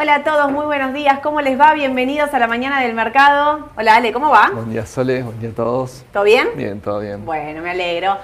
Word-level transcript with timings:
Hola 0.00 0.14
a 0.14 0.24
todos, 0.24 0.50
muy 0.50 0.64
buenos 0.64 0.94
días. 0.94 1.18
¿Cómo 1.18 1.42
les 1.42 1.60
va? 1.60 1.74
Bienvenidos 1.74 2.32
a 2.32 2.38
la 2.38 2.46
mañana 2.46 2.80
del 2.80 2.94
mercado. 2.94 3.68
Hola 3.76 3.96
Ale, 3.96 4.14
¿cómo 4.14 4.30
va? 4.30 4.50
Buen 4.50 4.70
día 4.70 4.86
Sole, 4.86 5.22
buen 5.22 5.38
día 5.38 5.50
a 5.50 5.52
todos. 5.52 6.06
¿Todo 6.10 6.22
bien? 6.24 6.48
Bien, 6.56 6.80
todo 6.80 7.00
bien. 7.00 7.22
Bueno, 7.26 7.60
me 7.60 7.68
alegro. 7.68 8.16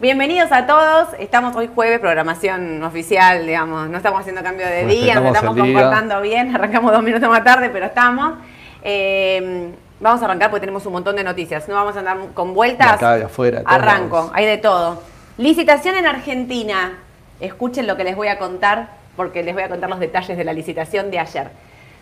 Bienvenidos 0.00 0.50
a 0.50 0.66
todos. 0.66 1.10
Estamos 1.20 1.54
hoy 1.54 1.70
jueves, 1.72 2.00
programación 2.00 2.82
oficial, 2.82 3.46
digamos. 3.46 3.88
No 3.88 3.98
estamos 3.98 4.22
haciendo 4.22 4.42
cambio 4.42 4.66
de 4.66 4.86
día, 4.86 5.20
nos 5.20 5.26
estamos 5.26 5.54
día. 5.54 5.66
comportando 5.66 6.20
bien. 6.20 6.52
Arrancamos 6.56 6.90
dos 6.90 7.02
minutos 7.04 7.28
más 7.28 7.44
tarde, 7.44 7.70
pero 7.70 7.86
estamos. 7.86 8.34
Eh, 8.82 9.70
vamos 10.00 10.20
a 10.22 10.24
arrancar 10.24 10.50
porque 10.50 10.62
tenemos 10.62 10.84
un 10.84 10.94
montón 10.94 11.14
de 11.14 11.22
noticias. 11.22 11.68
No 11.68 11.76
vamos 11.76 11.94
a 11.94 12.00
andar 12.00 12.18
con 12.34 12.54
vueltas. 12.54 12.88
De 12.88 12.94
acá, 12.94 13.16
de 13.16 13.24
afuera, 13.26 13.62
Arranco, 13.66 14.16
lados. 14.16 14.32
hay 14.34 14.46
de 14.46 14.58
todo. 14.58 15.00
Licitación 15.38 15.94
en 15.94 16.08
Argentina. 16.08 16.98
Escuchen 17.38 17.86
lo 17.86 17.96
que 17.96 18.02
les 18.02 18.16
voy 18.16 18.26
a 18.26 18.36
contar, 18.36 18.99
porque 19.20 19.42
les 19.42 19.52
voy 19.52 19.62
a 19.62 19.68
contar 19.68 19.90
los 19.90 20.00
detalles 20.00 20.38
de 20.38 20.44
la 20.44 20.54
licitación 20.54 21.10
de 21.10 21.18
ayer. 21.18 21.48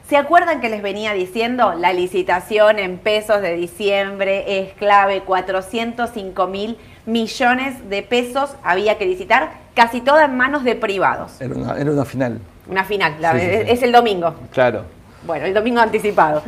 ¿Se 0.09 0.17
acuerdan 0.17 0.61
que 0.61 0.69
les 0.69 0.83
venía 0.83 1.13
diciendo? 1.15 1.75
La 1.75 1.93
licitación 1.93 2.79
en 2.79 2.97
pesos 2.97 3.43
de 3.43 3.57
diciembre 3.57 4.61
es 4.61 4.73
clave, 4.75 5.23
405 5.23 6.47
mil 6.47 6.79
millones 7.07 7.91
de 7.91 8.05
pesos 8.05 8.55
había 8.63 8.99
que 8.99 9.07
licitar, 9.07 9.51
casi 9.75 10.01
toda 10.01 10.27
en 10.27 10.37
manos 10.37 10.63
de 10.63 10.77
privados. 10.77 11.41
Era 11.41 11.57
una, 11.57 11.77
era 11.77 11.91
una 11.91 12.05
final, 12.05 12.39
Una 12.69 12.85
final, 12.85 13.17
la- 13.19 13.33
Sí, 13.33 13.41
sí, 13.41 13.47
sí. 13.47 13.63
es 13.67 13.83
el 13.83 13.91
domingo. 13.91 14.33
claro. 14.53 14.85
Bueno, 15.27 15.45
el 15.47 15.53
domingo 15.55 15.81
anticipado. 15.81 16.41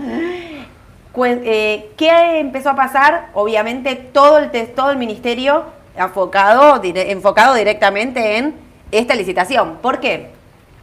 Eh, 1.18 1.90
¿Qué 1.96 2.38
empezó 2.38 2.70
a 2.70 2.76
pasar? 2.76 3.26
Obviamente 3.34 3.96
todo 3.96 4.38
el, 4.38 4.50
todo 4.76 4.92
el 4.92 4.96
ministerio 4.98 5.64
enfocado, 5.96 6.80
dire- 6.80 7.10
enfocado 7.10 7.54
directamente 7.54 8.36
en 8.38 8.54
esta 8.92 9.14
licitación. 9.16 9.78
¿Por 9.82 9.98
qué? 9.98 10.30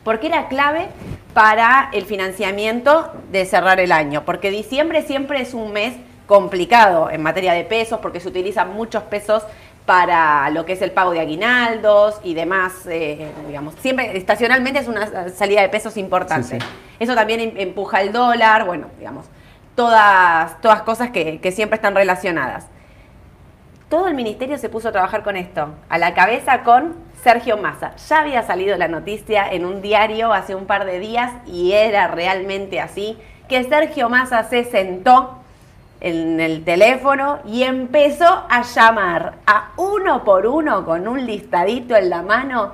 Porque 0.08 0.28
era 0.28 0.48
clave 0.48 0.88
para 1.34 1.90
el 1.92 2.06
financiamiento 2.06 3.12
de 3.30 3.46
cerrar 3.46 3.82
el 3.82 3.92
año. 3.92 4.24
Porque 4.24 4.52
diciembre 4.52 5.02
siempre 5.02 5.42
es 5.42 5.54
un 5.54 5.74
mes 5.74 5.96
complicado 6.28 7.10
en 7.12 7.22
materia 7.22 7.52
de 7.52 7.66
pesos, 7.66 8.00
porque 8.00 8.22
se 8.22 8.30
utilizan 8.30 8.74
muchos 8.74 9.04
pesos 9.04 9.44
para 9.86 10.50
lo 10.52 10.66
que 10.66 10.72
es 10.72 10.82
el 10.82 10.92
pago 10.92 11.12
de 11.12 11.20
aguinaldos 11.20 12.22
y 12.24 12.36
demás, 12.36 12.86
eh, 12.86 13.34
digamos, 13.48 13.76
siempre 13.82 14.16
estacionalmente 14.18 14.80
es 14.80 14.88
una 14.88 15.28
salida 15.28 15.62
de 15.62 15.68
pesos 15.68 15.98
importante. 15.98 16.58
Sí, 16.58 16.58
sí. 16.58 16.68
Eso 17.00 17.14
también 17.14 17.42
em- 17.42 17.58
empuja 17.58 18.00
el 18.00 18.14
dólar, 18.14 18.64
bueno, 18.66 18.88
digamos, 19.00 19.26
todas, 19.76 20.62
todas 20.62 20.84
cosas 20.84 21.10
que, 21.10 21.42
que 21.42 21.52
siempre 21.52 21.76
están 21.76 21.94
relacionadas. 21.96 22.68
Todo 23.90 24.10
el 24.10 24.16
ministerio 24.16 24.58
se 24.58 24.68
puso 24.68 24.90
a 24.90 24.92
trabajar 24.92 25.24
con 25.24 25.38
esto, 25.38 25.70
a 25.88 25.98
la 25.98 26.14
cabeza 26.14 26.64
con 26.64 26.96
Sergio 27.24 27.56
Massa. 27.56 27.96
Ya 27.96 28.20
había 28.20 28.44
salido 28.44 28.76
la 28.76 28.90
noticia 28.90 29.48
en 29.50 29.66
un 29.66 29.82
diario 29.82 30.34
hace 30.34 30.56
un 30.56 30.66
par 30.66 30.86
de 30.86 31.00
días 31.00 31.32
y 31.46 31.72
era 31.72 32.08
realmente 32.08 32.82
así, 32.82 33.18
que 33.48 33.64
Sergio 33.64 34.10
Massa 34.10 34.44
se 34.44 34.66
sentó 34.66 35.38
en 36.02 36.42
el 36.42 36.66
teléfono 36.66 37.40
y 37.46 37.64
empezó 37.64 38.46
a 38.50 38.62
llamar 38.62 39.36
a 39.48 39.70
uno 39.78 40.26
por 40.26 40.48
uno 40.48 40.84
con 40.84 41.08
un 41.08 41.26
listadito 41.26 41.96
en 41.96 42.10
la 42.10 42.24
mano 42.24 42.74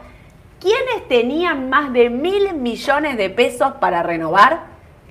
quienes 0.59 1.07
tenían 1.09 1.69
más 1.69 1.91
de 1.91 2.09
mil 2.09 2.55
millones 2.55 3.17
de 3.17 3.29
pesos 3.29 3.73
para 3.81 4.01
renovar, 4.01 4.61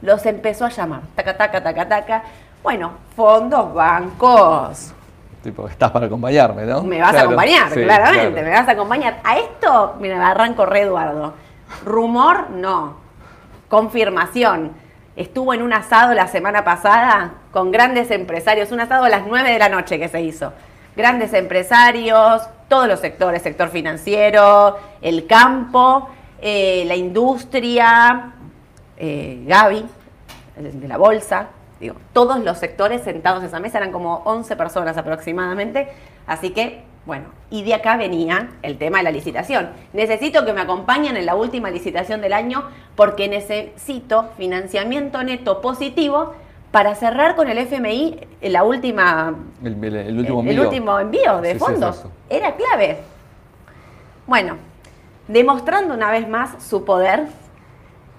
los 0.00 0.24
empezó 0.24 0.64
a 0.64 0.70
llamar. 0.70 1.02
Taca, 1.14 1.36
taca, 1.36 1.62
taca, 1.62 1.88
taca. 1.88 2.22
Bueno, 2.62 2.92
fondos, 3.14 3.74
bancos. 3.74 4.94
Tipo, 5.42 5.66
estás 5.66 5.90
para 5.90 6.06
acompañarme, 6.06 6.64
¿no? 6.64 6.82
Me 6.84 7.00
vas 7.00 7.14
a 7.16 7.22
acompañar, 7.22 7.68
sí, 7.72 7.82
claramente, 7.82 8.30
claro. 8.30 8.46
me 8.46 8.52
vas 8.52 8.68
a 8.68 8.72
acompañar. 8.72 9.20
A 9.24 9.38
esto, 9.38 9.96
mira, 9.98 10.24
arranco 10.28 10.64
re 10.64 10.82
Eduardo. 10.82 11.34
Rumor, 11.84 12.50
no. 12.50 12.96
Confirmación. 13.68 14.72
Estuvo 15.16 15.52
en 15.52 15.62
un 15.62 15.72
asado 15.72 16.14
la 16.14 16.28
semana 16.28 16.64
pasada 16.64 17.32
con 17.50 17.72
grandes 17.72 18.10
empresarios, 18.10 18.70
un 18.70 18.80
asado 18.80 19.04
a 19.04 19.08
las 19.08 19.26
9 19.26 19.52
de 19.52 19.58
la 19.58 19.68
noche 19.68 19.98
que 19.98 20.08
se 20.08 20.22
hizo. 20.22 20.52
Grandes 20.94 21.32
empresarios, 21.34 22.42
todos 22.68 22.86
los 22.86 23.00
sectores, 23.00 23.42
sector 23.42 23.68
financiero, 23.68 24.78
el 25.00 25.26
campo, 25.26 26.08
eh, 26.40 26.84
la 26.86 26.94
industria, 26.94 28.32
eh, 28.96 29.42
Gaby, 29.46 29.86
de 30.56 30.88
la 30.88 30.98
bolsa, 30.98 31.48
digo, 31.82 31.96
todos 32.12 32.38
los 32.40 32.58
sectores 32.58 33.02
sentados 33.02 33.40
en 33.42 33.48
esa 33.48 33.60
mesa, 33.60 33.78
eran 33.78 33.92
como 33.92 34.22
11 34.24 34.56
personas 34.56 34.96
aproximadamente, 34.96 35.88
así 36.26 36.50
que, 36.50 36.82
bueno, 37.04 37.24
y 37.50 37.64
de 37.64 37.74
acá 37.74 37.96
venía 37.96 38.50
el 38.62 38.78
tema 38.78 38.98
de 38.98 39.04
la 39.04 39.10
licitación. 39.10 39.70
Necesito 39.92 40.44
que 40.46 40.52
me 40.52 40.60
acompañen 40.62 41.16
en 41.16 41.26
la 41.26 41.34
última 41.34 41.68
licitación 41.70 42.20
del 42.20 42.32
año 42.32 42.62
porque 42.94 43.28
necesito 43.28 44.30
financiamiento 44.38 45.22
neto 45.24 45.60
positivo 45.60 46.34
para 46.70 46.94
cerrar 46.94 47.34
con 47.34 47.48
el 47.50 47.58
FMI 47.58 48.20
la 48.42 48.62
última 48.62 49.34
El, 49.62 49.84
el- 49.84 49.94
el 49.96 50.18
último 50.20 50.40
el, 50.42 50.48
envío. 50.48 50.62
último 50.62 50.98
envío 51.00 51.40
de 51.42 51.52
Sí, 51.54 51.58
fondos. 51.58 52.04
Era 52.30 52.54
clave. 52.54 52.98
Bueno, 54.26 54.56
demostrando 55.28 55.94
una 55.94 56.10
vez 56.10 56.28
más 56.28 56.62
su 56.64 56.84
poder, 56.84 57.26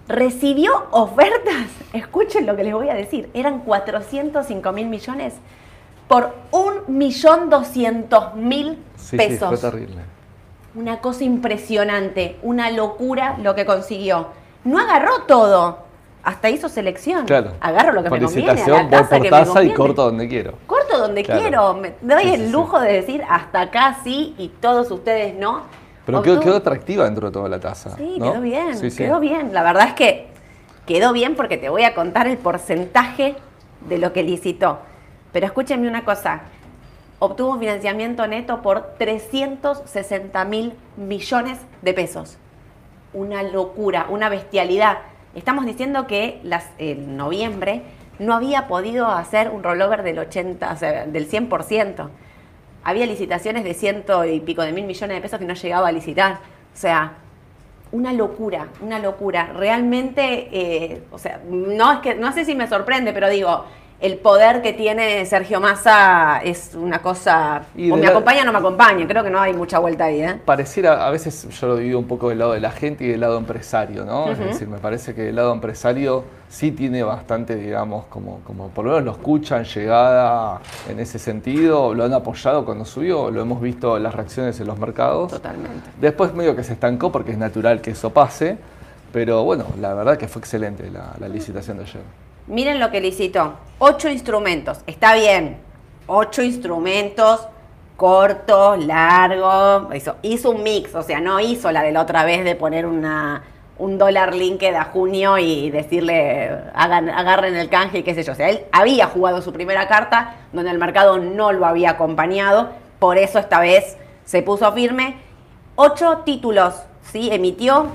recibió 0.07 0.71
ofertas, 0.91 1.67
escuchen 1.93 2.45
lo 2.45 2.55
que 2.55 2.63
les 2.63 2.73
voy 2.73 2.89
a 2.89 2.93
decir, 2.93 3.29
eran 3.33 3.59
405 3.61 4.71
mil 4.71 4.87
millones 4.87 5.33
por 6.07 6.33
1.200.000 6.51 8.75
Sí, 8.95 9.07
sí, 9.09 9.17
pesos. 9.17 9.59
fue 9.59 9.71
terrible. 9.71 10.01
Una 10.75 10.99
cosa 10.99 11.23
impresionante, 11.23 12.37
una 12.41 12.71
locura 12.71 13.37
lo 13.41 13.53
que 13.55 13.65
consiguió. 13.65 14.27
No 14.63 14.79
agarró 14.79 15.21
todo, 15.27 15.79
hasta 16.23 16.49
hizo 16.49 16.67
selección. 16.69 17.25
Claro. 17.25 17.53
Agarro 17.59 17.91
lo 17.93 18.03
que 18.03 18.09
Por 18.09 18.19
me 18.19 18.25
conviene, 18.25 18.63
voy 18.63 19.03
por 19.03 19.29
tasa 19.29 19.63
y 19.63 19.73
corto 19.73 20.03
donde 20.05 20.27
quiero. 20.27 20.53
Corto 20.67 20.97
donde 20.97 21.23
Claro. 21.23 21.41
quiero, 21.41 21.73
me 21.75 21.93
doy 22.01 22.23
Sí, 22.23 22.29
el 22.33 22.39
sí, 22.41 22.45
sí. 22.47 22.51
lujo 22.51 22.79
de 22.79 22.93
decir 22.93 23.23
hasta 23.29 23.61
acá 23.61 23.97
sí 24.03 24.33
y 24.37 24.49
todos 24.49 24.89
ustedes 24.91 25.35
no. 25.35 25.61
Pero 26.05 26.21
quedó, 26.21 26.39
quedó 26.39 26.55
atractiva 26.57 27.05
dentro 27.05 27.27
de 27.27 27.33
toda 27.33 27.49
la 27.49 27.59
tasa. 27.59 27.95
Sí, 27.95 28.17
¿no? 28.19 28.31
quedó 28.31 28.41
bien, 28.41 28.77
Sí, 28.77 28.91
sí. 28.91 28.97
quedó 28.97 29.19
bien. 29.19 29.53
La 29.53 29.63
verdad 29.63 29.87
es 29.89 29.93
que 29.93 30.27
quedó 30.85 31.13
bien 31.13 31.35
porque 31.35 31.57
te 31.57 31.69
voy 31.69 31.83
a 31.83 31.95
contar 31.95 32.27
el 32.27 32.37
porcentaje 32.37 33.35
de 33.87 33.97
lo 33.97 34.11
que 34.13 34.23
licitó. 34.23 34.79
Pero 35.31 35.45
escúchenme 35.45 35.87
una 35.87 36.03
cosa, 36.03 36.41
obtuvo 37.19 37.53
un 37.53 37.59
financiamiento 37.59 38.27
neto 38.27 38.61
por 38.61 38.95
360 38.97 40.45
mil 40.45 40.73
millones 40.97 41.59
de 41.81 41.93
pesos. 41.93 42.37
Una 43.13 43.43
locura, 43.43 44.07
una 44.09 44.29
bestialidad. 44.29 44.99
Estamos 45.35 45.65
diciendo 45.65 46.05
que 46.05 46.39
las, 46.43 46.65
en 46.77 47.15
noviembre 47.17 47.81
no 48.19 48.35
había 48.35 48.67
podido 48.67 49.07
hacer 49.07 49.49
un 49.49 49.63
rollover 49.63 50.03
del 50.03 50.19
80, 50.19 50.71
o 50.71 50.75
sea, 50.77 51.05
del 51.05 51.29
100%. 51.29 52.09
Había 52.83 53.05
licitaciones 53.05 53.63
de 53.63 53.73
ciento 53.73 54.25
y 54.25 54.39
pico 54.39 54.61
de 54.61 54.71
mil 54.71 54.85
millones 54.85 55.15
de 55.15 55.21
pesos 55.21 55.39
que 55.39 55.45
no 55.45 55.53
llegaba 55.53 55.87
a 55.87 55.91
licitar. 55.91 56.39
O 56.73 56.77
sea, 56.77 57.13
una 57.91 58.11
locura, 58.11 58.67
una 58.81 58.99
locura. 58.99 59.53
Realmente, 59.53 60.49
eh, 60.51 61.03
o 61.11 61.17
sea, 61.17 61.41
no 61.47 61.93
es 61.93 61.99
que, 61.99 62.15
no 62.15 62.31
sé 62.33 62.43
si 62.43 62.55
me 62.55 62.67
sorprende, 62.67 63.13
pero 63.13 63.29
digo, 63.29 63.65
el 64.03 64.17
poder 64.17 64.61
que 64.61 64.73
tiene 64.73 65.25
Sergio 65.25 65.61
Massa 65.61 66.41
es 66.43 66.71
una 66.75 67.01
cosa. 67.01 67.61
O 67.73 67.95
me 67.95 68.01
la- 68.01 68.09
acompaña 68.09 68.41
o 68.41 68.45
no 68.45 68.51
me 68.51 68.57
acompaña. 68.59 69.07
Creo 69.07 69.23
que 69.23 69.29
no 69.29 69.39
hay 69.39 69.53
mucha 69.53 69.79
vuelta 69.79 70.03
ahí, 70.05 70.21
¿eh? 70.21 70.39
Pareciera, 70.45 71.07
a 71.07 71.09
veces 71.09 71.47
yo 71.49 71.67
lo 71.67 71.77
divido 71.77 71.97
un 71.99 72.07
poco 72.07 72.27
del 72.29 72.39
lado 72.39 72.51
de 72.51 72.59
la 72.59 72.71
gente 72.71 73.05
y 73.05 73.07
del 73.07 73.21
lado 73.21 73.37
empresario, 73.37 74.03
¿no? 74.03 74.29
Es 74.31 74.39
decir, 74.39 74.67
me 74.67 74.77
parece 74.77 75.15
que 75.15 75.29
el 75.29 75.35
lado 75.37 75.53
empresario 75.53 76.25
sí 76.49 76.71
tiene 76.73 77.01
bastante, 77.01 77.55
digamos, 77.55 78.05
como, 78.07 78.41
como 78.43 78.67
por 78.67 78.83
lo 78.85 78.91
menos 78.91 79.05
lo 79.05 79.11
escuchan, 79.11 79.63
llegada 79.63 80.59
en 80.89 80.99
ese 80.99 81.17
sentido, 81.17 81.93
lo 81.93 82.03
han 82.03 82.13
apoyado 82.13 82.65
cuando 82.65 82.83
subió, 82.85 83.31
lo 83.31 83.41
hemos 83.41 83.61
visto 83.61 83.97
las 83.99 84.13
reacciones 84.13 84.59
en 84.59 84.67
los 84.67 84.77
mercados. 84.77 85.31
Totalmente. 85.31 85.89
Después 86.01 86.33
medio 86.33 86.55
que 86.57 86.63
se 86.63 86.73
estancó 86.73 87.09
porque 87.11 87.31
es 87.31 87.37
natural 87.37 87.79
que 87.81 87.91
eso 87.91 88.09
pase, 88.11 88.57
pero 89.13 89.43
bueno, 89.45 89.63
la 89.79 89.93
verdad 89.93 90.17
que 90.17 90.27
fue 90.27 90.41
excelente 90.41 90.91
la, 90.91 91.13
la 91.19 91.27
licitación 91.29 91.77
de 91.77 91.83
ayer. 91.83 92.01
Miren 92.47 92.79
lo 92.79 92.91
que 92.91 93.01
licitó. 93.01 93.55
Ocho 93.79 94.09
instrumentos. 94.09 94.81
Está 94.87 95.15
bien. 95.15 95.57
Ocho 96.07 96.41
instrumentos 96.41 97.47
cortos, 97.95 98.83
largos. 98.85 99.95
Hizo, 99.95 100.15
hizo 100.21 100.51
un 100.51 100.63
mix. 100.63 100.93
O 100.95 101.03
sea, 101.03 101.19
no 101.19 101.39
hizo 101.39 101.71
la 101.71 101.83
de 101.83 101.91
la 101.91 102.01
otra 102.01 102.25
vez 102.25 102.43
de 102.43 102.55
poner 102.55 102.85
una, 102.85 103.43
un 103.77 103.97
dólar 103.97 104.35
linked 104.35 104.75
a 104.75 104.85
junio 104.85 105.37
y 105.37 105.69
decirle 105.69 106.51
hagan, 106.73 107.09
agarren 107.09 107.55
el 107.55 107.69
canje 107.69 107.99
y 107.99 108.03
qué 108.03 108.13
sé 108.15 108.23
yo. 108.23 108.33
O 108.33 108.35
sea, 108.35 108.49
él 108.49 108.65
había 108.71 109.07
jugado 109.07 109.41
su 109.41 109.53
primera 109.53 109.87
carta 109.87 110.35
donde 110.51 110.71
el 110.71 110.79
mercado 110.79 111.17
no 111.19 111.51
lo 111.51 111.65
había 111.65 111.91
acompañado 111.91 112.71
por 113.03 113.17
eso 113.17 113.37
esta 113.37 113.59
vez 113.59 113.97
se 114.23 114.41
puso 114.43 114.71
firme. 114.71 115.17
Ocho 115.75 116.19
títulos, 116.19 116.73
¿sí? 117.11 117.27
Emitió 117.33 117.87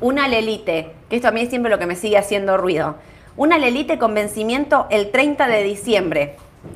una 0.00 0.26
Lelite, 0.26 0.94
que 1.10 1.16
esto 1.16 1.28
a 1.28 1.32
mí 1.32 1.42
es 1.42 1.50
siempre 1.50 1.70
lo 1.70 1.78
que 1.78 1.84
me 1.84 1.96
sigue 1.96 2.16
haciendo 2.16 2.56
ruido. 2.56 2.94
Una 3.38 3.56
Lelite 3.56 3.98
con 3.98 4.14
vencimiento 4.14 4.88
el 4.90 5.12
30 5.12 5.46
de 5.46 5.62
diciembre. 5.62 6.34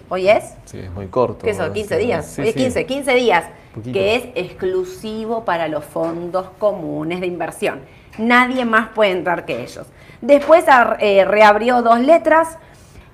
¿Hoy 0.09 0.29
es? 0.29 0.55
Sí, 0.65 0.79
es 0.79 0.93
muy 0.93 1.09
corto. 1.09 1.45
¿Qué 1.45 1.55
son? 1.55 1.73
15 1.73 1.99
días. 1.99 2.25
Sí, 2.25 2.41
Hoy 2.41 2.49
es 2.49 2.55
sí. 2.55 2.61
15, 2.61 2.87
15 2.87 3.15
días. 3.17 3.45
Que 3.93 4.15
es 4.15 4.25
exclusivo 4.37 5.45
para 5.45 5.67
los 5.67 5.85
fondos 5.85 6.47
comunes 6.61 7.21
de 7.21 7.27
inversión. 7.27 7.81
Nadie 8.17 8.65
más 8.65 8.91
puede 8.91 9.11
entrar 9.11 9.45
que 9.45 9.61
ellos. 9.61 9.89
Después 10.21 10.65
eh, 11.01 11.25
reabrió 11.25 11.83
dos 11.83 11.99
letras 11.99 12.59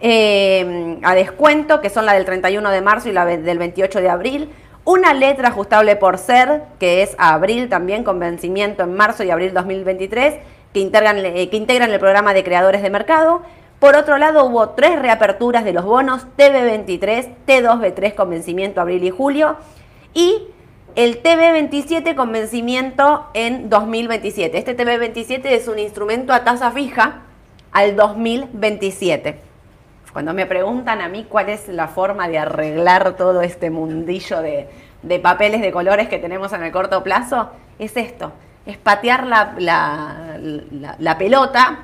eh, 0.01 0.99
a 1.03 1.15
descuento, 1.15 1.81
que 1.81 1.89
son 1.89 2.05
la 2.05 2.12
del 2.12 2.27
31 2.27 2.71
de 2.71 2.83
marzo 2.83 3.09
y 3.09 3.12
la 3.12 3.25
del 3.25 3.59
28 3.59 4.03
de 4.03 4.11
abril. 4.11 4.51
Una 4.85 5.15
letra 5.15 5.49
ajustable 5.49 5.97
por 5.97 6.19
ser, 6.19 6.65
que 6.79 7.03
es 7.03 7.15
a 7.19 7.33
abril 7.33 7.71
también, 7.71 8.05
con 8.05 8.19
vencimiento 8.19 8.83
en 8.83 8.94
marzo 8.94 9.25
y 9.25 9.31
abril 9.31 9.55
2023, 9.55 10.35
que 10.73 10.81
integran, 10.81 11.19
eh, 11.19 11.49
que 11.49 11.56
integran 11.56 11.91
el 11.91 11.99
programa 11.99 12.35
de 12.35 12.44
creadores 12.44 12.82
de 12.82 12.91
mercado. 12.91 13.43
Por 13.79 13.94
otro 13.97 14.19
lado, 14.19 14.44
hubo 14.44 14.70
tres 14.70 14.99
reaperturas 14.99 15.65
de 15.65 15.73
los 15.73 15.85
bonos 15.85 16.26
TB23, 16.37 17.29
T2B3 17.47 18.15
con 18.15 18.31
vencimiento 18.31 18.81
abril 18.81 19.05
y 19.05 19.11
julio 19.11 19.56
y 20.15 20.49
el 20.97 21.23
TB27 21.23 22.17
con 22.17 22.32
vencimiento 22.32 23.26
en 23.35 23.70
2027. 23.70 24.59
Este 24.59 24.76
TB27 24.76 25.44
es 25.44 25.69
un 25.69 25.79
instrumento 25.79 26.32
a 26.32 26.43
tasa 26.43 26.73
fija 26.73 27.23
al 27.70 27.94
2027. 27.94 29.38
Cuando 30.12 30.35
me 30.35 30.47
preguntan 30.47 31.00
a 31.00 31.09
mí 31.09 31.26
cuál 31.29 31.49
es 31.50 31.69
la 31.69 31.87
forma 31.87 32.26
de 32.29 32.38
arreglar 32.38 33.17
todo 33.17 33.43
este 33.43 33.70
mundillo 33.70 34.41
de, 34.41 34.69
de 35.03 35.19
papeles 35.20 35.61
de 35.61 35.70
colores 35.70 36.09
que 36.09 36.19
tenemos 36.19 36.53
en 36.53 36.65
el 36.65 36.73
corto 36.73 37.05
plazo, 37.05 37.50
es 37.79 37.97
esto, 37.97 38.32
es 38.69 38.76
patear 38.76 39.26
la, 39.26 39.55
la- 39.59 40.37
la- 40.38 40.94
la 40.99 41.19
pelota 41.19 41.79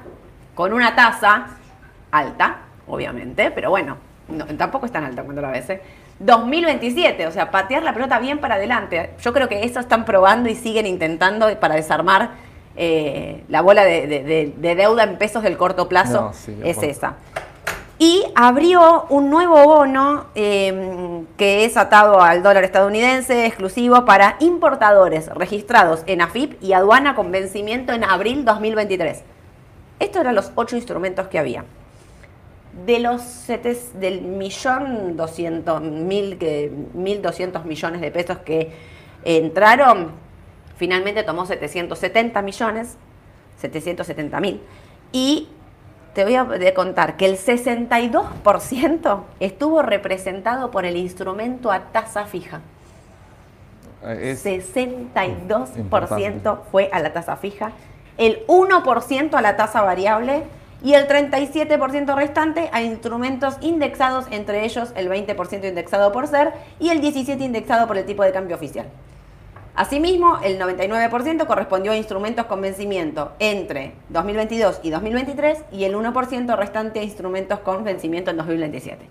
con 0.55 0.73
una 0.75 0.95
tasa 0.95 1.47
alta, 2.11 2.59
obviamente, 2.87 3.51
pero 3.51 3.71
bueno, 3.71 3.97
no, 4.29 4.45
tampoco 4.45 4.85
es 4.87 4.93
tan 4.93 5.03
alta 5.05 5.23
cuando 5.23 5.41
la 5.41 5.51
ves. 5.51 5.71
¿eh? 5.71 5.83
2027, 6.19 7.27
o 7.27 7.33
sea, 7.33 7.51
patear 7.51 7.83
la 7.83 7.95
pelota 7.95 8.19
bien 8.19 8.39
para 8.39 8.57
adelante. 8.57 9.15
Yo 9.23 9.33
creo 9.33 9.49
que 9.49 9.65
eso 9.65 9.81
están 9.81 10.05
probando 10.05 10.51
y 10.51 10.55
siguen 10.55 10.87
intentando 10.87 11.59
para 11.59 11.75
desarmar 11.75 12.31
eh, 12.77 13.45
la 13.49 13.63
bola 13.63 13.83
de, 13.85 14.07
de- 14.07 14.23
de- 14.23 14.55
de 14.55 14.75
deuda 14.75 15.05
en 15.05 15.17
pesos 15.17 15.43
del 15.43 15.57
corto 15.57 15.89
plazo. 15.89 16.21
No, 16.21 16.33
sí, 16.35 16.53
de 16.55 16.69
es 16.71 16.83
esa. 16.83 17.15
Y 18.07 18.23
abrió 18.35 19.07
un 19.09 19.31
nuevo 19.31 19.65
bono 19.65 20.27
eh, 20.35 21.23
que 21.39 21.65
es 21.65 21.79
atado 21.79 22.21
al 22.21 22.43
dólar 22.43 22.63
estadounidense, 22.63 23.47
exclusivo 23.47 24.05
para 24.05 24.37
importadores 24.41 25.29
registrados 25.29 26.03
en 26.05 26.21
AFIP 26.21 26.63
y 26.63 26.75
aduana 26.75 27.15
con 27.15 27.33
vencimiento 27.33 27.95
en 27.95 28.05
abril 28.05 28.45
2023. 28.45 29.23
Estos 30.01 30.21
eran 30.21 30.35
los 30.35 30.53
ocho 30.55 30.77
instrumentos 30.77 31.29
que 31.29 31.39
había. 31.39 31.65
De 32.85 32.99
los 32.99 33.23
sete- 33.23 33.75
del 33.95 34.21
millón 34.21 35.17
doscientos 35.17 35.81
mil 35.81 36.37
que 36.37 36.71
mil 36.93 37.23
doscientos 37.23 37.65
millones 37.65 38.03
de 38.03 38.11
pesos 38.11 38.37
que 38.41 38.71
entraron, 39.25 40.11
finalmente 40.77 41.23
tomó 41.23 41.47
770 41.47 42.43
millones, 42.43 42.99
770 43.63 44.41
mil. 44.41 44.61
Y 45.11 45.49
te 46.15 46.25
voy 46.25 46.37
a 46.37 46.47
contar 46.75 47.17
que 47.17 47.27
el 47.27 47.37
62% 47.37 49.21
estuvo 49.41 49.83
representado 49.83 50.71
por 50.71 50.85
el 50.85 50.97
instrumento 50.97 51.71
a 51.73 51.81
tasa 51.93 52.25
fija. 52.27 52.61
Eh, 54.05 54.31
es- 54.33 54.43
62% 54.45 55.79
Importante. 55.79 56.51
fue 56.71 56.89
a 56.93 57.01
la 57.01 57.13
tasa 57.13 57.37
fija, 57.37 57.73
el 58.19 58.45
1% 58.47 59.37
a 59.37 59.43
la 59.43 59.57
tasa 59.57 59.83
variable 59.83 60.45
y 60.83 60.95
el 60.95 61.07
37% 61.09 62.15
restante 62.15 62.69
a 62.73 62.83
instrumentos 62.83 63.57
indexados, 63.61 64.27
entre 64.31 64.65
ellos 64.65 64.93
el 64.97 65.09
20% 65.09 65.67
indexado 65.67 66.13
por 66.13 66.27
ser 66.29 66.53
y 66.79 66.91
el 66.91 67.01
17% 67.01 67.41
indexado 67.43 67.87
por 67.87 67.97
el 67.97 68.05
tipo 68.05 68.23
de 68.23 68.33
cambio 68.33 68.57
oficial. 68.57 68.87
Asimismo, 69.77 70.39
el 70.45 70.59
99% 70.61 71.47
correspondió 71.47 71.93
a 71.93 71.97
instrumentos 71.97 72.47
con 72.47 72.61
vencimiento 72.61 73.33
entre 73.41 73.95
2022 74.11 74.81
y 74.85 74.91
2023 74.91 75.65
y 75.73 75.85
el 75.85 75.97
1% 75.97 76.57
restante 76.57 77.01
a 77.01 77.03
instrumentos 77.03 77.59
con 77.59 77.83
vencimiento 77.83 78.31
en 78.31 78.37
2027. 78.37 79.09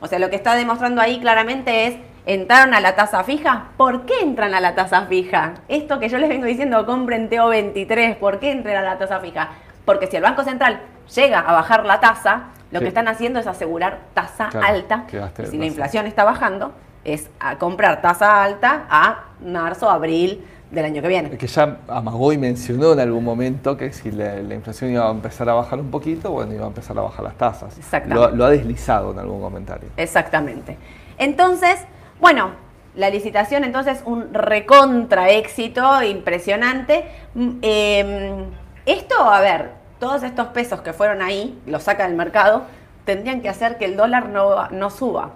O 0.00 0.06
sea, 0.06 0.20
lo 0.20 0.30
que 0.30 0.36
está 0.36 0.54
demostrando 0.54 1.00
ahí 1.00 1.18
claramente 1.18 1.86
es, 1.88 1.96
¿entraron 2.26 2.74
a 2.74 2.80
la 2.80 2.94
tasa 2.94 3.24
fija? 3.24 3.70
¿Por 3.76 4.06
qué 4.06 4.20
entran 4.22 4.54
a 4.54 4.60
la 4.60 4.76
tasa 4.76 5.06
fija? 5.06 5.54
Esto 5.66 5.98
que 5.98 6.08
yo 6.08 6.18
les 6.18 6.28
vengo 6.28 6.46
diciendo, 6.46 6.86
compren 6.86 7.28
TO23, 7.28 8.16
¿por 8.16 8.38
qué 8.38 8.52
entran 8.52 8.76
a 8.76 8.82
la 8.82 8.98
tasa 8.98 9.18
fija? 9.18 9.48
Porque 9.84 10.06
si 10.06 10.16
el 10.16 10.22
Banco 10.22 10.44
Central 10.44 10.80
llega 11.12 11.40
a 11.40 11.52
bajar 11.52 11.84
la 11.86 11.98
tasa, 11.98 12.50
lo 12.70 12.78
Sí. 12.78 12.84
que 12.84 12.88
están 12.88 13.08
haciendo 13.08 13.40
es 13.40 13.46
asegurar 13.48 13.98
tasa 14.14 14.48
Claro, 14.50 14.66
alta. 14.66 15.04
Y 15.42 15.46
si 15.46 15.58
la 15.58 15.66
inflación 15.66 16.06
está 16.06 16.22
bajando, 16.24 16.72
es 17.04 17.28
a 17.38 17.58
comprar 17.58 18.00
tasa 18.02 18.42
alta 18.42 18.86
a 18.88 19.24
marzo, 19.44 19.90
abril 19.90 20.44
del 20.70 20.84
año 20.86 21.02
que 21.02 21.08
viene. 21.08 21.30
que 21.36 21.46
ya 21.46 21.78
amagó 21.88 22.32
y 22.32 22.38
mencionó 22.38 22.92
en 22.92 23.00
algún 23.00 23.22
momento 23.22 23.76
que 23.76 23.92
si 23.92 24.10
la, 24.10 24.36
la 24.36 24.54
inflación 24.54 24.90
iba 24.90 25.06
a 25.06 25.10
empezar 25.10 25.48
a 25.48 25.54
bajar 25.54 25.78
un 25.78 25.90
poquito, 25.90 26.32
bueno, 26.32 26.52
iba 26.52 26.64
a 26.64 26.68
empezar 26.68 26.98
a 26.98 27.02
bajar 27.02 27.24
las 27.24 27.36
tasas. 27.36 27.78
Exactamente. 27.78 28.30
Lo, 28.30 28.36
lo 28.36 28.44
ha 28.44 28.50
deslizado 28.50 29.12
en 29.12 29.18
algún 29.18 29.40
comentario. 29.40 29.88
Exactamente. 29.96 30.76
Entonces, 31.18 31.84
bueno, 32.20 32.50
la 32.96 33.10
licitación 33.10 33.64
entonces 33.64 34.02
un 34.04 34.32
recontra 34.32 35.30
éxito 35.30 36.02
impresionante. 36.02 37.04
Mm, 37.34 37.50
eh, 37.62 38.44
esto, 38.86 39.20
a 39.20 39.40
ver, 39.40 39.70
todos 39.98 40.22
estos 40.22 40.48
pesos 40.48 40.80
que 40.80 40.92
fueron 40.92 41.22
ahí, 41.22 41.58
los 41.66 41.84
saca 41.84 42.06
del 42.06 42.16
mercado, 42.16 42.64
tendrían 43.04 43.40
que 43.40 43.48
hacer 43.48 43.78
que 43.78 43.84
el 43.84 43.96
dólar 43.96 44.28
no, 44.28 44.68
no 44.70 44.90
suba. 44.90 45.30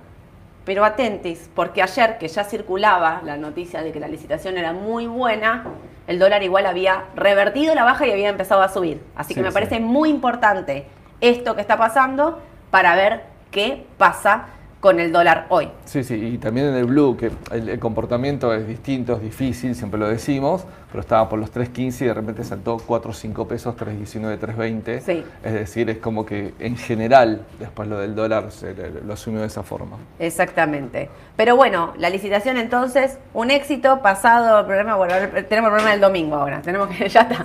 Pero 0.68 0.84
atentis, 0.84 1.48
porque 1.54 1.82
ayer 1.82 2.18
que 2.18 2.28
ya 2.28 2.44
circulaba 2.44 3.22
la 3.24 3.38
noticia 3.38 3.80
de 3.82 3.90
que 3.90 3.98
la 4.00 4.06
licitación 4.06 4.58
era 4.58 4.74
muy 4.74 5.06
buena, 5.06 5.64
el 6.06 6.18
dólar 6.18 6.42
igual 6.42 6.66
había 6.66 7.04
revertido 7.16 7.74
la 7.74 7.84
baja 7.84 8.06
y 8.06 8.10
había 8.12 8.28
empezado 8.28 8.60
a 8.60 8.68
subir. 8.68 9.02
Así 9.16 9.32
que 9.32 9.40
Sí, 9.40 9.44
me 9.44 9.48
sí. 9.48 9.54
parece 9.54 9.80
muy 9.80 10.10
importante 10.10 10.84
esto 11.22 11.54
que 11.54 11.62
está 11.62 11.78
pasando 11.78 12.42
para 12.70 12.94
ver 12.96 13.22
qué 13.50 13.86
pasa 13.96 14.48
con 14.80 15.00
el 15.00 15.12
dólar 15.12 15.46
hoy. 15.48 15.68
Sí, 15.84 16.04
sí, 16.04 16.14
y 16.14 16.38
también 16.38 16.68
en 16.68 16.74
el 16.74 16.84
blue, 16.84 17.16
que 17.16 17.30
el, 17.50 17.68
el 17.68 17.78
comportamiento 17.78 18.52
es 18.54 18.66
distinto, 18.66 19.14
es 19.14 19.22
difícil, 19.22 19.74
siempre 19.74 19.98
lo 19.98 20.08
decimos, 20.08 20.64
pero 20.90 21.00
estaba 21.00 21.28
por 21.28 21.38
los 21.38 21.52
3.15 21.52 22.02
y 22.02 22.04
de 22.06 22.14
repente 22.14 22.44
saltó 22.44 22.78
4 22.78 23.10
o 23.10 23.14
5 23.14 23.48
pesos, 23.48 23.76
3.19, 23.76 24.38
3.20. 24.38 25.00
Sí. 25.00 25.24
Es 25.42 25.52
decir, 25.52 25.90
es 25.90 25.98
como 25.98 26.24
que 26.24 26.54
en 26.58 26.76
general, 26.76 27.42
después 27.58 27.88
lo 27.88 27.98
del 27.98 28.14
dólar 28.14 28.50
se 28.50 28.74
lo 29.04 29.12
asumió 29.12 29.40
de 29.40 29.48
esa 29.48 29.62
forma. 29.62 29.96
Exactamente. 30.18 31.10
Pero 31.36 31.56
bueno, 31.56 31.92
la 31.98 32.08
licitación 32.08 32.56
entonces, 32.56 33.18
un 33.34 33.50
éxito 33.50 34.00
pasado 34.00 34.60
el 34.60 34.66
problema, 34.66 34.96
bueno, 34.96 35.14
tenemos 35.48 35.68
el 35.68 35.74
problema 35.74 35.90
del 35.90 36.00
domingo 36.00 36.36
ahora, 36.36 36.62
tenemos 36.62 36.88
que, 36.88 37.08
ya 37.08 37.22
está, 37.22 37.44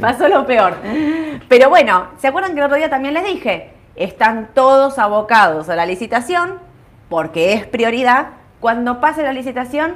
pasó 0.00 0.28
lo 0.28 0.46
peor. 0.46 0.74
Pero 1.48 1.70
bueno, 1.70 2.08
¿se 2.18 2.28
acuerdan 2.28 2.52
que 2.52 2.60
el 2.60 2.66
otro 2.66 2.76
día 2.76 2.90
también 2.90 3.14
les 3.14 3.24
dije? 3.24 3.70
Están 3.96 4.50
todos 4.54 4.98
abocados 4.98 5.68
a 5.68 5.76
la 5.76 5.86
licitación 5.86 6.58
porque 7.14 7.52
es 7.52 7.64
prioridad. 7.64 8.30
Cuando 8.58 9.00
pase 9.00 9.22
la 9.22 9.32
licitación, 9.32 9.94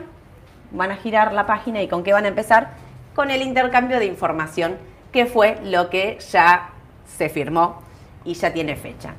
van 0.71 0.93
a 0.93 0.97
girar 0.99 1.33
la 1.33 1.47
página 1.47 1.83
y 1.83 1.89
con 1.89 2.05
qué 2.05 2.13
van 2.13 2.27
a 2.27 2.29
empezar? 2.29 2.75
Con 3.13 3.33
el 3.33 3.43
intercambio 3.43 3.99
de 3.99 4.07
información, 4.07 4.77
que 5.11 5.27
fue 5.27 5.59
lo 5.65 5.91
que 5.91 6.19
ya 6.31 6.71
se 7.17 7.29
firmó 7.29 7.83
y 8.25 8.35
ya 8.35 8.53
tiene 8.53 8.77
fecha. 8.77 9.15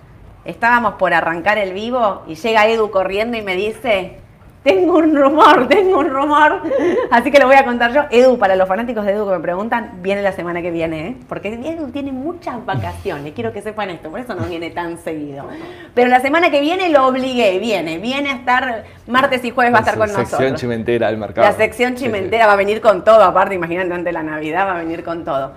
Estábamos 0.46 0.94
por 0.94 1.14
arrancar 1.14 1.58
el 1.58 1.74
vivo 1.74 2.24
y 2.26 2.36
llega 2.36 2.68
Edu 2.68 2.90
corriendo 2.90 3.36
y 3.36 3.42
me 3.42 3.58
dice, 3.58 4.22
tengo 4.64 4.98
un 4.98 5.16
rumor, 5.16 5.68
tengo 5.70 6.00
un 6.00 6.10
rumor. 6.10 6.62
Así 7.12 7.32
que 7.32 7.40
lo 7.40 7.48
voy 7.48 7.56
a 7.56 7.64
contar 7.66 7.94
yo. 7.94 8.02
Edu, 8.12 8.38
para 8.38 8.56
los 8.56 8.68
fanáticos 8.68 9.06
de 9.06 9.14
Edu 9.14 9.26
que 9.26 9.32
me 9.36 9.40
preguntan, 9.40 9.92
viene 10.02 10.22
la 10.22 10.32
semana 10.34 10.62
que 10.62 10.70
viene, 10.72 11.08
¿eh? 11.08 11.16
porque 11.30 11.50
Edu 11.54 11.88
tiene 11.92 12.12
muchas 12.12 12.66
vacaciones, 12.66 13.34
quiero 13.34 13.54
que 13.54 13.62
sepan 13.62 13.90
esto, 13.90 14.10
por 14.10 14.20
eso 14.20 14.36
no 14.36 14.44
viene 14.46 14.70
tan 14.70 14.98
seguido. 14.98 15.46
Pero 15.94 16.10
la 16.10 16.20
semana 16.20 16.50
que 16.52 16.60
viene 16.62 16.90
lo 16.90 17.08
obligué, 17.08 17.58
viene, 17.60 17.98
viene 18.00 18.30
a 18.32 18.36
estar 18.36 18.84
martes 19.08 19.44
y 19.46 19.52
jueves 19.52 19.74
va 19.74 19.78
a 19.78 19.82
estar 19.82 19.98
La 19.98 20.06
con 20.06 20.16
sección 20.16 20.40
nosotros. 20.42 20.60
chimentera 20.62 21.08
del 21.08 21.18
mercado. 21.18 21.48
La 21.48 21.54
sección 21.56 21.92
Sí, 21.94 22.00
sí. 22.00 22.04
chimentera 22.06 22.46
va 22.48 22.54
a 22.54 22.58
venir 22.58 22.82
con 22.82 23.04
todo, 23.04 23.24
aparte, 23.24 23.56
imagínate, 23.56 23.92
antes 23.94 24.06
de 24.06 24.12
la 24.14 24.24
Navidad 24.24 24.68
va 24.68 24.76
a 24.76 24.80
venir 24.80 25.04
con 25.04 25.24
todo. 25.24 25.54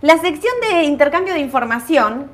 La 0.00 0.16
sección 0.18 0.54
de 0.70 0.84
intercambio 0.84 1.34
de 1.34 1.40
información 1.40 2.26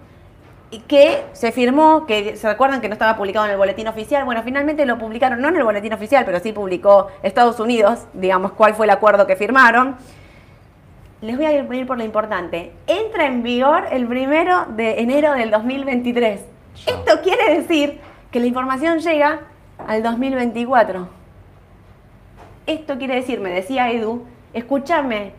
que 0.81 1.25
se 1.33 1.53
firmó, 1.53 2.07
que 2.07 2.37
se 2.37 2.49
recuerdan 2.49 2.81
que 2.81 2.89
no 2.89 2.95
estaba 2.95 3.17
publicado 3.17 3.47
en 3.47 3.53
el 3.53 3.57
boletín 3.57 3.89
oficial, 3.89 4.25
bueno, 4.25 4.43
finalmente 4.43 4.87
lo 4.87 4.99
publicaron, 4.99 5.41
no 5.41 5.49
en 5.49 5.57
el 5.57 5.65
boletín 5.65 5.93
oficial, 5.93 6.25
pero 6.25 6.41
sí 6.41 6.53
publicó 6.53 7.09
Estados 7.23 7.61
Unidos, 7.61 8.07
digamos, 8.13 8.53
cuál 8.53 8.75
fue 8.75 8.87
el 8.87 8.91
acuerdo 8.91 9.27
que 9.27 9.37
firmaron. 9.37 9.97
Les 11.21 11.37
voy 11.37 11.47
a 11.47 11.53
ir 11.53 11.87
por 11.87 11.97
lo 11.97 12.05
importante. 12.05 12.73
Entra 12.87 13.27
en 13.27 13.43
vigor 13.43 13.85
el 13.91 14.07
primero 14.07 14.67
de 14.69 15.01
enero 15.01 15.33
del 15.33 15.51
2023. 15.51 16.41
Ya. 16.87 16.93
Esto 16.93 17.21
quiere 17.23 17.61
decir 17.61 18.01
que 18.31 18.41
la 18.41 18.47
información 18.47 18.99
llega 18.99 19.41
al 19.87 20.03
2024. 20.03 21.09
Esto 22.67 22.99
quiere 22.99 23.15
decir, 23.17 23.41
me 23.41 23.51
decía 23.51 23.91
Edu, 23.91 24.25
escúchame, 24.53 25.33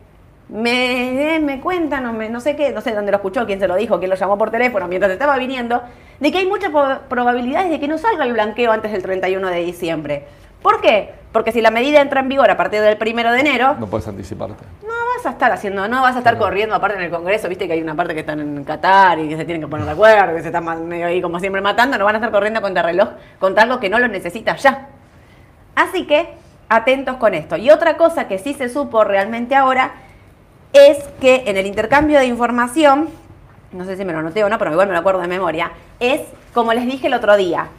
me, 0.49 1.39
me 1.41 1.59
cuentan, 1.59 2.05
o 2.05 2.13
me, 2.13 2.29
no 2.29 2.39
sé 2.39 2.55
qué, 2.55 2.71
no 2.71 2.81
sé 2.81 2.93
dónde 2.93 3.11
lo 3.11 3.17
escuchó, 3.17 3.45
quién 3.45 3.59
se 3.59 3.67
lo 3.67 3.75
dijo, 3.75 3.97
quién 3.99 4.09
lo 4.09 4.15
llamó 4.15 4.37
por 4.37 4.51
teléfono 4.51 4.87
mientras 4.87 5.11
estaba 5.11 5.37
viniendo, 5.37 5.81
de 6.19 6.31
que 6.31 6.37
hay 6.39 6.47
muchas 6.47 6.71
probabilidades 7.09 7.69
de 7.71 7.79
que 7.79 7.87
no 7.87 7.97
salga 7.97 8.25
el 8.25 8.33
blanqueo 8.33 8.71
antes 8.71 8.91
del 8.91 9.01
31 9.01 9.47
de 9.49 9.59
diciembre. 9.61 10.25
¿Por 10.61 10.81
qué? 10.81 11.13
Porque 11.31 11.51
si 11.51 11.61
la 11.61 11.69
medida 11.69 12.01
entra 12.01 12.21
en 12.21 12.29
vigor 12.29 12.49
a 12.49 12.57
partir 12.57 12.81
del 12.81 12.97
1 12.99 13.31
de 13.33 13.39
enero, 13.39 13.75
No 13.79 13.87
puedes 13.87 14.07
anticiparte. 14.07 14.63
no 14.83 14.87
vas 15.15 15.25
a 15.25 15.29
estar 15.31 15.51
haciendo, 15.51 15.87
no 15.87 16.01
vas 16.01 16.15
a 16.15 16.19
estar 16.19 16.33
Claro. 16.35 16.45
corriendo 16.45 16.75
aparte 16.75 16.97
en 16.97 17.03
el 17.03 17.11
Congreso, 17.11 17.49
viste 17.49 17.67
que 17.67 17.73
hay 17.73 17.81
una 17.81 17.93
parte 17.95 18.13
que 18.13 18.21
están 18.21 18.39
en 18.39 18.63
Qatar 18.63 19.19
y 19.19 19.27
que 19.29 19.37
se 19.37 19.45
tienen 19.45 19.61
que 19.61 19.67
poner 19.67 19.85
de 19.85 19.91
acuerdo, 19.91 20.35
que 20.35 20.41
se 20.41 20.47
están 20.47 20.87
medio 20.87 21.07
ahí 21.07 21.21
como 21.21 21.39
siempre 21.39 21.61
matando, 21.61 21.97
no 21.97 22.05
van 22.05 22.15
a 22.15 22.17
estar 22.19 22.31
corriendo 22.31 22.61
contra 22.61 22.81
reloj, 22.83 23.09
contra 23.39 23.63
algo 23.63 23.79
que 23.79 23.89
no 23.89 23.99
lo 23.99 24.07
necesita 24.07 24.55
ya. 24.55 24.87
Así 25.75 26.07
que 26.07 26.29
atentos 26.69 27.17
con 27.17 27.33
esto. 27.33 27.57
Y 27.57 27.69
otra 27.69 27.97
cosa 27.97 28.27
que 28.27 28.39
sí 28.39 28.53
se 28.53 28.69
supo 28.69 29.03
realmente 29.03 29.55
ahora 29.55 29.91
es 30.75 30.97
que 31.21 31.43
en 31.45 31.57
el 31.57 31.65
intercambio 31.65 32.19
de 32.19 32.25
información, 32.25 33.09
no 33.71 33.85
sé 33.85 33.95
si 33.95 34.03
me 34.03 34.13
lo 34.13 34.19
anoté 34.19 34.43
o 34.43 34.49
no, 34.49 34.57
pero 34.57 34.71
igual 34.71 34.87
me 34.87 34.93
lo 34.93 34.99
acuerdo 34.99 35.21
de 35.21 35.27
memoria, 35.27 35.71
es 35.99 36.21
como 36.53 36.73
les 36.73 36.85
dije 36.85 37.07
el 37.07 37.13
otro 37.13 37.37
día, 37.37 37.69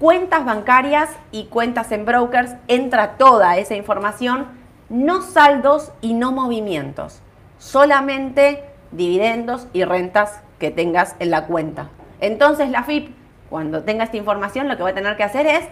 cuentas 0.00 0.44
bancarias 0.44 1.08
y 1.30 1.44
cuentas 1.44 1.92
en 1.92 2.04
brokers, 2.04 2.54
entra 2.68 3.16
toda 3.16 3.56
esa 3.58 3.76
información, 3.76 4.46
no 4.88 5.22
saldos 5.22 5.92
y 6.00 6.14
no 6.14 6.32
movimientos, 6.32 7.20
solamente 7.58 8.64
dividendos 8.90 9.68
y 9.72 9.84
rentas 9.84 10.40
que 10.58 10.70
tengas 10.70 11.16
en 11.18 11.30
la 11.30 11.46
cuenta. 11.46 11.90
Entonces 12.20 12.70
la 12.70 12.82
FIP, 12.82 13.14
cuando 13.50 13.84
tenga 13.84 14.04
esta 14.04 14.16
información, 14.16 14.68
lo 14.68 14.76
que 14.76 14.82
va 14.82 14.90
a 14.90 14.94
tener 14.94 15.16
que 15.16 15.22
hacer 15.22 15.46
es 15.46 15.64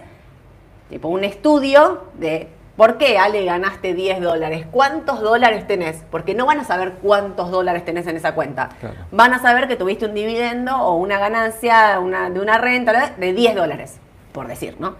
tipo 0.89 1.07
un 1.09 1.23
estudio 1.23 2.03
de 2.13 2.49
por 2.77 2.97
qué 2.97 3.17
Ale 3.17 3.45
ganaste 3.45 3.93
10 3.93 4.19
dólares, 4.21 4.65
cuántos 4.71 5.21
dólares 5.21 5.65
tenés, 5.67 6.03
porque 6.11 6.33
no 6.35 6.45
van 6.45 6.59
a 6.59 6.63
saber 6.63 6.93
cuántos 7.01 7.49
dólares 7.51 7.85
tenés 7.85 8.05
en 8.07 8.17
esa 8.17 8.33
cuenta. 8.35 8.69
Claro. 8.79 8.95
Van 9.11 9.33
a 9.33 9.39
saber 9.39 9.67
que 9.67 9.75
tuviste 9.75 10.05
un 10.05 10.13
dividendo 10.13 10.75
o 10.77 10.95
una 10.95 11.17
ganancia 11.19 11.99
una- 11.99 12.29
de 12.29 12.39
una 12.39 12.57
renta 12.57 13.11
de 13.17 13.33
10 13.33 13.55
dólares, 13.55 13.97
por 14.33 14.47
decir, 14.47 14.75
¿no? 14.79 14.95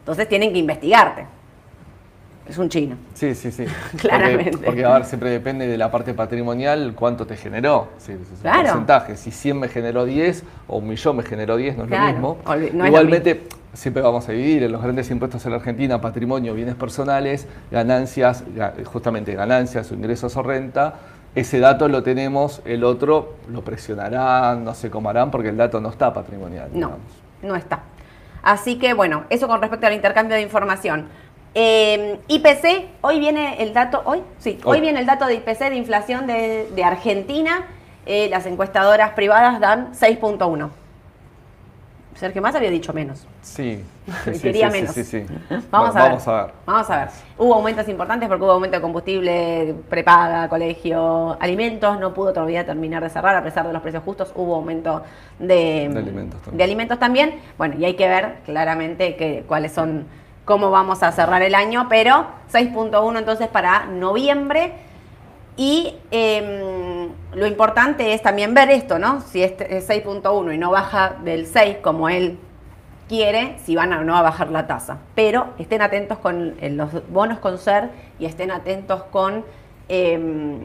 Entonces 0.00 0.28
tienen 0.28 0.52
que 0.52 0.58
investigarte. 0.58 1.26
Es 2.48 2.58
un 2.58 2.68
chino. 2.68 2.96
Sí, 3.14 3.34
sí, 3.34 3.52
sí. 3.52 3.64
Claramente. 4.00 4.50
Porque, 4.52 4.66
porque, 4.66 4.84
a 4.84 4.94
ver, 4.94 5.04
siempre 5.04 5.30
depende 5.30 5.66
de 5.68 5.78
la 5.78 5.90
parte 5.90 6.14
patrimonial 6.14 6.94
cuánto 6.96 7.26
te 7.26 7.36
generó. 7.36 7.88
Sí, 7.98 8.12
es 8.12 8.18
un 8.18 8.36
Claro. 8.42 8.62
porcentaje. 8.62 9.16
Si 9.16 9.30
100 9.30 9.60
me 9.60 9.68
generó 9.68 10.04
10 10.04 10.42
o 10.66 10.78
un 10.78 10.88
millón 10.88 11.16
me 11.18 11.22
generó 11.22 11.56
10, 11.56 11.76
no 11.76 11.84
es 11.84 11.88
Claro, 11.88 12.06
lo 12.06 12.12
mismo. 12.12 12.38
no 12.44 12.54
lo 12.56 12.86
Igualmente, 12.86 13.46
siempre 13.72 14.02
vamos 14.02 14.28
a 14.28 14.32
dividir 14.32 14.64
en 14.64 14.72
los 14.72 14.82
grandes 14.82 15.08
impuestos 15.12 15.44
en 15.44 15.52
la 15.52 15.58
Argentina, 15.58 16.00
patrimonio, 16.00 16.52
bienes 16.54 16.74
personales, 16.74 17.46
ganancias, 17.70 18.44
ga- 18.56 18.84
justamente 18.84 19.34
ganancias 19.34 19.90
o 19.92 19.94
ingresos 19.94 20.36
o 20.36 20.42
renta. 20.42 20.94
Ese 21.36 21.60
dato 21.60 21.86
lo 21.88 22.02
tenemos, 22.02 22.60
el 22.64 22.82
otro 22.82 23.34
lo 23.48 23.62
presionarán, 23.62 24.64
no 24.64 24.74
sé 24.74 24.90
cómo 24.90 25.08
harán, 25.10 25.30
porque 25.30 25.50
el 25.50 25.56
dato 25.56 25.80
no 25.80 25.90
está 25.90 26.12
patrimonial. 26.12 26.68
No, 26.72 26.74
digamos. 26.74 26.98
no 27.42 27.54
está. 27.54 27.80
Así 28.42 28.76
que 28.78 28.94
bueno, 28.94 29.24
eso 29.30 29.46
con 29.46 29.60
respecto 29.60 29.86
al 29.86 29.92
intercambio 29.92 30.34
de 30.34 30.42
información. 30.42 31.06
Eh, 31.54 32.20
IPC, 32.28 32.86
hoy 33.00 33.18
viene 33.18 33.60
el 33.62 33.72
dato, 33.74 34.02
hoy, 34.04 34.22
sí, 34.38 34.58
hoy, 34.64 34.76
Hoy. 34.76 34.80
viene 34.80 35.00
el 35.00 35.06
dato 35.06 35.26
de 35.26 35.34
IPC 35.34 35.58
de 35.70 35.76
inflación 35.76 36.26
de, 36.26 36.68
de 36.74 36.84
Argentina. 36.84 37.66
Eh, 38.06 38.28
las 38.30 38.46
encuestadoras 38.46 39.10
privadas 39.10 39.60
dan 39.60 39.92
6.1. 39.92 40.70
Sergio 42.14 42.42
Más 42.42 42.54
había 42.54 42.70
dicho 42.70 42.92
menos. 42.92 43.26
Sí, 43.40 43.82
sí, 44.24 44.40
Quería 44.40 44.70
sí, 44.70 44.80
menos. 44.80 44.94
sí. 44.94 45.24
Vamos, 45.70 45.96
Va- 45.96 46.00
a 46.00 46.02
ver. 46.02 46.10
Vamos 46.12 46.28
a 46.28 46.42
ver. 46.44 46.52
Vamos 46.66 46.90
a 46.90 46.96
ver. 46.98 47.08
Hubo 47.38 47.54
aumentos 47.54 47.88
importantes 47.88 48.28
porque 48.28 48.44
hubo 48.44 48.52
aumento 48.52 48.76
de 48.76 48.82
combustible, 48.82 49.74
prepaga, 49.88 50.48
colegio, 50.48 51.36
alimentos. 51.40 51.98
No 51.98 52.12
pudo 52.12 52.32
todavía 52.32 52.64
terminar 52.66 53.02
de 53.02 53.10
cerrar 53.10 53.34
a 53.36 53.42
pesar 53.42 53.66
de 53.66 53.72
los 53.72 53.80
precios 53.82 54.02
justos. 54.04 54.32
Hubo 54.34 54.56
aumento 54.56 55.02
de, 55.38 55.88
De 55.88 55.98
alimentos 55.98 56.40
también. 56.42 56.58
de 56.58 56.64
alimentos 56.64 56.98
también. 56.98 57.40
Bueno, 57.56 57.74
y 57.78 57.84
hay 57.86 57.94
que 57.94 58.08
ver 58.08 58.38
claramente 58.44 59.16
que, 59.16 59.44
cuáles 59.48 59.72
son, 59.72 60.04
cómo 60.50 60.72
vamos 60.72 61.04
a 61.04 61.12
cerrar 61.12 61.42
el 61.42 61.54
año. 61.54 61.86
Pero 61.88 62.26
6.1 62.52 63.18
entonces 63.18 63.46
para 63.46 63.86
noviembre. 63.86 64.72
Y 65.56 65.94
em, 66.10 67.10
lo 67.34 67.46
importante 67.46 68.14
es 68.14 68.22
también 68.22 68.52
ver 68.52 68.68
esto, 68.70 68.98
¿no? 68.98 69.20
Si 69.20 69.44
este 69.44 69.76
es 69.76 69.88
6.1 69.88 70.52
y 70.52 70.58
no 70.58 70.72
baja 70.72 71.16
del 71.22 71.46
6 71.46 71.76
como 71.82 72.08
él 72.08 72.38
quiere, 73.08 73.58
si 73.64 73.76
van 73.76 73.92
a 73.92 74.02
no 74.02 74.16
a 74.16 74.22
bajar 74.22 74.50
la 74.50 74.66
tasa. 74.66 74.98
Pero 75.14 75.48
estén 75.58 75.82
atentos 75.82 76.18
con 76.18 76.56
los 76.60 77.08
bonos 77.10 77.38
con 77.38 77.58
ser 77.58 77.90
y 78.18 78.26
estén 78.26 78.50
atentos 78.50 79.04
con 79.04 79.44
em, 79.88 80.58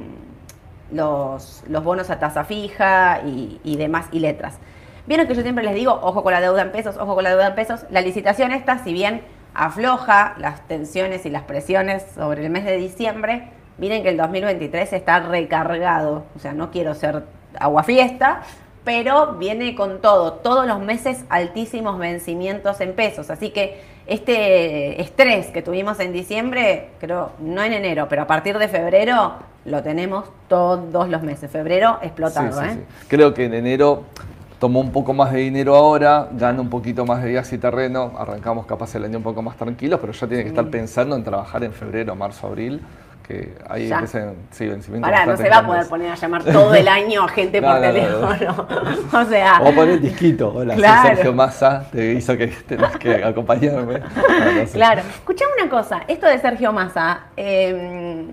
los, 0.92 1.64
los 1.68 1.84
bonos 1.84 2.10
a 2.10 2.18
tasa 2.18 2.44
fija 2.44 3.22
y, 3.24 3.60
y 3.64 3.78
demás 3.78 4.08
y 4.12 4.20
letras. 4.20 4.58
Vieron 5.06 5.28
que 5.28 5.36
yo 5.36 5.44
siempre 5.44 5.64
les 5.64 5.76
digo, 5.76 6.00
ojo 6.02 6.24
con 6.24 6.34
la 6.34 6.42
deuda 6.42 6.64
en 6.64 6.72
pesos, 6.72 6.98
ojo 6.98 7.14
con 7.14 7.24
la 7.24 7.30
deuda 7.30 7.48
en 7.48 7.56
pesos. 7.56 7.86
La 7.92 8.02
licitación 8.02 8.52
esta, 8.52 8.84
si 8.84 8.92
bien 8.92 9.22
afloja 9.56 10.36
las 10.38 10.68
tensiones 10.68 11.26
y 11.26 11.30
las 11.30 11.44
presiones 11.44 12.06
sobre 12.14 12.44
el 12.46 12.52
mes 12.52 12.66
de 12.66 12.78
diciembre, 12.78 13.50
miren 13.78 14.04
que 14.04 14.10
el 14.10 14.18
2023 14.18 14.94
está 14.94 15.20
recargado. 15.22 16.26
O 16.36 16.40
sea, 16.40 16.54
no 16.54 16.72
quiero 16.72 16.94
ser 16.94 17.24
aguafiesta, 17.60 18.42
pero 18.84 19.34
viene 19.36 19.74
con 19.74 20.02
todo, 20.02 20.34
todos 20.34 20.68
los 20.68 20.80
meses 20.80 21.24
altísimos 21.30 21.98
vencimientos 21.98 22.82
en 22.82 22.94
pesos. 22.94 23.30
Así 23.32 23.50
que 23.50 23.82
este 24.08 25.02
estrés 25.02 25.48
que 25.48 25.62
tuvimos 25.62 26.00
en 26.00 26.14
diciembre, 26.14 26.90
creo, 27.00 27.32
no 27.40 27.64
en 27.64 27.74
enero, 27.74 28.08
pero 28.08 28.22
a 28.24 28.28
partir 28.28 28.58
de 28.60 28.68
febrero 28.68 29.34
lo 29.66 29.82
tenemos 29.82 30.26
todos 30.48 31.10
los 31.10 31.24
meses. 31.24 31.50
Febrero 31.50 31.98
explotado, 32.04 32.52
Sí, 32.52 32.60
sí, 32.60 32.66
¿eh? 32.66 32.74
sí. 32.76 33.06
Creo 33.08 33.34
que 33.34 33.46
en 33.46 33.56
enero 33.56 34.04
tomó 34.60 34.80
un 34.80 34.92
poco 34.92 35.14
más 35.14 35.32
de 35.32 35.40
dinero 35.40 35.76
ahora, 35.76 36.28
gana 36.32 36.62
un 36.62 36.70
poquito 36.70 37.06
más 37.06 37.22
de 37.24 37.30
días 37.30 37.52
y 37.54 37.58
terreno, 37.58 38.14
arrancamos 38.18 38.66
capaz 38.66 38.96
el 38.96 39.04
año 39.06 39.18
un 39.18 39.24
poco 39.24 39.42
más 39.42 39.58
tranquilos, 39.58 40.00
pero 40.00 40.14
ya 40.14 40.28
tiene 40.28 40.44
que 40.44 40.50
estar 40.50 40.66
pensando 40.68 41.16
en 41.16 41.24
trabajar 41.24 41.64
en 41.64 41.74
febrero, 41.74 42.16
marzo, 42.16 42.48
abril, 42.48 42.82
que 43.28 43.56
ahí 43.68 43.88
Ya. 43.88 43.96
empiezan 43.96 44.36
sí, 44.52 44.68
vencimientos 44.68 45.10
Pará, 45.12 45.26
no 45.26 45.36
se 45.36 45.50
va 45.50 45.58
a 45.58 45.66
poder 45.66 45.88
poner 45.88 46.12
a 46.12 46.16
llamar 46.16 46.44
todo 46.44 46.76
el 46.76 46.88
año 46.88 47.24
a 47.24 47.28
gente 47.28 47.60
No, 47.60 47.68
por 47.72 47.80
no, 47.82 47.88
no, 47.88 47.94
teléfono. 47.94 48.68
o 49.14 49.26
sea, 49.26 49.62
O 49.64 49.72
poner 49.74 50.00
disquito, 50.00 50.54
hola, 50.54 50.74
soy 50.76 50.84
Claro. 50.84 51.08
Sergio 51.16 51.34
Massa, 51.34 51.86
te 51.92 52.14
hizo 52.14 52.38
que 52.38 52.48
tenés 52.68 52.96
que 52.98 53.24
acompañarme. 53.24 54.02
Sé. 54.68 54.74
claro. 54.78 55.02
Escuchame 55.02 55.52
una 55.60 55.70
cosa, 55.72 56.02
esto 56.08 56.28
de 56.28 56.38
Sergio 56.38 56.72
Massa, 56.72 57.22
eh, 57.36 58.28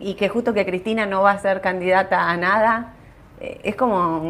y 0.00 0.14
que 0.14 0.28
justo 0.30 0.54
que 0.54 0.64
Cristina 0.64 1.04
no 1.06 1.22
va 1.22 1.32
a 1.32 1.38
ser 1.38 1.60
candidata 1.60 2.30
a 2.30 2.36
nada, 2.38 2.94
es 3.40 3.76
como, 3.76 4.20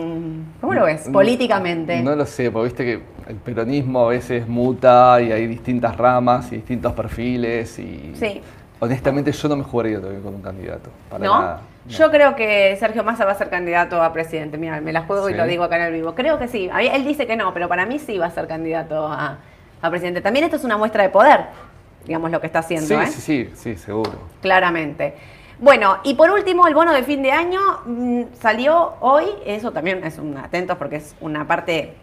¿cómo 0.61 0.75
lo 0.75 0.85
ves? 0.85 1.09
Políticamente. 1.13 2.01
No 2.03 2.15
lo 2.17 2.27
sé, 2.27 2.51
porque 2.51 2.65
viste 2.69 2.85
que 2.85 3.31
el 3.31 3.37
peronismo 3.37 4.07
a 4.07 4.09
veces 4.09 4.49
muta 4.49 5.21
y 5.21 5.33
hay 5.33 5.47
distintas 5.47 5.97
ramas 5.97 6.51
y 6.53 6.57
distintos 6.57 6.93
perfiles 6.93 7.79
y 7.79 8.13
Sí. 8.15 8.41
honestamente 8.81 9.31
yo 9.33 9.49
no 9.49 9.57
me 9.57 9.65
jugaría 9.65 10.01
todavía 10.01 10.21
con 10.21 10.35
un 10.35 10.43
candidato, 10.43 10.91
para 11.11 11.25
¿No? 11.25 11.41
nada. 11.41 11.61
No. 11.85 11.91
Yo 11.93 12.11
creo 12.11 12.35
que 12.35 12.77
Sergio 12.81 13.05
Massa 13.05 13.25
va 13.25 13.31
a 13.33 13.35
ser 13.37 13.49
candidato 13.49 14.03
a 14.03 14.13
presidente. 14.13 14.59
Mira, 14.59 14.81
me 14.81 14.93
la 14.93 15.03
juego 15.03 15.29
y 15.29 15.33
Sí. 15.33 15.39
lo 15.39 15.47
digo 15.47 15.63
acá 15.63 15.77
en 15.77 15.83
el 15.83 15.93
vivo. 15.93 16.17
Creo 16.17 16.37
que 16.37 16.49
sí. 16.49 16.69
Él 16.93 17.05
dice 17.05 17.29
que 17.29 17.37
no, 17.37 17.55
pero 17.55 17.69
para 17.69 17.87
mí 17.87 18.01
sí 18.01 18.19
va 18.19 18.27
a 18.27 18.31
ser 18.33 18.49
candidato 18.49 19.07
a, 19.07 19.39
a 19.83 19.91
presidente. 19.91 20.21
También 20.21 20.45
esto 20.47 20.57
es 20.57 20.65
una 20.65 20.77
muestra 20.77 21.05
de 21.05 21.11
poder, 21.11 21.43
digamos, 22.05 22.33
lo 22.33 22.41
que 22.41 22.47
está 22.49 22.59
haciendo, 22.59 22.89
Sí, 22.89 22.95
¿eh? 22.95 23.07
sí, 23.07 23.21
sí, 23.21 23.51
sí, 23.55 23.77
seguro. 23.77 24.11
Claramente. 24.43 25.15
Bueno, 25.59 25.99
y 26.05 26.15
por 26.15 26.31
último, 26.31 26.67
el 26.67 26.75
bono 26.75 26.93
de 26.93 27.03
fin 27.03 27.23
de 27.23 27.33
año 27.33 27.61
mm, 27.87 28.23
salió 28.41 28.95
hoy. 29.01 29.25
Eso 29.47 29.73
también 29.73 30.05
es 30.05 30.19
un 30.19 30.37
atentos 30.37 30.77
porque 30.77 30.97
es 30.97 31.17
una 31.21 31.47
parte. 31.47 31.95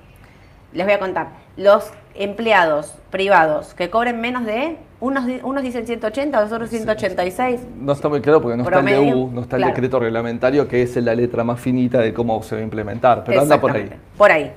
Les 0.74 0.86
voy 0.86 0.94
a 0.94 1.00
contar. 1.00 1.28
Los 1.56 1.92
empleados 2.16 2.96
privados 3.12 3.76
que 3.76 3.90
cobren 3.90 4.20
menos 4.20 4.46
de. 4.46 4.78
Unos, 5.00 5.26
unos 5.44 5.62
dicen 5.62 5.86
180, 5.86 6.42
los 6.42 6.52
otros 6.52 6.70
186. 6.70 7.62
No 7.78 7.92
está 7.92 8.10
muy 8.10 8.22
claro 8.22 8.42
porque 8.42 8.58
no 8.58 8.64
está 8.64 8.80
el 8.80 9.12
DU, 9.12 9.32
no 9.32 9.42
está 9.42 9.58
claro. 9.58 9.70
el 9.70 9.76
decreto 9.76 10.00
reglamentario, 10.00 10.68
que 10.68 10.82
es 10.82 10.96
la 10.96 11.14
letra 11.14 11.44
más 11.44 11.60
finita 11.60 12.00
de 12.00 12.14
cómo 12.14 12.42
se 12.42 12.56
va 12.56 12.62
a 12.62 12.64
implementar, 12.64 13.24
pero 13.26 13.42
anda 13.42 13.60
por 13.60 13.72
ahí. 13.72 13.92
Por 14.18 14.32
ahí. 14.32 14.54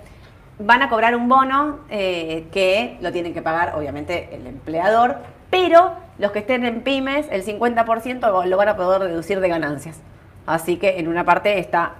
Van 0.60 0.80
a 0.82 0.88
cobrar 0.88 1.16
un 1.16 1.28
bono 1.28 1.80
eh, 1.90 2.46
que 2.52 2.96
lo 3.02 3.12
tienen 3.12 3.34
que 3.34 3.42
pagar, 3.42 3.74
obviamente, 3.76 4.28
el 4.32 4.46
empleador, 4.46 5.16
pero 5.50 5.92
los 6.18 6.32
que 6.32 6.40
estén 6.40 6.64
en 6.64 6.80
pymes, 6.82 7.26
el 7.30 7.42
50% 7.44 8.44
lo- 8.46 8.56
van 8.56 8.68
a 8.68 8.76
poder 8.76 9.02
deducir 9.08 9.40
de 9.40 9.48
ganancias. 9.48 9.98
Así 10.46 10.76
que 10.76 10.98
en 10.98 11.08
una 11.08 11.24
parte 11.24 11.58
está 11.58 11.92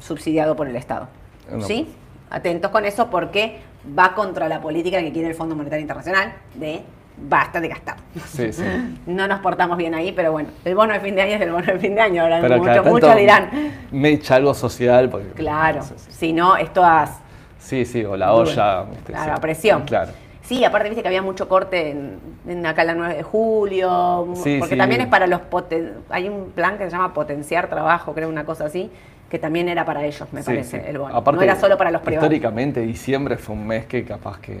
subsidiado 0.00 0.56
por 0.56 0.66
el 0.68 0.76
Estado. 0.76 1.08
Una 1.50 1.64
¿Sí? 1.64 1.92
Atentos 2.30 2.70
con 2.70 2.84
eso 2.84 3.08
porque 3.10 3.60
va 3.98 4.14
contra 4.14 4.48
la 4.48 4.60
política 4.60 5.00
que 5.00 5.12
quiere 5.12 5.28
el 5.28 5.34
Fondo 5.34 5.54
Monetario 5.54 5.82
Internacional 5.82 6.32
de 6.54 6.82
basta 7.18 7.60
de 7.60 7.68
gastar. 7.68 7.96
Sí, 8.26 8.52
sí. 8.52 8.64
No 9.06 9.28
nos 9.28 9.40
portamos 9.40 9.76
bien 9.76 9.94
ahí, 9.94 10.12
pero 10.12 10.32
bueno, 10.32 10.48
el 10.64 10.74
bono 10.74 10.94
de 10.94 11.00
fin 11.00 11.14
de 11.14 11.22
año 11.22 11.34
es 11.34 11.40
el 11.42 11.52
bono 11.52 11.66
de 11.66 11.78
fin 11.78 11.94
de 11.94 12.00
año. 12.00 12.22
Ahora 12.22 12.40
Pero 12.40 12.62
cada 12.62 12.82
muchos, 12.82 13.14
dirán, 13.16 13.50
Me 13.90 14.08
echa 14.10 14.36
algo 14.36 14.54
social. 14.54 15.10
Porque, 15.10 15.28
claro, 15.32 15.78
no 15.80 15.84
sé, 15.84 15.98
sí. 15.98 16.10
si 16.12 16.32
no, 16.32 16.56
es 16.56 16.72
todas 16.72 17.18
Sí, 17.58 17.84
sí, 17.84 18.04
o 18.04 18.16
la 18.16 18.32
olla. 18.32 18.86
sí. 19.06 19.12
a 19.14 19.34
presión. 19.36 19.82
Claro. 19.82 20.12
Sí, 20.52 20.64
aparte 20.66 20.90
viste 20.90 21.00
que 21.00 21.08
había 21.08 21.22
mucho 21.22 21.48
corte 21.48 21.90
en, 21.92 22.18
en 22.46 22.66
acá 22.66 22.84
la 22.84 22.94
9 22.94 23.14
de 23.14 23.22
julio, 23.22 24.28
Sí, 24.34 24.56
porque 24.58 24.74
sí. 24.74 24.78
también 24.78 25.00
es 25.00 25.06
para 25.06 25.26
los 25.26 25.40
poten- 25.40 25.92
hay 26.10 26.28
un 26.28 26.50
plan 26.50 26.76
que 26.76 26.84
se 26.84 26.90
llama 26.90 27.14
potenciar 27.14 27.68
trabajo, 27.70 28.12
creo 28.12 28.28
una 28.28 28.44
cosa 28.44 28.66
así, 28.66 28.90
que 29.30 29.38
también 29.38 29.70
era 29.70 29.86
para 29.86 30.04
ellos, 30.04 30.28
me 30.30 30.40
Sí, 30.42 30.46
parece, 30.46 30.90
el 30.90 30.98
bono. 30.98 31.16
Aparte, 31.16 31.36
no 31.38 31.42
era 31.42 31.56
solo 31.58 31.78
para 31.78 31.90
los 31.90 32.02
privados. 32.02 32.24
Históricamente, 32.24 32.80
diciembre 32.82 33.38
fue 33.38 33.54
un 33.54 33.66
mes 33.66 33.86
que 33.86 34.04
capaz 34.04 34.40
que 34.40 34.58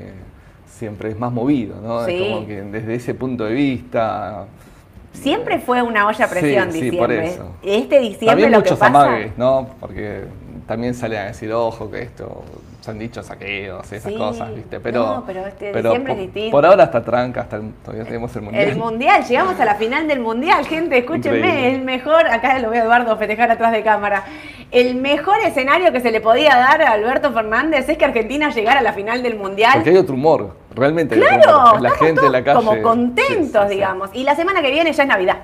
siempre 0.66 1.10
es 1.10 1.18
más 1.18 1.30
movido, 1.30 1.76
¿no? 1.82 2.06
Sí. 2.06 2.14
Es 2.14 2.22
como 2.22 2.46
que 2.46 2.62
desde 2.62 2.94
ese 2.94 3.12
punto 3.12 3.44
de 3.44 3.52
vista. 3.52 4.46
Siempre 5.12 5.58
fue 5.58 5.82
una 5.82 6.06
olla 6.06 6.24
a 6.24 6.28
presión 6.28 6.72
Sí, 6.72 6.78
sí, 6.78 6.84
diciembre. 6.90 7.16
por 7.18 7.24
eso. 7.26 7.50
Este 7.62 7.98
diciembre 8.00 8.26
También 8.28 8.50
lo 8.52 8.58
muchos 8.60 8.78
que 8.78 8.80
pasa. 8.80 9.04
amagues, 9.04 9.32
¿no? 9.36 9.68
Porque 9.78 10.22
también 10.66 10.94
salen 10.94 11.18
a 11.18 11.24
decir, 11.26 11.52
ojo, 11.52 11.90
que 11.90 12.00
esto. 12.00 12.42
Se 12.82 12.90
han 12.90 12.98
dicho 12.98 13.22
saqueos, 13.22 13.92
esas 13.92 14.12
Sí. 14.12 14.18
cosas, 14.18 14.52
¿viste? 14.52 14.80
Pero, 14.80 15.06
No, 15.06 15.24
pero 15.24 15.46
este 15.46 15.66
diciembre 15.72 15.98
es 16.00 16.08
por, 16.08 16.16
distinto. 16.16 16.50
por 16.50 16.66
ahora 16.66 16.82
está 16.82 17.00
tranca, 17.00 17.42
hasta 17.42 17.56
el- 17.56 17.72
todavía 17.74 18.04
tenemos 18.04 18.34
el 18.34 18.42
mundial. 18.42 18.68
El 18.70 18.76
mundial, 18.76 19.24
llegamos 19.24 19.60
a 19.60 19.64
la 19.64 19.74
final 19.76 20.08
del 20.08 20.18
mundial, 20.18 20.66
gente, 20.66 20.98
escúchenme, 20.98 21.38
Increíble. 21.38 21.74
el 21.76 21.82
mejor, 21.84 22.26
acá 22.26 22.58
lo 22.58 22.70
veo 22.70 22.82
a 22.82 22.84
Eduardo 22.84 23.16
festejar 23.16 23.52
atrás 23.52 23.70
de 23.70 23.84
cámara, 23.84 24.24
el 24.72 24.96
mejor 24.96 25.36
escenario 25.46 25.92
que 25.92 26.00
se 26.00 26.10
le 26.10 26.20
podía 26.20 26.56
dar 26.56 26.82
a 26.82 26.90
Alberto 26.90 27.32
Fernández 27.32 27.88
es 27.88 27.96
que 27.96 28.04
Argentina 28.04 28.50
llegara 28.50 28.80
a 28.80 28.82
la 28.82 28.92
final 28.92 29.22
del 29.22 29.36
mundial. 29.36 29.74
Porque 29.74 29.90
hay 29.90 29.96
otro 29.98 30.14
humor, 30.16 30.56
realmente 30.74 31.14
Claro, 31.14 31.58
humor. 31.68 31.82
La 31.82 31.90
gente 31.92 32.26
en 32.26 32.32
la 32.32 32.42
calle. 32.42 32.56
como 32.64 32.82
contentos, 32.82 33.36
sí, 33.36 33.68
sí, 33.68 33.68
sí. 33.68 33.74
digamos. 33.76 34.10
Y 34.12 34.24
la 34.24 34.34
semana 34.34 34.60
que 34.60 34.72
viene 34.72 34.92
ya 34.92 35.04
es 35.04 35.08
Navidad. 35.08 35.36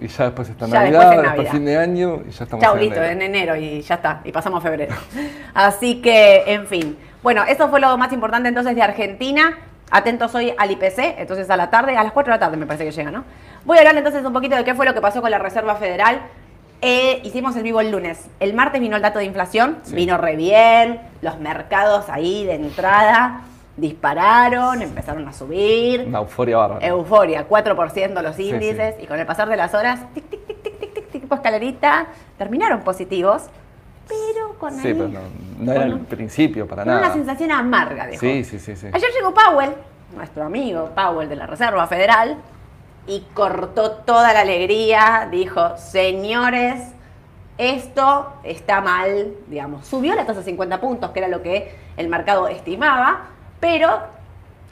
Y 0.00 0.08
ya 0.08 0.24
después 0.24 0.48
está 0.48 0.66
Ya 0.66 0.80
Navidad, 0.80 1.00
después 1.00 1.16
es 1.16 1.16
después 1.22 1.36
Navidad. 1.36 1.52
fin 1.52 1.64
de 1.64 1.78
año 1.78 2.22
y 2.26 2.30
ya 2.30 2.44
estamos 2.44 2.64
Chau, 2.64 2.74
en 2.74 2.80
listo, 2.80 2.96
enero. 3.02 3.12
en 3.12 3.22
enero 3.22 3.56
y 3.56 3.80
ya 3.82 3.94
está, 3.94 4.20
y 4.24 4.32
pasamos 4.32 4.62
febrero. 4.62 4.94
Así 5.54 6.02
que, 6.02 6.42
en 6.46 6.66
fin. 6.66 6.96
Bueno, 7.22 7.42
eso 7.44 7.68
fue 7.68 7.80
lo 7.80 7.96
más 7.96 8.12
importante 8.12 8.48
entonces 8.48 8.74
de 8.74 8.82
Argentina. 8.82 9.56
Atentos 9.90 10.34
hoy 10.34 10.52
al 10.58 10.70
IPC, 10.70 11.18
entonces 11.18 11.48
a 11.50 11.56
la 11.56 11.70
tarde, 11.70 11.96
a 11.96 12.02
las 12.02 12.12
4 12.12 12.32
de 12.32 12.36
la 12.36 12.40
tarde 12.40 12.56
me 12.56 12.66
parece 12.66 12.84
que 12.84 12.90
llega, 12.90 13.10
¿no? 13.10 13.24
Voy 13.64 13.76
a 13.76 13.80
hablar 13.82 13.96
entonces 13.96 14.24
un 14.24 14.32
poquito 14.32 14.56
de 14.56 14.64
qué 14.64 14.74
fue 14.74 14.86
lo 14.86 14.94
que 14.94 15.00
pasó 15.00 15.20
con 15.22 15.30
la 15.30 15.38
Reserva 15.38 15.76
Federal. 15.76 16.20
Eh, 16.82 17.20
hicimos 17.22 17.54
el 17.56 17.62
vivo 17.62 17.80
el 17.80 17.90
lunes. 17.90 18.26
El 18.40 18.54
martes 18.54 18.80
vino 18.80 18.96
el 18.96 19.02
dato 19.02 19.18
de 19.20 19.24
inflación, 19.26 19.78
Sí. 19.84 19.94
vino 19.94 20.18
re 20.18 20.36
bien, 20.36 21.00
los 21.22 21.38
mercados 21.38 22.08
ahí 22.10 22.44
de 22.44 22.54
entrada 22.56 23.42
dispararon, 23.76 24.82
empezaron 24.82 25.26
a 25.28 25.32
subir. 25.32 26.04
Una 26.06 26.18
euforia 26.18 26.56
bárbara. 26.58 26.86
Euforia, 26.86 27.48
4% 27.48 28.22
los 28.22 28.36
Sí, 28.36 28.48
índices 28.50 28.94
y 29.02 29.06
con 29.06 29.18
el 29.18 29.26
pasar 29.26 29.48
de 29.48 29.56
las 29.56 29.74
horas, 29.74 30.00
tic, 30.14 30.28
tic, 30.30 30.46
tic, 30.46 30.62
tic, 30.62 30.78
tic, 30.80 30.94
tic, 30.94 31.10
tic, 31.10 31.32
escalerita, 31.32 32.06
terminaron 32.38 32.80
positivos, 32.82 33.42
pero 34.08 34.54
con, 34.58 34.74
sí, 34.74 34.88
ahí- 34.88 34.94
pero 34.94 35.08
no, 35.08 35.20
no 35.58 35.72
era 35.72 35.84
el 35.84 35.98
principio 36.00 36.66
para 36.68 36.84
nada. 36.84 36.98
una 37.00 37.12
sensación 37.12 37.50
amarga. 37.50 38.06
Dejó. 38.06 38.20
Sí, 38.20 38.44
sí, 38.44 38.58
sí, 38.58 38.76
sí. 38.76 38.86
Ayer 38.92 39.10
llegó 39.16 39.32
Powell, 39.34 39.72
nuestro 40.14 40.44
amigo 40.44 40.90
Powell 40.94 41.28
de 41.28 41.36
la 41.36 41.46
Reserva 41.46 41.86
Federal, 41.86 42.36
y 43.06 43.20
cortó 43.34 43.90
toda 43.90 44.32
la 44.32 44.40
alegría, 44.40 45.28
dijo, 45.30 45.76
señores, 45.76 46.80
esto 47.58 48.32
está 48.44 48.80
mal, 48.80 49.34
digamos, 49.48 49.86
subió 49.86 50.14
la 50.14 50.24
tasa 50.26 50.40
a 50.40 50.42
50 50.42 50.80
puntos, 50.80 51.10
que 51.10 51.18
era 51.18 51.28
lo 51.28 51.42
que 51.42 51.74
el 51.96 52.08
mercado 52.08 52.48
estimaba, 52.48 53.26
pero 53.64 54.02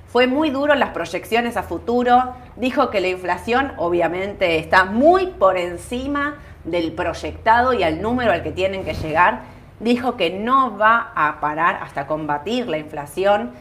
fue 0.08 0.26
muy 0.26 0.50
duro 0.50 0.74
en 0.74 0.78
las 0.78 0.90
proyecciones 0.90 1.56
a 1.56 1.62
futuro, 1.62 2.34
dijo 2.56 2.90
que 2.90 3.00
la 3.00 3.08
inflación 3.08 3.72
obviamente 3.78 4.58
está 4.58 4.84
muy 4.84 5.28
por 5.28 5.56
encima 5.56 6.34
del 6.64 6.92
proyectado 6.92 7.72
y 7.72 7.84
al 7.84 8.02
número 8.02 8.32
al 8.32 8.42
que 8.42 8.52
tienen 8.52 8.84
que 8.84 8.92
llegar, 8.92 9.44
dijo 9.80 10.18
que 10.18 10.28
no 10.28 10.76
va 10.76 11.10
a 11.14 11.40
parar 11.40 11.78
hasta 11.82 12.06
combatir 12.06 12.68
la 12.68 12.76
inflación, 12.76 13.52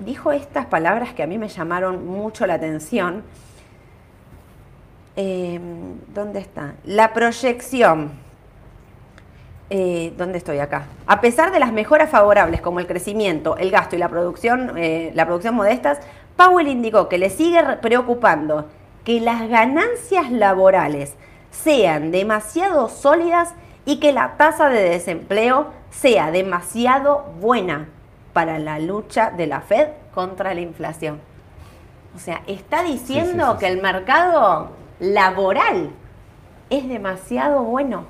dijo 0.00 0.32
estas 0.32 0.66
palabras 0.66 1.14
que 1.14 1.22
a 1.22 1.28
mí 1.28 1.38
me 1.38 1.46
llamaron 1.46 2.04
mucho 2.04 2.44
la 2.44 2.54
atención. 2.54 3.22
Eh, 5.14 5.60
¿Dónde 6.12 6.40
está? 6.40 6.74
La 6.84 7.12
proyección. 7.12 8.10
Eh, 9.74 10.12
¿Dónde 10.18 10.36
estoy 10.36 10.58
acá? 10.58 10.84
A 11.06 11.22
pesar 11.22 11.50
de 11.50 11.58
las 11.58 11.72
mejoras 11.72 12.10
favorables 12.10 12.60
como 12.60 12.78
el 12.78 12.86
crecimiento, 12.86 13.56
el 13.56 13.70
gasto 13.70 13.96
y 13.96 13.98
la 13.98 14.10
producción, 14.10 14.72
eh, 14.76 15.12
la 15.14 15.24
producción 15.24 15.54
modestas, 15.54 15.98
Powell 16.36 16.68
indicó 16.68 17.08
que 17.08 17.16
le 17.16 17.30
sigue 17.30 17.62
re- 17.62 17.76
preocupando 17.78 18.66
que 19.02 19.18
las 19.20 19.48
ganancias 19.48 20.30
laborales 20.30 21.14
sean 21.50 22.10
demasiado 22.10 22.90
sólidas 22.90 23.54
y 23.86 23.98
que 23.98 24.12
la 24.12 24.36
tasa 24.36 24.68
de 24.68 24.82
desempleo 24.90 25.68
sea 25.90 26.30
demasiado 26.30 27.24
buena 27.40 27.88
para 28.34 28.58
la 28.58 28.78
lucha 28.78 29.30
de 29.30 29.46
la 29.46 29.62
Fed 29.62 29.88
contra 30.14 30.52
la 30.52 30.60
inflación. 30.60 31.18
O 32.14 32.18
sea, 32.18 32.42
está 32.46 32.82
diciendo 32.82 33.46
sí, 33.46 33.52
sí, 33.54 33.58
que 33.60 33.72
el 33.72 33.80
mercado 33.80 34.68
laboral 35.00 35.88
es 36.68 36.86
demasiado 36.90 37.62
bueno. 37.62 38.04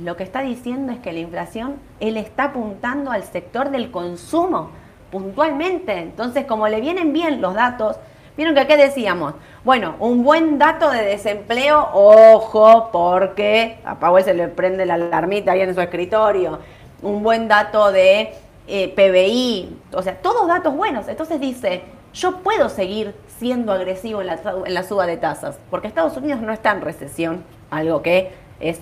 Lo 0.00 0.16
que 0.16 0.24
está 0.24 0.42
diciendo 0.42 0.92
es 0.92 0.98
que 0.98 1.12
la 1.12 1.20
inflación, 1.20 1.76
él 2.00 2.16
está 2.16 2.44
apuntando 2.44 3.10
al 3.10 3.22
sector 3.22 3.70
del 3.70 3.90
consumo 3.90 4.70
puntualmente. 5.10 5.92
Entonces, 5.98 6.46
como 6.46 6.66
le 6.68 6.80
vienen 6.80 7.12
bien 7.12 7.40
los 7.40 7.54
datos, 7.54 7.96
vieron 8.36 8.54
que 8.54 8.60
acá 8.60 8.76
decíamos, 8.76 9.34
bueno, 9.64 9.94
un 10.00 10.24
buen 10.24 10.58
dato 10.58 10.90
de 10.90 11.02
desempleo, 11.04 11.88
ojo, 11.92 12.90
porque 12.92 13.78
a 13.84 13.98
Powell 14.00 14.24
se 14.24 14.34
le 14.34 14.48
prende 14.48 14.86
la 14.86 14.94
alarmita 14.94 15.52
ahí 15.52 15.60
en 15.60 15.74
su 15.74 15.80
escritorio. 15.80 16.58
Un 17.02 17.22
buen 17.22 17.46
dato 17.46 17.92
de 17.92 18.32
eh, 18.66 18.88
PBI, 18.88 19.76
o 19.92 20.02
sea, 20.02 20.16
todos 20.16 20.48
datos 20.48 20.74
buenos. 20.74 21.06
Entonces 21.06 21.40
dice, 21.40 21.82
yo 22.12 22.38
puedo 22.38 22.68
seguir 22.68 23.14
siendo 23.38 23.72
agresivo 23.72 24.20
en 24.20 24.28
la, 24.28 24.40
en 24.66 24.74
la 24.74 24.82
suba 24.82 25.06
de 25.06 25.16
tasas, 25.16 25.58
porque 25.70 25.86
Estados 25.86 26.16
Unidos 26.16 26.40
no 26.40 26.52
está 26.52 26.72
en 26.72 26.80
recesión, 26.80 27.44
algo 27.70 28.02
que 28.02 28.32
es 28.58 28.80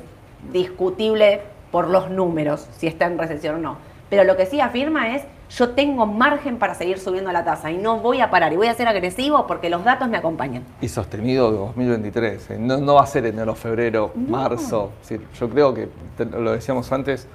discutible 0.51 1.41
por 1.71 1.89
los 1.89 2.11
números, 2.11 2.69
si 2.77 2.87
está 2.87 3.07
en 3.07 3.19
recesión 3.19 3.57
o 3.57 3.59
no. 3.59 3.77
Pero 4.11 4.25
lo 4.25 4.37
que 4.37 4.45
sí 4.47 4.61
afirma 4.61 5.15
es, 5.17 5.23
yo 5.57 5.71
tengo 5.71 6.07
margen 6.07 6.59
para 6.59 6.75
seguir 6.75 6.99
subiendo 6.99 7.33
la 7.33 7.45
tasa 7.45 7.71
y 7.71 7.79
no 7.79 7.99
voy 7.99 8.21
a 8.21 8.31
parar 8.31 8.53
y 8.53 8.57
voy 8.57 8.67
a 8.67 8.75
ser 8.75 8.89
agresivo 8.89 9.47
porque 9.47 9.71
los 9.71 9.85
datos 9.85 10.09
me 10.09 10.17
acompañan. 10.19 10.65
Y 10.81 10.89
sostenido 10.89 11.51
2023. 11.51 12.51
eh, 12.51 12.57
No, 12.59 12.79
no 12.79 12.95
va 12.95 13.03
a 13.03 13.07
ser 13.07 13.27
enero, 13.27 13.55
febrero, 13.55 14.13
marzo. 14.15 14.93
Yo 15.39 15.49
creo 15.49 15.75
que, 15.75 15.89
lo 16.31 16.53
decíamos 16.53 16.93
antes, 16.93 17.27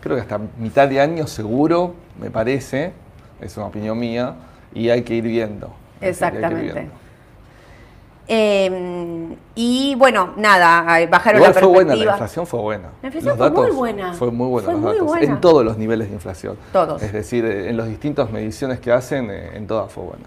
creo 0.00 0.16
que 0.16 0.22
hasta 0.22 0.38
mitad 0.58 0.88
de 0.88 1.00
año 1.00 1.26
seguro, 1.26 1.94
me 2.20 2.30
parece, 2.30 2.92
es 3.40 3.56
una 3.56 3.66
opinión 3.66 3.98
mía, 3.98 4.34
y 4.74 4.90
hay 4.90 5.02
que 5.02 5.14
ir 5.14 5.24
viendo. 5.24 5.70
Exactamente. 6.00 6.88
Eh, 8.28 9.36
y 9.54 9.94
bueno, 9.94 10.32
nada, 10.36 11.00
eh, 11.00 11.06
bajaron 11.06 11.40
Igual 11.40 11.54
la 11.54 11.60
fue 11.60 11.68
buena, 11.68 11.94
la 11.94 12.04
inflación 12.04 12.46
fue 12.46 12.60
buena. 12.60 12.88
La 13.00 13.08
inflación 13.08 13.38
Los 13.38 13.48
fue 13.48 13.62
muy 13.66 13.70
buena. 13.76 14.12
Fue 14.14 14.30
muy 14.30 14.48
buena 14.48 14.64
Fue 14.66 14.72
los 14.74 14.82
muy 14.82 14.92
datos. 14.92 15.06
buena. 15.06 15.26
En 15.26 15.40
todos 15.40 15.64
los 15.64 15.78
niveles 15.78 16.08
de 16.08 16.14
inflación. 16.14 16.58
Todos. 16.72 17.02
Es 17.02 17.12
decir, 17.12 17.44
eh, 17.44 17.70
en 17.70 17.76
las 17.76 17.88
distintas 17.88 18.30
mediciones 18.30 18.80
que 18.80 18.92
hacen, 18.92 19.30
eh, 19.30 19.56
en 19.56 19.66
todas 19.66 19.90
fue 19.92 20.04
buena. 20.04 20.24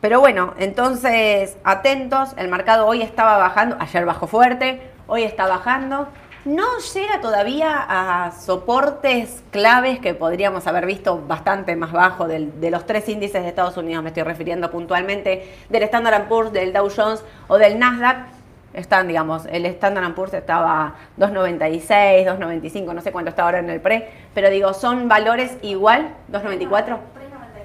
Pero 0.00 0.20
bueno, 0.20 0.54
entonces 0.58 1.56
atentos, 1.64 2.30
el 2.36 2.48
mercado 2.48 2.86
hoy 2.86 3.00
estaba 3.00 3.38
bajando, 3.38 3.76
ayer 3.78 4.04
bajó 4.04 4.26
fuerte, 4.26 4.82
hoy 5.06 5.22
está 5.22 5.46
bajando. 5.46 6.08
No 6.44 6.64
llega 6.92 7.20
todavía 7.22 7.86
a 7.88 8.30
soportes 8.32 9.42
claves 9.50 9.98
que 9.98 10.12
podríamos 10.12 10.66
haber 10.66 10.84
visto 10.84 11.22
bastante 11.26 11.74
más 11.74 11.90
bajo 11.90 12.28
del- 12.28 12.60
de 12.60 12.70
los 12.70 12.84
tres 12.84 13.08
índices 13.08 13.42
de 13.42 13.48
Estados 13.48 13.78
Unidos, 13.78 14.02
me 14.02 14.10
estoy 14.10 14.24
refiriendo 14.24 14.70
puntualmente 14.70 15.54
del 15.70 15.82
Standard 15.84 16.28
Poor's, 16.28 16.52
del 16.52 16.72
Dow 16.74 16.90
Jones 16.94 17.24
o 17.48 17.56
del 17.56 17.78
Nasdaq. 17.78 18.26
Están, 18.74 19.08
digamos, 19.08 19.46
el 19.46 19.64
Standard 19.66 20.12
Poor's 20.14 20.34
estaba 20.34 20.94
2.96, 21.16 22.26
2.95, 22.26 22.92
no 22.92 23.00
sé 23.00 23.10
cuánto 23.10 23.30
está 23.30 23.44
ahora 23.44 23.60
en 23.60 23.70
el 23.70 23.80
pre, 23.80 24.10
pero 24.34 24.50
digo, 24.50 24.74
son 24.74 25.08
valores 25.08 25.56
igual, 25.62 26.14
2.94. 26.30 26.98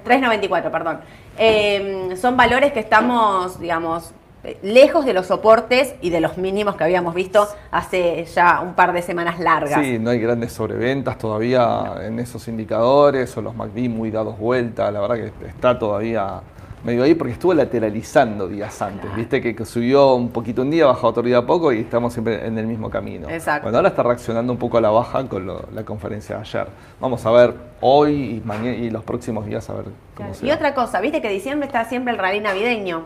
3.94, 0.06 0.70
perdón. 0.70 1.00
Eh, 1.36 2.14
son 2.16 2.34
valores 2.36 2.72
que 2.72 2.80
estamos, 2.80 3.60
digamos, 3.60 4.14
lejos 4.62 5.04
de 5.04 5.12
los 5.12 5.26
soportes 5.26 5.94
y 6.00 6.10
de 6.10 6.20
los 6.20 6.38
mínimos 6.38 6.76
que 6.76 6.84
habíamos 6.84 7.14
visto 7.14 7.46
hace 7.70 8.24
ya 8.24 8.60
un 8.60 8.74
par 8.74 8.92
de 8.92 9.02
semanas 9.02 9.38
largas. 9.38 9.84
Sí, 9.84 9.98
no 9.98 10.10
hay 10.10 10.18
grandes 10.18 10.52
sobreventas 10.52 11.18
todavía 11.18 11.94
en 12.02 12.18
esos 12.18 12.48
indicadores, 12.48 13.36
o 13.36 13.42
los 13.42 13.54
MACD 13.54 13.88
muy 13.88 14.10
dados 14.10 14.38
vuelta, 14.38 14.90
la 14.90 15.00
verdad 15.00 15.16
que 15.16 15.46
está 15.46 15.78
todavía 15.78 16.40
medio 16.82 17.02
ahí 17.02 17.14
porque 17.14 17.34
estuvo 17.34 17.52
lateralizando 17.52 18.48
días 18.48 18.80
antes, 18.80 19.14
viste 19.14 19.42
que, 19.42 19.54
que 19.54 19.66
subió 19.66 20.14
un 20.14 20.30
poquito 20.30 20.62
un 20.62 20.70
día, 20.70 20.86
bajó 20.86 21.08
otro 21.08 21.22
día 21.22 21.44
poco 21.44 21.70
y 21.74 21.80
estamos 21.80 22.14
siempre 22.14 22.46
en 22.46 22.56
el 22.56 22.66
mismo 22.66 22.88
camino. 22.88 23.28
Exacto. 23.28 23.64
Bueno, 23.64 23.76
ahora 23.76 23.90
está 23.90 24.02
reaccionando 24.02 24.50
un 24.50 24.58
poco 24.58 24.78
a 24.78 24.80
la 24.80 24.88
baja 24.88 25.22
con 25.28 25.44
lo- 25.44 25.66
la 25.74 25.84
conferencia 25.84 26.36
de 26.36 26.40
ayer. 26.40 26.66
Vamos 26.98 27.26
a 27.26 27.30
ver 27.32 27.54
hoy 27.82 28.36
y 28.36 28.42
mañana 28.46 28.74
y 28.76 28.88
los 28.88 29.04
próximos 29.04 29.44
días 29.44 29.68
a 29.68 29.74
ver 29.74 29.84
cómo 30.14 30.32
se 30.32 30.46
Y 30.46 30.50
otra 30.52 30.74
cosa, 30.74 31.02
viste 31.02 31.20
que 31.20 31.28
diciembre 31.28 31.66
está 31.66 31.84
siempre 31.84 32.14
el 32.14 32.18
rally 32.18 32.40
navideño. 32.40 33.04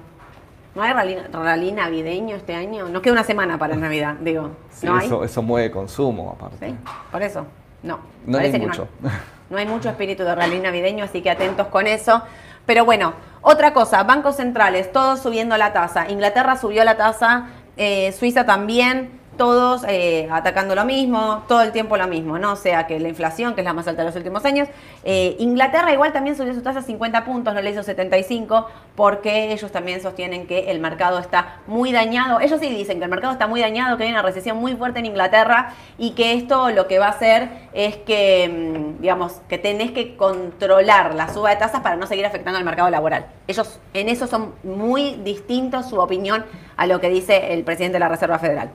¿No 0.75 0.83
hay 0.83 0.93
rally, 0.93 1.17
rally 1.33 1.73
navideño 1.73 2.37
este 2.37 2.55
año? 2.55 2.89
Nos 2.89 3.01
queda 3.03 3.13
una 3.13 3.25
semana 3.25 3.59
para 3.59 3.77
Navidad, 3.77 4.15
digo. 4.21 4.51
Sí, 4.71 4.87
¿No 4.87 4.97
hay? 4.97 5.07
eso, 5.07 5.23
eso 5.25 5.43
mueve 5.43 5.71
consumo 5.71 6.33
aparte. 6.37 6.69
¿Sí? 6.69 6.77
Por 7.13 7.23
eso. 7.23 7.47
No. 7.83 8.01
No 8.27 8.39
hay 8.39 8.53
mucho. 8.59 8.89
No 9.01 9.09
hay. 9.09 9.17
No 9.51 9.59
hay 9.59 9.67
mucho 9.67 9.89
espíritu 9.91 10.25
de 10.25 10.35
rally 10.35 10.59
navideño, 10.59 11.05
así 11.05 11.21
que 11.23 11.31
atentos 11.31 11.69
con 11.69 11.87
eso. 11.87 12.23
Pero 12.67 12.85
bueno, 12.85 13.13
otra 13.43 13.75
cosa, 13.75 14.03
bancos 14.03 14.37
centrales, 14.37 14.91
todos 14.91 15.21
subiendo 15.21 15.57
la 15.57 15.73
tasa. 15.73 16.09
Inglaterra 16.09 16.57
subió 16.57 16.83
la 16.83 16.97
tasa, 16.97 17.49
eh, 17.77 18.13
Suiza 18.13 18.47
también 18.47 19.11
todos 19.37 19.85
eh, 19.89 20.29
atacando 20.31 20.75
lo 20.75 20.85
mismo, 20.85 21.45
todo 21.49 21.63
el 21.63 21.73
tiempo 21.73 21.97
lo 21.97 22.07
mismo, 22.07 22.39
¿no? 22.39 22.53
O 22.53 22.57
sea 22.57 22.87
que 22.87 22.99
la 23.01 23.09
inflación, 23.09 23.55
que 23.55 23.61
es 23.61 23.65
la 23.65 23.73
más 23.73 23.87
alta 23.87 24.03
de 24.03 24.09
los 24.09 24.17
últimos 24.17 24.45
años, 24.45 24.69
eh, 25.05 25.37
Inglaterra 25.39 25.93
igual 25.93 26.13
también 26.13 26.37
subió 26.37 26.55
su 26.55 26.63
tasa 26.63 26.81
a 26.81 26.83
50 26.83 27.25
puntos, 27.25 27.55
no 27.55 27.61
le 27.61 27.71
hizo 27.71 27.83
75, 27.83 28.67
porque 28.97 29.53
ellos 29.53 29.73
también 29.73 30.01
sostienen 30.01 30.47
que 30.47 30.71
el 30.71 30.81
mercado 30.81 31.19
está 31.19 31.61
muy 31.67 31.93
dañado. 31.93 32.41
Ellos 32.41 32.61
sí 32.61 32.69
dicen 32.71 32.99
que 32.99 33.05
el 33.05 33.11
mercado 33.11 33.33
está 33.33 33.47
muy 33.47 33.61
dañado, 33.61 33.97
que 33.97 34.05
hay 34.05 34.11
una 34.11 34.23
recesión 34.23 34.57
muy 34.59 34.75
fuerte 34.77 35.01
en 35.01 35.07
Inglaterra 35.07 35.75
y 35.99 36.11
que 36.13 36.35
esto 36.35 36.71
lo 36.71 36.87
que 36.87 36.99
va 36.99 37.07
a 37.07 37.11
hacer 37.11 37.49
es 37.73 37.97
que, 37.97 38.49
mm, 38.49 39.03
digamos, 39.03 39.41
que 39.49 39.59
tenés 39.59 39.91
que 39.91 40.17
controlar 40.17 41.15
la 41.15 41.33
suba 41.33 41.51
de 41.51 41.57
tasas 41.57 41.81
para 41.81 41.97
no 41.97 42.07
seguir 42.07 42.27
afectando 42.27 42.59
al 42.59 42.65
mercado 42.65 42.91
laboral. 42.91 43.27
Ellos 43.47 43.81
en 43.93 44.09
eso 44.09 44.27
son 44.27 44.55
muy 44.63 45.17
distintos 45.25 45.89
su 45.89 45.99
opinión 45.99 46.45
a 46.77 46.87
lo 46.87 47.01
que 47.01 47.09
dice 47.09 47.53
el 47.53 47.65
presidente 47.65 47.95
de 47.95 48.01
la 48.01 48.09
Reserva 48.09 48.39
Federal. 48.39 48.71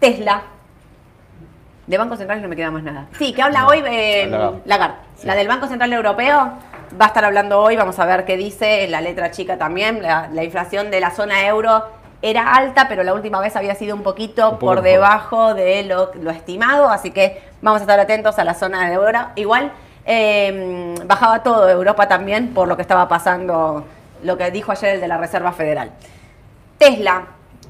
Tesla. 0.00 0.42
De 1.86 1.98
Banco 1.98 2.16
Central 2.16 2.42
no 2.42 2.48
me 2.48 2.56
queda 2.56 2.70
más 2.70 2.82
nada. 2.82 3.06
Sí, 3.16 3.32
que 3.32 3.42
habla 3.42 3.66
hoy 3.66 3.82
eh, 3.86 4.28
Lagarde. 4.64 4.96
La 5.24 5.34
del 5.34 5.46
Banco 5.46 5.68
Central 5.68 5.92
Europeo 5.92 6.52
va 7.00 7.06
a 7.06 7.08
estar 7.08 7.24
hablando 7.24 7.60
hoy, 7.60 7.76
vamos 7.76 7.98
a 7.98 8.04
ver 8.04 8.24
qué 8.24 8.36
dice, 8.36 8.86
la 8.88 9.00
letra 9.00 9.30
chica 9.30 9.56
también, 9.56 10.02
la, 10.02 10.44
inflación 10.44 10.90
de 10.90 11.00
la 11.00 11.10
zona 11.10 11.46
euro 11.46 11.84
era 12.22 12.54
alta, 12.54 12.88
pero 12.88 13.02
la 13.02 13.14
última 13.14 13.40
vez 13.40 13.56
había 13.56 13.74
sido 13.74 13.94
un 13.94 14.02
poquito 14.02 14.58
por 14.58 14.82
debajo 14.82 15.54
de 15.54 15.84
lo, 15.84 16.30
estimado, 16.30 16.88
así 16.88 17.10
que 17.10 17.42
vamos 17.62 17.80
a 17.80 17.84
estar 17.84 18.00
atentos 18.00 18.38
a 18.38 18.44
la 18.44 18.54
zona 18.54 18.88
de 18.88 18.94
euro. 18.94 19.18
Igual 19.36 19.72
em, 20.04 20.94
bajaba 21.06 21.42
todo 21.42 21.68
Europa 21.68 22.08
también 22.08 22.54
por 22.54 22.68
lo 22.68 22.76
que 22.76 22.82
estaba 22.82 23.08
pasando, 23.08 23.84
lo 24.22 24.36
que 24.36 24.50
dijo 24.50 24.72
ayer 24.72 24.94
el 24.96 25.00
de 25.00 25.08
la 25.08 25.18
Reserva 25.18 25.52
Federal. 25.52 25.90
Tesla, 26.78 27.26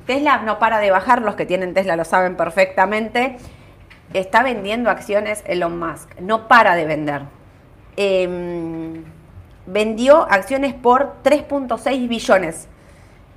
Tesla 0.07 0.39
no 0.39 0.59
para 0.59 0.79
de 0.79 0.91
bajar, 0.91 1.23
los 1.23 1.35
que 1.35 1.47
tienen 1.47 1.75
Tesla 1.75 1.97
lo 1.97 2.05
saben 2.05 2.37
perfectamente. 2.37 3.37
Está 4.15 4.43
vendiendo 4.43 4.89
acciones 4.89 5.43
Elon 5.47 5.79
Musk, 5.79 6.21
no 6.21 6.49
para 6.49 6.77
de 6.77 6.85
vender. 6.87 7.23
Em, 7.97 9.05
vendió 9.67 10.27
acciones 10.31 10.75
por 10.75 11.17
3.6 11.25 12.09
billones 12.09 12.69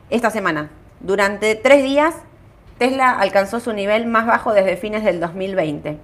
esta 0.10 0.30
semana. 0.30 0.70
Durante 1.00 1.56
tres 1.56 1.84
días, 1.84 2.16
Tesla 2.78 3.12
alcanzó 3.12 3.60
su 3.60 3.74
nivel 3.74 4.06
más 4.06 4.26
bajo 4.26 4.54
desde 4.54 4.78
fines 4.78 5.04
del 5.04 5.20
2020. 5.20 5.98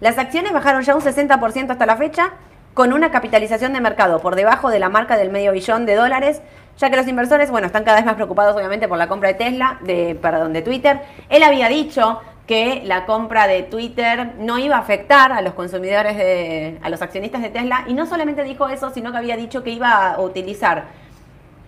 Las 0.00 0.18
acciones 0.18 0.52
bajaron 0.52 0.82
ya 0.82 0.94
un 0.94 1.02
60% 1.02 1.70
hasta 1.70 1.86
la 1.86 1.96
fecha, 1.96 2.32
con 2.74 2.92
una 2.92 3.10
capitalización 3.10 3.72
de 3.72 3.80
mercado 3.80 4.20
por 4.20 4.36
debajo 4.36 4.70
de 4.70 4.78
la 4.78 4.88
marca 4.88 5.16
del 5.16 5.30
medio 5.30 5.52
billón 5.52 5.86
de 5.86 5.94
dólares, 5.94 6.40
ya 6.78 6.90
que 6.90 6.96
los 6.96 7.06
inversores, 7.06 7.50
bueno, 7.50 7.66
están 7.66 7.84
cada 7.84 7.98
vez 7.98 8.06
más 8.06 8.14
preocupados 8.14 8.56
obviamente 8.56 8.88
por 8.88 8.98
la 8.98 9.08
compra 9.08 9.28
de 9.28 9.34
Tesla, 9.34 9.78
de, 9.82 10.16
perdón, 10.20 10.52
de 10.52 10.62
Twitter. 10.62 11.00
Él 11.28 11.42
había 11.42 11.68
dicho 11.68 12.20
que 12.46 12.82
la 12.84 13.06
compra 13.06 13.46
de 13.46 13.62
Twitter 13.62 14.32
no 14.38 14.58
iba 14.58 14.76
a 14.76 14.80
afectar 14.80 15.32
a 15.32 15.40
los 15.40 15.54
consumidores, 15.54 16.16
de, 16.16 16.78
a 16.82 16.88
los 16.88 17.00
accionistas 17.00 17.42
de 17.42 17.50
Tesla, 17.50 17.84
y 17.86 17.94
no 17.94 18.06
solamente 18.06 18.42
dijo 18.42 18.68
eso, 18.68 18.90
sino 18.90 19.12
que 19.12 19.18
había 19.18 19.36
dicho 19.36 19.62
que 19.62 19.70
iba 19.70 20.10
a 20.10 20.20
utilizar 20.20 20.86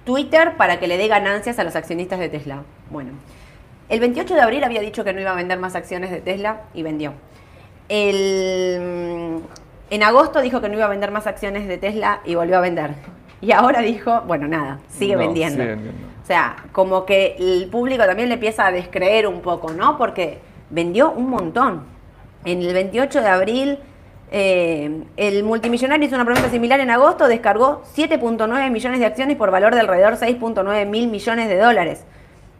Twitter 0.05 0.57
para 0.57 0.81
que 0.81 0.89
le 0.89 0.99
dé 0.99 1.07
ganancias 1.07 1.59
a 1.59 1.65
los 1.65 1.77
accionistas 1.77 2.19
de 2.19 2.29
Tesla. 2.29 2.63
Bueno, 2.91 3.13
el 3.89 4.01
28 4.01 4.35
de 4.35 4.41
abril 4.41 4.65
había 4.65 4.81
dicho 4.81 5.05
que 5.05 5.13
no 5.13 5.21
iba 5.21 5.31
a 5.31 5.37
vender 5.37 5.59
más 5.59 5.77
acciones 5.77 6.11
de 6.11 6.21
Tesla 6.21 6.63
y 6.75 6.83
vendió. 6.83 7.13
El, 7.89 9.41
en 9.91 10.03
agosto 10.03 10.41
dijo 10.41 10.61
que 10.61 10.69
no 10.69 10.75
iba 10.75 10.87
a 10.87 10.89
vender 10.89 11.11
más 11.11 11.27
acciones 11.27 11.69
de 11.69 11.79
Tesla 11.79 12.23
y 12.25 12.35
volvió 12.35 12.57
a 12.57 12.61
vender. 12.61 12.95
Y 13.43 13.51
ahora 13.51 13.81
dijo, 13.81 14.23
bueno, 14.23 14.47
nada, 14.47 14.79
sigue, 14.89 15.17
vendiendo. 15.17 15.65
O 16.23 16.27
sea, 16.27 16.55
como 16.71 17.05
que 17.05 17.35
el 17.39 17.69
público 17.69 18.05
también 18.07 18.29
le 18.29 18.35
empieza 18.35 18.69
a 18.69 18.73
descreer 18.73 19.27
un 19.27 19.41
poco, 19.41 19.73
¿no? 19.73 19.99
Porque 19.99 20.39
vendió 20.71 21.11
un 21.11 21.29
montón. 21.29 21.83
En 22.45 22.63
el 22.63 22.73
28 22.73 23.21
de 23.21 23.29
abril, 23.29 23.79
eh, 24.31 25.03
el 25.17 25.43
multimillonario 25.43 26.07
hizo 26.07 26.15
una 26.15 26.25
promesa 26.25 26.51
similar 26.51 26.79
en 26.79 26.91
agosto, 26.91 27.27
descargó 27.27 27.83
7.9 27.97 28.71
millones 28.71 29.01
de 29.01 29.07
acciones 29.07 29.37
por 29.37 29.51
valor 29.51 29.75
de 29.75 29.81
alrededor 29.81 30.15
6.9 30.15 30.87
mil 30.87 31.09
millones 31.09 31.49
de 31.49 31.59
dólares. 31.59 32.05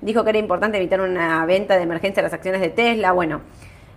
Dijo 0.01 0.25
que 0.25 0.31
era 0.31 0.39
importante 0.41 0.79
evitar 0.79 1.01
una 1.01 1.47
venta 1.47 1.77
de 1.77 1.85
emergencia 1.85 2.23
de 2.23 2.27
las 2.27 2.35
acciones 2.35 2.61
de 2.61 2.71
Tesla. 2.71 3.13
Bueno, 3.13 3.41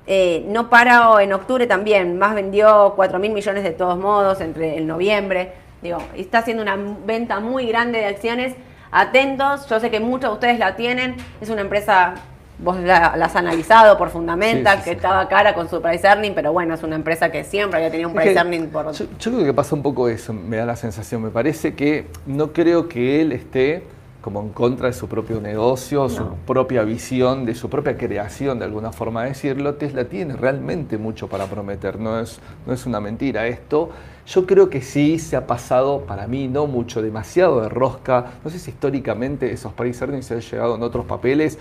eh, 0.06 0.45
no 0.48 0.69
paró 0.69 1.19
en 1.19 1.34
octubre 1.34 1.65
también, 1.65 2.19
más 2.19 2.36
vendió 2.36 2.93
4 2.95 3.17
mil 3.17 3.32
millones 3.32 3.63
de 3.63 3.71
todos 3.71 3.98
modos 3.98 4.39
entre 4.39 4.78
el 4.78 4.86
noviembre. 4.86 5.64
Digo, 5.86 6.00
está 6.15 6.39
haciendo 6.39 6.63
una 6.63 6.76
venta 7.06 7.39
muy 7.39 7.67
grande 7.67 8.00
de 8.00 8.08
acciones. 8.08 8.56
Atentos, 8.89 9.69
yo 9.69 9.80
sé 9.80 9.91
que 9.91 10.00
muchos 10.00 10.32
de 10.32 10.34
ustedes 10.34 10.58
la 10.58 10.76
tienen. 10.76 11.15
Es 11.39 11.50
una 11.50 11.62
empresa, 11.62 12.15
vos 12.58 12.80
la, 12.80 13.10
has 13.10 13.36
analizado 13.36 13.95
por 13.95 14.10
Fundamental, 14.10 14.84
que 14.84 14.93
estaba 14.93 15.28
cara 15.28 15.54
con 15.54 15.69
su 15.69 15.84
price 15.84 16.08
earning, 16.08 16.34
pero 16.34 16.52
bueno, 16.52 16.74
es 16.74 16.82
una 16.82 16.95
empresa 16.95 17.32
que 17.32 17.43
siempre 17.43 17.78
había 17.78 17.91
tenido 17.91 18.10
un 18.10 18.15
price 18.15 18.34
earning 18.34 18.69
por... 18.69 18.91
Yo, 18.93 19.06
yo 19.19 19.32
creo 19.32 19.45
que 19.45 19.54
pasa 19.54 19.76
un 19.76 19.84
poco 19.84 20.10
eso, 20.10 20.34
me 20.34 20.58
da 20.58 20.65
la 20.65 20.76
sensación. 20.76 21.21
Me 21.21 21.30
parece 21.30 21.76
que 21.76 22.08
no 22.26 22.52
creo 22.52 22.89
que 22.89 23.21
él 23.21 23.32
esté 23.32 23.84
como 24.26 24.42
en 24.42 24.50
contra 24.50 24.88
de 24.88 24.94
su 24.94 25.08
propio 25.08 25.40
negocio, 25.40 26.10
su 26.10 26.26
propia 26.48 26.82
visión, 26.82 27.46
de 27.46 27.54
su 27.54 27.70
propia 27.70 27.96
creación, 27.96 28.58
de 28.58 28.66
alguna 28.66 28.92
forma 28.92 29.22
de 29.22 29.30
decirlo, 29.30 29.76
Tesla 29.76 30.06
tiene 30.06 30.36
realmente 30.36 30.98
mucho 30.98 31.28
para 31.28 31.46
prometer, 31.46 32.00
no 32.00 32.20
es, 32.20 32.40
no 32.66 32.74
es 32.74 32.88
una 32.88 33.00
mentira 33.00 33.46
esto. 33.46 33.92
Yo 34.26 34.48
creo 34.48 34.68
que 34.68 34.82
sí 34.82 35.20
se 35.20 35.36
ha 35.36 35.46
pasado, 35.46 36.08
para 36.08 36.26
mí, 36.26 36.48
no 36.48 36.66
mucho, 36.66 37.04
demasiado 37.04 37.62
de 37.62 37.70
rosca. 37.70 38.32
No 38.44 38.50
sé 38.50 38.58
si 38.58 38.72
históricamente 38.72 39.52
esos 39.52 39.74
price 39.74 40.04
earnings 40.04 40.26
se 40.26 40.34
han 40.34 40.42
llegado 40.42 40.76
en 40.76 40.82
otros 40.82 41.06
papeles, 41.06 41.60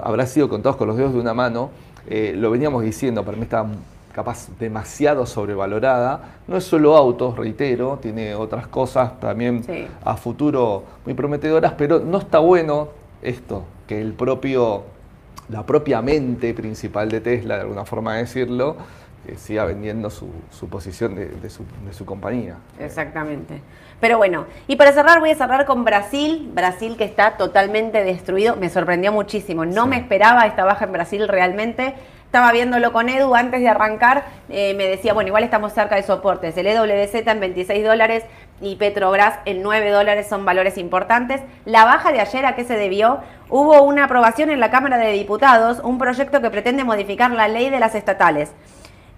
habrá 0.00 0.24
sido 0.28 0.48
contados 0.48 0.76
con 0.76 0.86
los 0.86 0.96
dedos 0.96 1.14
de 1.14 1.18
una 1.18 1.34
mano. 1.34 1.70
Eh, 2.06 2.32
lo 2.36 2.48
veníamos 2.52 2.84
diciendo, 2.84 3.24
para 3.24 3.36
mí 3.36 3.42
está 3.42 3.66
capaz 4.14 4.48
demasiado 4.58 5.26
sobrevalorada. 5.26 6.36
No 6.46 6.56
es 6.56 6.64
solo 6.64 6.96
autos, 6.96 7.36
reitero, 7.36 7.98
tiene 8.00 8.34
otras 8.34 8.68
cosas 8.68 9.18
también 9.18 9.64
a 10.04 10.16
futuro 10.16 10.84
muy 11.04 11.14
prometedoras, 11.14 11.72
pero 11.76 11.98
no 11.98 12.18
está 12.18 12.38
bueno 12.38 12.88
esto, 13.22 13.64
que 13.88 14.00
el 14.00 14.12
propio, 14.12 14.84
la 15.48 15.66
propia 15.66 16.00
mente 16.00 16.54
principal 16.54 17.10
de 17.10 17.20
Tesla, 17.20 17.56
de 17.56 17.62
alguna 17.62 17.84
forma 17.84 18.14
de 18.14 18.20
decirlo, 18.20 18.76
siga 19.36 19.64
vendiendo 19.64 20.10
su, 20.10 20.28
posición 20.70 21.14
de, 21.14 21.50
su, 21.50 21.64
de 21.84 21.92
su 21.92 22.04
compañía. 22.04 22.56
Exactamente. 22.78 23.62
Pero 24.00 24.18
bueno, 24.18 24.46
y 24.68 24.76
para 24.76 24.92
cerrar 24.92 25.18
voy 25.20 25.30
a 25.30 25.34
cerrar 25.34 25.64
con 25.64 25.84
Brasil, 25.84 26.50
Brasil 26.52 26.96
que 26.96 27.04
está 27.04 27.36
totalmente 27.36 28.04
destruido, 28.04 28.54
me 28.56 28.68
sorprendió 28.68 29.12
muchísimo, 29.12 29.64
no 29.64 29.86
me 29.86 29.96
esperaba 29.96 30.46
esta 30.46 30.64
baja 30.64 30.84
en 30.84 30.92
Brasil 30.92 31.26
realmente, 31.26 31.94
estaba 32.34 32.50
viéndolo 32.50 32.92
con 32.92 33.08
Edu 33.08 33.36
antes 33.36 33.60
de 33.60 33.68
arrancar, 33.68 34.24
eh, 34.48 34.74
me 34.74 34.88
decía, 34.88 35.14
bueno, 35.14 35.28
igual 35.28 35.44
estamos 35.44 35.72
cerca 35.72 35.94
de 35.94 36.02
soportes. 36.02 36.56
El 36.56 36.66
EWZ 36.66 37.14
en 37.14 37.38
26 37.38 37.84
dólares 37.84 38.24
y 38.60 38.74
Petrobras 38.74 39.38
en 39.44 39.62
9 39.62 39.90
dólares 39.90 40.26
son 40.28 40.44
valores 40.44 40.76
importantes. 40.76 41.42
La 41.64 41.84
baja 41.84 42.10
de 42.10 42.18
ayer, 42.18 42.44
¿a 42.44 42.56
qué 42.56 42.64
se 42.64 42.76
debió? 42.76 43.20
Hubo 43.50 43.82
una 43.82 44.06
aprobación 44.06 44.50
en 44.50 44.58
la 44.58 44.72
Cámara 44.72 44.98
de 44.98 45.12
Diputados, 45.12 45.78
un 45.84 45.96
proyecto 45.96 46.42
que 46.42 46.50
pretende 46.50 46.82
modificar 46.82 47.30
la 47.30 47.46
ley 47.46 47.70
de 47.70 47.78
las 47.78 47.94
estatales, 47.94 48.50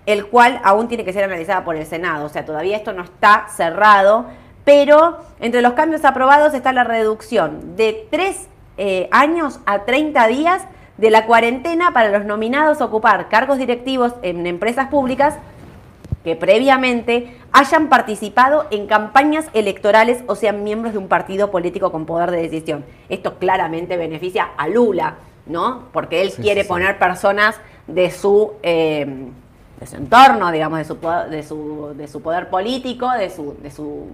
el 0.05 0.26
cual 0.26 0.61
aún 0.62 0.87
tiene 0.87 1.07
que 1.07 1.14
ser 1.14 1.24
analizada 1.24 1.64
por 1.64 1.76
el 1.76 1.87
Senado. 1.87 2.26
O 2.26 2.29
sea, 2.29 2.44
todavía 2.44 2.76
esto 2.76 2.92
no 2.92 3.02
está 3.02 3.46
cerrado, 3.48 4.26
pero 4.66 5.20
entre 5.40 5.62
los 5.62 5.72
cambios 5.72 6.05
aprobados 6.05 6.52
está 6.52 6.70
la 6.74 6.85
reducción 6.85 7.76
de 7.76 8.09
3 8.11 8.48
eh, 8.76 9.09
años 9.11 9.61
a 9.64 9.87
30 9.87 10.26
días 10.26 10.66
de 10.99 11.11
la 11.11 11.27
cuarentena 11.27 11.93
para 11.93 12.11
los 12.11 12.25
nominados 12.25 12.81
a 12.81 12.87
ocupar 12.87 13.29
cargos 13.29 13.59
directivos 13.59 14.15
en 14.23 14.47
empresas 14.47 14.89
públicas 14.89 15.35
que 16.25 16.35
previamente 16.35 17.37
hayan 17.53 17.89
participado 17.89 18.67
en 18.71 18.87
campañas 18.87 19.47
electorales 19.53 20.25
o 20.27 20.35
sean 20.35 20.65
miembros 20.65 20.93
de 20.93 20.99
un 20.99 21.07
partido 21.07 21.53
político 21.53 21.93
con 21.93 22.05
poder 22.05 22.33
de 22.33 22.43
decisión. 22.43 22.85
Esto 23.09 23.39
claramente 23.39 23.97
beneficia 23.97 24.49
a 24.57 24.67
Lula, 24.67 25.19
¿no? 25.47 25.85
Porque 25.93 26.23
él 26.23 26.33
quiere 26.33 26.65
poner 26.65 26.99
personas 26.99 27.61
de 27.87 28.11
su, 28.11 28.55
em, 28.63 29.29
de 29.79 29.87
su 29.87 29.97
entorno, 29.97 30.51
digamos, 30.51 30.79
de 30.79 30.85
su, 30.85 30.99
de 31.31 31.43
su, 31.45 31.95
de 31.97 32.09
su 32.09 32.21
poder 32.21 32.49
político, 32.51 33.09
de 33.13 33.31
su, 33.31 33.57
de 33.63 33.71
su, 33.71 34.09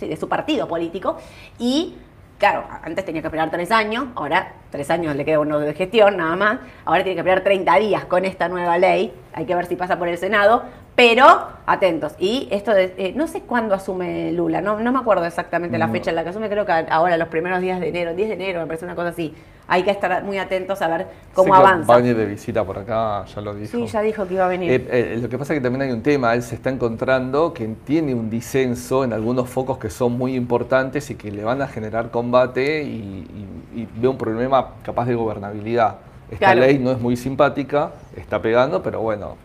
de 0.00 0.16
su 0.16 0.28
partido 0.28 0.66
político, 0.66 1.16
y 1.60 1.94
Claro, 2.42 2.64
antes 2.82 3.04
tenía 3.04 3.22
que 3.22 3.28
esperar 3.28 3.52
tres 3.52 3.70
años, 3.70 4.06
ahora 4.16 4.54
tres 4.70 4.90
años 4.90 5.14
le 5.14 5.24
queda 5.24 5.38
uno 5.38 5.60
de 5.60 5.74
gestión 5.74 6.16
nada 6.16 6.34
más, 6.34 6.58
ahora 6.84 7.04
tiene 7.04 7.14
que 7.14 7.20
esperar 7.20 7.44
30 7.44 7.76
días 7.76 8.04
con 8.06 8.24
esta 8.24 8.48
nueva 8.48 8.78
ley, 8.78 9.14
hay 9.32 9.46
que 9.46 9.54
ver 9.54 9.66
si 9.66 9.76
pasa 9.76 9.96
por 9.96 10.08
el 10.08 10.18
Senado, 10.18 10.64
Pero 10.94 11.24
atentos. 11.64 12.12
Y 12.18 12.48
esto 12.50 12.72
de, 12.72 12.94
eh, 12.98 13.12
no 13.16 13.26
sé 13.26 13.40
cuándo 13.42 13.74
asume 13.74 14.30
Lula, 14.32 14.60
no, 14.60 14.78
no 14.78 14.92
me 14.92 14.98
acuerdo 14.98 15.24
exactamente 15.24 15.78
la 15.78 15.86
fecha 15.88 16.10
en 16.10 16.16
la 16.16 16.22
que 16.24 16.28
asume, 16.30 16.50
creo 16.50 16.66
que 16.66 16.72
ahora, 16.72 17.16
los 17.16 17.28
primeros 17.28 17.60
días 17.62 17.80
de 17.80 17.88
enero, 17.88 18.14
10 18.14 18.28
de 18.28 18.34
enero, 18.34 18.60
me 18.60 18.66
parece 18.66 18.84
una 18.84 18.94
cosa 18.94 19.08
así. 19.08 19.34
Hay 19.68 19.84
que 19.84 19.90
estar 19.90 20.22
muy 20.24 20.36
atentos 20.38 20.82
a 20.82 20.88
ver 20.88 21.06
cómo 21.32 21.54
avanza. 21.54 21.88
Va 21.88 21.94
a 21.94 21.98
venir 21.98 22.16
de 22.16 22.26
visita 22.26 22.62
por 22.64 22.78
acá, 22.78 23.24
ya 23.24 23.40
lo 23.40 23.54
dijo. 23.54 23.70
Sí, 23.70 23.86
ya 23.86 24.02
dijo 24.02 24.26
que 24.28 24.34
iba 24.34 24.44
a 24.44 24.48
venir. 24.48 24.70
Eh, 24.70 24.88
eh, 25.14 25.18
lo 25.22 25.28
que 25.30 25.38
pasa 25.38 25.54
es 25.54 25.60
que 25.60 25.62
también 25.62 25.82
hay 25.82 25.92
un 25.92 26.02
tema, 26.02 26.34
él 26.34 26.42
se 26.42 26.56
está 26.56 26.68
encontrando 26.68 27.54
que 27.54 27.66
tiene 27.86 28.12
un 28.14 28.28
disenso 28.28 29.02
en 29.04 29.14
algunos 29.14 29.48
focos 29.48 29.78
que 29.78 29.88
son 29.88 30.18
muy 30.18 30.34
importantes 30.34 31.08
y 31.10 31.14
que 31.14 31.30
le 31.30 31.42
van 31.42 31.62
a 31.62 31.68
generar 31.68 32.10
combate 32.10 32.82
y, 32.82 32.88
y- 33.74 33.80
y 33.80 33.88
ve 33.96 34.08
un 34.08 34.18
problema 34.18 34.72
capaz 34.84 35.06
de 35.06 35.14
gobernabilidad. 35.14 35.96
Esta 36.32 36.46
Claro. 36.46 36.60
ley 36.62 36.78
no 36.78 36.90
es 36.92 36.98
muy 36.98 37.14
simpática, 37.16 37.90
está 38.16 38.40
pegando, 38.40 38.82
pero 38.82 39.00
bueno, 39.02 39.36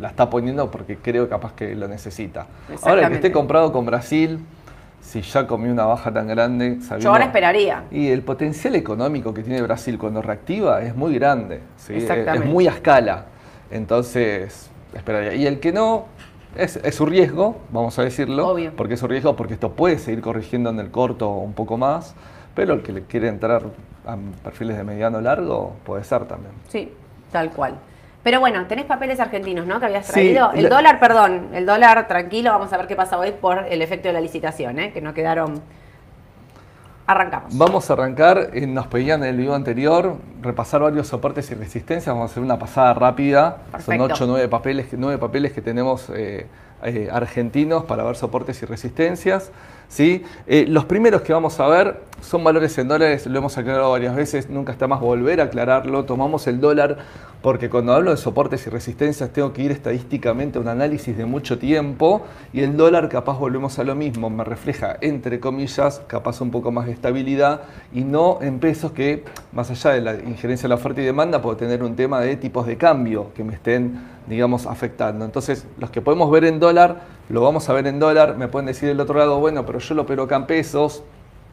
la 0.00 0.08
está 0.08 0.28
poniendo 0.28 0.68
porque 0.72 0.96
creo 0.96 1.28
capaz 1.28 1.52
que 1.52 1.76
lo 1.76 1.86
necesita. 1.86 2.40
Ahora, 2.40 2.66
que 2.66 2.74
Exactamente. 2.74 3.14
esté 3.18 3.32
comprado 3.32 3.72
con 3.72 3.86
Brasil, 3.86 4.40
si 5.00 5.22
ya 5.22 5.46
comió 5.46 5.70
una 5.70 5.84
baja 5.84 6.12
tan 6.12 6.26
grande, 6.26 6.78
Yo 6.80 6.84
sabiendo- 6.84 7.10
ahora 7.10 7.24
esperaría. 7.26 7.84
y 7.92 8.08
el 8.08 8.22
potencial 8.22 8.74
económico 8.74 9.32
que 9.32 9.44
tiene 9.44 9.62
Brasil 9.62 9.96
cuando 9.98 10.20
reactiva 10.20 10.82
es 10.82 10.96
muy 10.96 11.14
grande, 11.14 11.60
¿sí? 11.76 11.94
es, 11.94 12.02
Exactamente. 12.02 12.46
es 12.48 12.52
muy 12.52 12.66
a 12.66 12.72
escala. 12.72 13.26
Entonces, 13.70 14.68
esperaría. 14.94 15.34
Y 15.34 15.46
el 15.46 15.60
que 15.60 15.72
no, 15.72 16.06
es, 16.56 16.76
es 16.76 16.94
su 16.96 17.06
riesgo, 17.06 17.56
vamos 17.70 17.98
a 17.98 18.02
decirlo, 18.02 18.48
Obvio. 18.48 18.72
porque 18.76 18.94
es 18.94 19.00
su 19.00 19.06
riesgo, 19.06 19.36
porque 19.36 19.54
esto 19.54 19.72
puede 19.72 19.98
seguir 19.98 20.20
corrigiendo 20.22 20.70
en 20.70 20.78
el 20.80 20.90
corto 20.90 21.30
un 21.30 21.52
poco 21.52 21.78
más, 21.78 22.14
pero 22.54 22.74
el 22.74 22.82
que 22.82 22.92
le 22.92 23.02
quiere 23.02 23.28
entrar 23.28 23.62
a 24.06 24.16
perfiles 24.44 24.76
de 24.76 24.84
mediano 24.84 25.20
largo 25.20 25.76
puede 25.84 26.04
ser 26.04 26.24
también. 26.26 26.52
Sí, 26.68 26.92
tal 27.30 27.50
cual. 27.50 27.74
Pero 28.22 28.38
bueno, 28.38 28.66
tenés 28.66 28.84
papeles 28.84 29.18
argentinos, 29.18 29.66
¿no? 29.66 29.80
Que 29.80 29.86
habías 29.86 30.06
Sí, 30.06 30.12
traído. 30.12 30.52
el 30.52 30.64
la- 30.64 30.68
dólar, 30.68 31.00
perdón, 31.00 31.48
el 31.54 31.66
dólar, 31.66 32.06
tranquilo, 32.06 32.50
vamos 32.52 32.72
a 32.72 32.76
ver 32.76 32.86
qué 32.86 32.94
pasa 32.94 33.18
hoy 33.18 33.32
por 33.32 33.66
el 33.68 33.82
efecto 33.82 34.08
de 34.08 34.14
la 34.14 34.20
licitación, 34.20 34.78
¿eh? 34.78 34.92
Que 34.92 35.00
no 35.00 35.12
quedaron. 35.12 35.60
Arrancamos. 37.04 37.58
Vamos 37.58 37.90
a 37.90 37.94
arrancar, 37.94 38.50
eh, 38.54 38.64
nos 38.66 38.86
pedían 38.86 39.24
en 39.24 39.30
el 39.30 39.36
video 39.36 39.54
anterior 39.56 40.16
repasar 40.40 40.82
varios 40.82 41.08
soportes 41.08 41.50
y 41.50 41.54
resistencias, 41.54 42.14
vamos 42.14 42.30
a 42.30 42.32
hacer 42.32 42.42
una 42.44 42.58
pasada 42.60 42.94
rápida, 42.94 43.56
Perfecto. 43.72 43.92
son 43.92 44.00
8 44.12 44.24
o 44.24 44.26
9 44.28 44.48
papeles, 44.48 44.86
nueve 44.92 45.18
papeles 45.18 45.52
que 45.52 45.60
tenemos 45.60 46.08
eh, 46.14 46.46
eh, 46.84 47.08
argentinos 47.12 47.84
para 47.84 48.04
ver 48.04 48.14
soportes 48.14 48.62
y 48.62 48.66
resistencias. 48.66 49.50
¿Sí? 49.92 50.24
Eh, 50.46 50.64
los 50.68 50.86
primeros 50.86 51.20
que 51.20 51.34
vamos 51.34 51.60
a 51.60 51.68
ver 51.68 52.00
son 52.22 52.42
valores 52.42 52.78
en 52.78 52.88
dólares, 52.88 53.26
lo 53.26 53.38
hemos 53.38 53.58
aclarado 53.58 53.90
varias 53.90 54.16
veces, 54.16 54.48
nunca 54.48 54.72
está 54.72 54.86
más 54.86 55.00
volver 55.00 55.40
a 55.40 55.44
aclararlo, 55.44 56.04
tomamos 56.04 56.46
el 56.46 56.60
dólar 56.60 56.98
porque 57.42 57.68
cuando 57.68 57.92
hablo 57.92 58.12
de 58.12 58.16
soportes 58.16 58.66
y 58.66 58.70
resistencias 58.70 59.30
tengo 59.30 59.52
que 59.52 59.62
ir 59.62 59.72
estadísticamente 59.72 60.56
a 60.56 60.60
un 60.62 60.68
análisis 60.68 61.16
de 61.16 61.26
mucho 61.26 61.58
tiempo 61.58 62.22
y 62.52 62.60
el 62.60 62.76
dólar 62.76 63.08
capaz 63.08 63.38
volvemos 63.38 63.78
a 63.80 63.84
lo 63.84 63.94
mismo, 63.94 64.30
me 64.30 64.44
refleja 64.44 64.96
entre 65.00 65.40
comillas 65.40 66.00
capaz 66.06 66.40
un 66.40 66.52
poco 66.52 66.70
más 66.70 66.86
de 66.86 66.92
estabilidad 66.92 67.62
y 67.92 68.04
no 68.04 68.38
en 68.40 68.60
pesos 68.60 68.92
que 68.92 69.24
más 69.52 69.70
allá 69.70 69.90
de 69.90 70.00
la 70.00 70.14
injerencia 70.14 70.62
de 70.62 70.68
la 70.68 70.76
oferta 70.76 71.02
y 71.02 71.04
demanda 71.04 71.42
puedo 71.42 71.56
tener 71.56 71.82
un 71.82 71.96
tema 71.96 72.20
de 72.20 72.36
tipos 72.36 72.66
de 72.66 72.78
cambio 72.78 73.32
que 73.34 73.44
me 73.44 73.54
estén 73.54 74.00
digamos 74.26 74.66
afectando. 74.66 75.24
Entonces 75.24 75.66
los 75.78 75.90
que 75.90 76.00
podemos 76.00 76.30
ver 76.30 76.44
en 76.44 76.60
dólar 76.60 77.02
lo 77.28 77.42
vamos 77.42 77.68
a 77.68 77.72
ver 77.72 77.86
en 77.86 77.98
dólar, 77.98 78.36
me 78.36 78.48
pueden 78.48 78.66
decir 78.66 78.88
del 78.88 79.00
otro 79.00 79.18
lado, 79.18 79.38
bueno, 79.40 79.64
pero 79.64 79.78
yo 79.78 79.94
lo 79.94 80.02
opero 80.02 80.24
acá 80.24 80.36
en 80.36 80.46
pesos, 80.46 81.02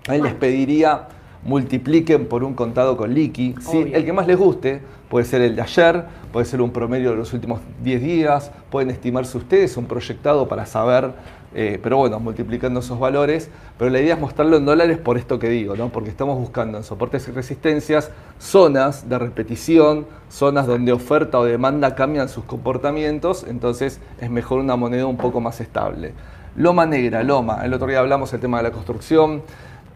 ahí 0.08 0.22
les 0.22 0.34
pediría 0.34 1.08
multipliquen 1.44 2.28
por 2.28 2.44
un 2.44 2.54
contado 2.54 2.98
con 2.98 3.14
liqui, 3.14 3.56
¿sí? 3.62 3.92
El 3.94 4.04
que 4.04 4.14
más 4.14 4.28
les 4.28 4.38
guste, 4.38 4.82
puede 5.10 5.26
ser 5.26 5.42
el 5.42 5.56
de 5.56 5.62
ayer, 5.62 6.04
puede 6.34 6.46
ser 6.46 6.62
un 6.62 6.72
promedio 6.72 7.12
de 7.12 7.16
los 7.16 7.34
últimos 7.34 7.62
10 7.84 8.02
días, 8.02 8.52
pueden 8.70 8.90
estimarse 8.90 9.38
ustedes 9.38 9.78
un 9.78 9.86
proyectado 9.86 10.48
para 10.48 10.66
saber, 10.66 11.14
eh, 11.56 11.80
pero 11.82 11.98
bueno, 11.98 12.20
multiplicando 12.20 12.80
esos 12.80 13.00
valores, 13.00 13.50
pero 13.78 13.90
la 13.90 14.00
idea 14.00 14.14
es 14.14 14.22
mostrarlo 14.22 14.58
en 14.58 14.66
dólares 14.66 15.00
por 15.00 15.18
esto 15.18 15.40
que 15.40 15.50
digo, 15.50 15.76
¿no? 15.76 15.90
porque 15.90 16.10
estamos 16.10 16.38
buscando 16.38 16.78
en 16.78 16.84
soportes 16.84 17.28
y 17.28 17.32
resistencias 17.32 18.12
zonas 18.38 19.10
de 19.10 19.18
repetición, 19.18 20.06
zonas 20.30 20.68
donde 20.68 20.92
oferta 20.92 21.40
o 21.40 21.46
demanda 21.46 21.96
cambian 21.96 22.30
sus 22.30 22.44
comportamientos, 22.44 23.46
entonces 23.48 24.00
es 24.22 24.30
mejor 24.30 24.60
una 24.60 24.76
moneda 24.76 25.08
un 25.08 25.18
poco 25.18 25.42
más 25.42 25.60
estable. 25.60 26.14
Loma 26.56 26.86
negra, 26.86 27.24
loma, 27.24 27.62
el 27.64 27.74
otro 27.74 27.88
día 27.88 28.00
hablamos 28.00 28.32
del 28.32 28.42
tema 28.42 28.58
de 28.58 28.64
la 28.64 28.72
construcción. 28.72 29.42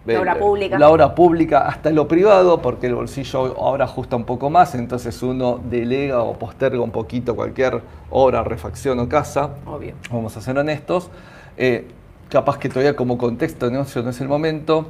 La 0.05 0.19
obra 0.19 0.33
eh, 0.33 0.39
pública. 0.39 0.79
La 0.79 0.89
obra 0.89 1.15
pública, 1.15 1.67
hasta 1.67 1.91
lo 1.91 2.07
privado, 2.07 2.61
porque 2.61 2.87
el 2.87 2.95
bolsillo 2.95 3.55
ahora 3.59 3.85
ajusta 3.85 4.15
un 4.15 4.25
poco 4.25 4.49
más, 4.49 4.73
entonces 4.73 5.21
uno 5.21 5.59
delega 5.63 6.23
o 6.23 6.33
posterga 6.33 6.81
un 6.81 6.91
poquito 6.91 7.35
cualquier 7.35 7.81
obra, 8.09 8.43
refacción 8.43 8.99
o 8.99 9.07
casa. 9.07 9.51
Obvio. 9.65 9.93
Vamos 10.11 10.35
a 10.35 10.41
ser 10.41 10.57
honestos. 10.57 11.09
Eh, 11.57 11.87
capaz 12.29 12.57
que 12.57 12.69
todavía 12.69 12.95
como 12.95 13.17
contexto 13.17 13.69
no 13.69 13.81
es 13.81 14.21
el 14.21 14.27
momento. 14.27 14.87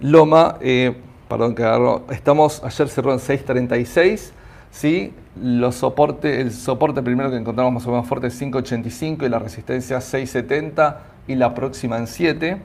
Loma, 0.00 0.56
eh, 0.60 0.96
perdón 1.28 1.54
que 1.54 1.64
agarro, 1.64 2.04
estamos, 2.10 2.62
ayer 2.64 2.88
cerró 2.88 3.12
en 3.12 3.18
6.36, 3.18 4.30
¿sí? 4.70 5.12
Los 5.40 5.76
soporte, 5.76 6.40
el 6.40 6.52
soporte 6.52 7.02
primero 7.02 7.30
que 7.30 7.36
encontramos 7.36 7.72
más 7.72 7.86
o 7.86 7.90
menos 7.90 8.06
fuerte 8.06 8.28
es 8.28 8.40
5.85 8.40 9.26
y 9.26 9.28
la 9.28 9.38
resistencia 9.38 9.98
6.70 9.98 10.96
y 11.28 11.34
la 11.34 11.54
próxima 11.54 11.98
en 11.98 12.06
7. 12.06 12.58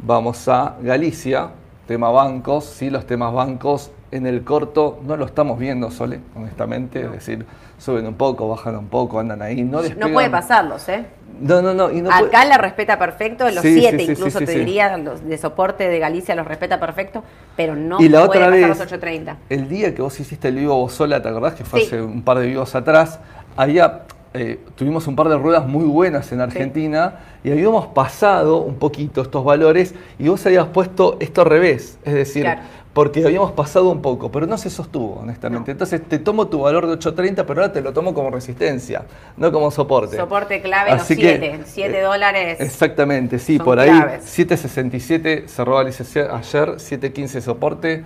Vamos 0.00 0.46
a 0.48 0.76
Galicia, 0.82 1.50
tema 1.86 2.10
bancos, 2.10 2.64
¿sí? 2.64 2.90
los 2.90 3.06
temas 3.06 3.32
bancos 3.32 3.90
en 4.10 4.26
el 4.26 4.44
corto 4.44 5.00
no 5.06 5.16
lo 5.16 5.26
estamos 5.26 5.58
viendo, 5.58 5.90
Sole, 5.90 6.20
honestamente, 6.34 7.02
es 7.02 7.12
decir, 7.12 7.46
suben 7.78 8.06
un 8.06 8.14
poco, 8.14 8.48
bajan 8.48 8.76
un 8.76 8.88
poco, 8.88 9.18
andan 9.20 9.40
ahí, 9.42 9.62
no 9.62 9.80
No 9.96 10.12
puede 10.12 10.28
pasarlos, 10.30 10.88
¿eh? 10.88 11.06
No, 11.40 11.62
no, 11.62 11.72
no. 11.72 11.90
Y 11.92 12.00
no 12.02 12.10
puede- 12.10 12.26
Acá 12.26 12.44
la 12.44 12.58
respeta 12.58 12.98
perfecto, 12.98 13.44
los 13.50 13.60
Sí, 13.62 13.78
siete 13.78 13.98
sí, 14.00 14.06
sí, 14.06 14.12
incluso 14.12 14.40
te 14.40 14.46
diría, 14.58 14.96
los 14.96 15.24
de 15.24 15.38
soporte 15.38 15.88
de 15.88 15.98
Galicia 16.00 16.34
los 16.34 16.46
respeta 16.48 16.80
perfecto, 16.80 17.22
pero 17.56 17.76
no 17.76 18.00
y 18.00 18.08
la 18.08 18.26
puede 18.26 18.40
otra 18.40 18.40
pasar 18.50 18.52
vez, 18.52 18.68
los 18.68 18.80
8.30. 18.80 19.36
el 19.48 19.68
día 19.68 19.94
que 19.94 20.02
vos 20.02 20.18
hiciste 20.18 20.48
el 20.48 20.56
vivo 20.56 20.74
vos 20.76 20.92
sola, 20.92 21.22
¿te 21.22 21.28
acordás 21.28 21.54
que 21.54 21.64
fue 21.64 21.82
hace 21.82 22.02
un 22.02 22.22
par 22.22 22.38
de 22.40 22.46
vivos 22.48 22.74
atrás? 22.74 23.20
Había, 23.56 24.02
eh, 24.34 24.58
tuvimos 24.74 25.06
un 25.06 25.14
par 25.14 25.28
de 25.28 25.36
ruedas 25.38 25.64
muy 25.66 25.84
buenas 25.84 26.32
en 26.32 26.40
Argentina 26.40 27.20
y 27.44 27.52
habíamos 27.52 27.86
pasado 27.88 28.58
un 28.58 28.74
poquito 28.74 29.22
estos 29.22 29.44
valores 29.44 29.94
y 30.18 30.28
vos 30.28 30.44
habías 30.46 30.66
puesto 30.66 31.16
esto 31.20 31.42
al 31.42 31.48
revés, 31.48 31.98
es 32.04 32.14
decir, 32.14 32.42
Claro. 32.42 32.62
Porque 32.98 33.24
habíamos 33.24 33.52
pasado 33.52 33.90
un 33.90 34.02
poco, 34.02 34.28
pero 34.28 34.44
no 34.44 34.58
se 34.58 34.70
sostuvo, 34.70 35.20
honestamente. 35.20 35.68
No. 35.68 35.72
Entonces 35.72 36.02
te 36.08 36.18
tomo 36.18 36.48
tu 36.48 36.62
valor 36.62 36.84
de 36.88 36.94
8.30, 36.98 37.44
pero 37.46 37.60
ahora 37.60 37.72
te 37.72 37.80
lo 37.80 37.92
tomo 37.92 38.12
como 38.12 38.28
resistencia, 38.28 39.04
no 39.36 39.52
como 39.52 39.70
soporte. 39.70 40.16
Soporte 40.16 40.60
clave, 40.60 40.90
los 40.90 41.02
Así 41.02 41.14
que, 41.14 41.38
7. 41.38 41.60
7 41.64 41.96
eh, 41.96 42.02
dólares. 42.02 42.60
Exactamente, 42.60 43.38
sí, 43.38 43.60
por 43.60 43.78
ahí 43.78 43.88
claves. 43.88 44.36
7.67 44.36 45.46
cerró 45.46 45.78
ayer, 45.78 45.92
7.15 45.94 47.40
soporte, 47.40 48.04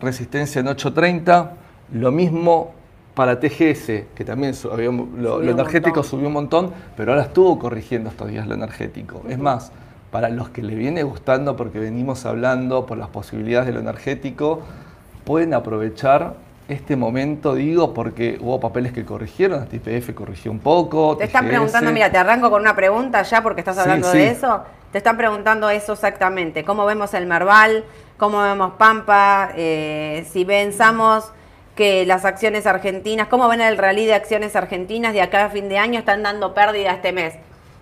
resistencia 0.00 0.60
en 0.60 0.68
8.30, 0.68 1.50
lo 1.92 2.10
mismo 2.10 2.72
para 3.12 3.38
TGS, 3.40 4.06
que 4.14 4.24
también 4.24 4.54
su- 4.54 4.70
había- 4.72 4.86
lo, 4.90 4.96
Subió 5.04 5.28
lo 5.28 5.36
un 5.36 5.48
energético 5.50 5.96
montón. 5.96 6.04
subió 6.10 6.26
un 6.28 6.32
montón, 6.32 6.70
pero 6.96 7.12
ahora 7.12 7.24
estuvo 7.24 7.58
corrigiendo 7.58 8.08
estos 8.08 8.30
días 8.30 8.46
lo 8.46 8.54
energético. 8.54 9.20
Es 9.28 9.38
más, 9.38 9.70
para 10.10 10.28
los 10.28 10.48
que 10.48 10.62
le 10.62 10.74
viene 10.74 11.02
gustando, 11.02 11.56
porque 11.56 11.78
venimos 11.78 12.26
hablando 12.26 12.86
por 12.86 12.98
las 12.98 13.08
posibilidades 13.08 13.66
de 13.66 13.72
lo 13.74 13.80
energético, 13.80 14.60
pueden 15.24 15.54
aprovechar 15.54 16.34
este 16.68 16.94
momento, 16.96 17.54
digo, 17.54 17.94
porque 17.94 18.38
hubo 18.40 18.60
papeles 18.60 18.92
que 18.92 19.04
corrigieron, 19.04 19.60
hasta 19.62 19.76
IPF 19.76 20.14
corrigió 20.14 20.52
un 20.52 20.60
poco. 20.60 21.16
Te 21.16 21.24
están 21.24 21.46
preguntando, 21.46 21.90
mira, 21.92 22.10
te 22.10 22.18
arranco 22.18 22.48
con 22.50 22.62
una 22.62 22.76
pregunta 22.76 23.22
ya 23.22 23.42
porque 23.42 23.60
estás 23.60 23.76
Sí, 23.76 23.82
hablando 23.82 24.10
sí. 24.12 24.18
de 24.18 24.30
eso. 24.30 24.62
Te 24.92 24.98
están 24.98 25.16
preguntando 25.16 25.70
eso 25.70 25.92
exactamente. 25.92 26.64
¿Cómo 26.64 26.84
vemos 26.86 27.14
el 27.14 27.26
Merval? 27.26 27.84
¿Cómo 28.16 28.40
vemos 28.42 28.72
Pampa? 28.78 29.50
Eh, 29.56 30.26
si 30.30 30.44
pensamos 30.44 31.32
que 31.76 32.04
las 32.06 32.24
acciones 32.24 32.66
argentinas, 32.66 33.28
¿cómo 33.28 33.48
ven 33.48 33.60
el 33.60 33.76
rally 33.78 34.06
de 34.06 34.14
acciones 34.14 34.54
argentinas 34.56 35.12
de 35.12 35.22
acá 35.22 35.46
a 35.46 35.50
fin 35.50 35.68
de 35.68 35.78
año? 35.78 35.98
Están 35.98 36.22
dando 36.22 36.54
pérdida 36.54 36.92
este 36.92 37.12
mes. 37.12 37.34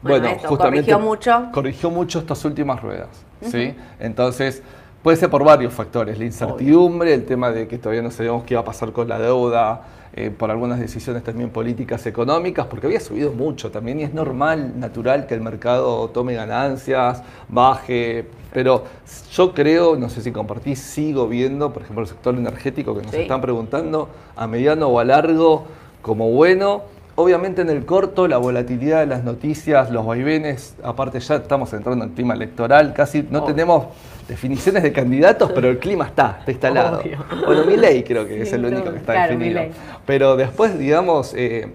Bueno, 0.02 0.18
Bueno, 0.20 0.36
esto 0.36 0.48
justamente 0.48 0.90
corrigió 0.92 0.98
mucho. 1.00 1.48
Corrigió 1.52 1.90
mucho 1.90 2.18
estas 2.20 2.44
últimas 2.44 2.80
ruedas, 2.80 3.08
¿sí? 3.42 3.74
Entonces, 3.98 4.62
puede 5.02 5.16
ser 5.16 5.28
por 5.30 5.44
varios 5.44 5.72
factores. 5.72 6.18
La 6.18 6.24
incertidumbre, 6.24 7.12
el 7.14 7.24
tema 7.24 7.50
de 7.50 7.66
que 7.66 7.78
todavía 7.78 8.02
no 8.02 8.10
sabemos 8.10 8.44
qué 8.44 8.54
va 8.54 8.60
a 8.60 8.64
pasar 8.64 8.92
con 8.92 9.08
la 9.08 9.18
deuda, 9.18 9.82
eh, 10.14 10.30
por 10.30 10.50
algunas 10.50 10.78
decisiones 10.80 11.22
también 11.22 11.50
políticas 11.50 12.06
económicas, 12.06 12.66
porque 12.66 12.86
había 12.86 13.00
subido 13.00 13.32
mucho 13.32 13.70
también 13.70 14.00
y 14.00 14.04
es 14.04 14.14
normal, 14.14 14.72
natural 14.80 15.26
que 15.26 15.34
el 15.34 15.40
mercado 15.40 16.08
tome 16.10 16.34
ganancias, 16.34 17.22
baje, 17.48 18.26
pero 18.52 18.84
yo 19.32 19.52
creo, 19.52 19.96
no 19.96 20.08
sé 20.08 20.22
si 20.22 20.32
compartís, 20.32 20.78
sigo 20.78 21.28
viendo, 21.28 21.72
por 21.72 21.82
ejemplo, 21.82 22.02
el 22.02 22.08
sector 22.08 22.34
energético 22.34 22.96
que 22.96 23.02
nos 23.02 23.10
Sí. 23.12 23.20
están 23.22 23.40
preguntando, 23.40 24.08
a 24.34 24.46
mediano 24.46 24.88
o 24.88 24.98
a 24.98 25.04
largo, 25.04 25.66
como 26.02 26.30
bueno. 26.30 26.82
Obviamente 27.20 27.62
en 27.62 27.68
el 27.68 27.84
corto, 27.84 28.28
la 28.28 28.38
volatilidad 28.38 29.00
de 29.00 29.06
las 29.06 29.24
noticias, 29.24 29.90
los 29.90 30.06
vaivenes, 30.06 30.76
aparte 30.84 31.18
ya 31.18 31.34
estamos 31.34 31.72
entrando 31.72 32.04
en 32.04 32.12
clima 32.12 32.32
electoral, 32.34 32.94
casi 32.94 33.26
no 33.28 33.40
Obvio. 33.40 33.54
tenemos 33.56 33.86
definiciones 34.28 34.84
de 34.84 34.92
candidatos, 34.92 35.50
pero 35.52 35.68
el 35.68 35.80
clima 35.80 36.06
está, 36.06 36.36
está 36.38 36.52
instalado. 36.52 37.00
Obvio. 37.00 37.18
Bueno, 37.44 37.64
mi 37.64 37.76
ley 37.76 38.04
creo 38.04 38.24
que 38.24 38.42
es 38.42 38.52
el 38.52 38.64
único 38.64 38.92
que 38.92 38.98
está 38.98 39.26
definido. 39.26 39.62
Pero 40.06 40.36
después, 40.36 40.78
digamos, 40.78 41.34
eh, 41.34 41.66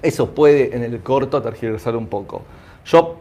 Eso 0.00 0.30
puede 0.30 0.74
en 0.74 0.82
el 0.82 1.00
corto 1.00 1.42
tergiversar 1.42 1.94
un 1.94 2.06
poco. 2.06 2.44
Yo 2.86 3.16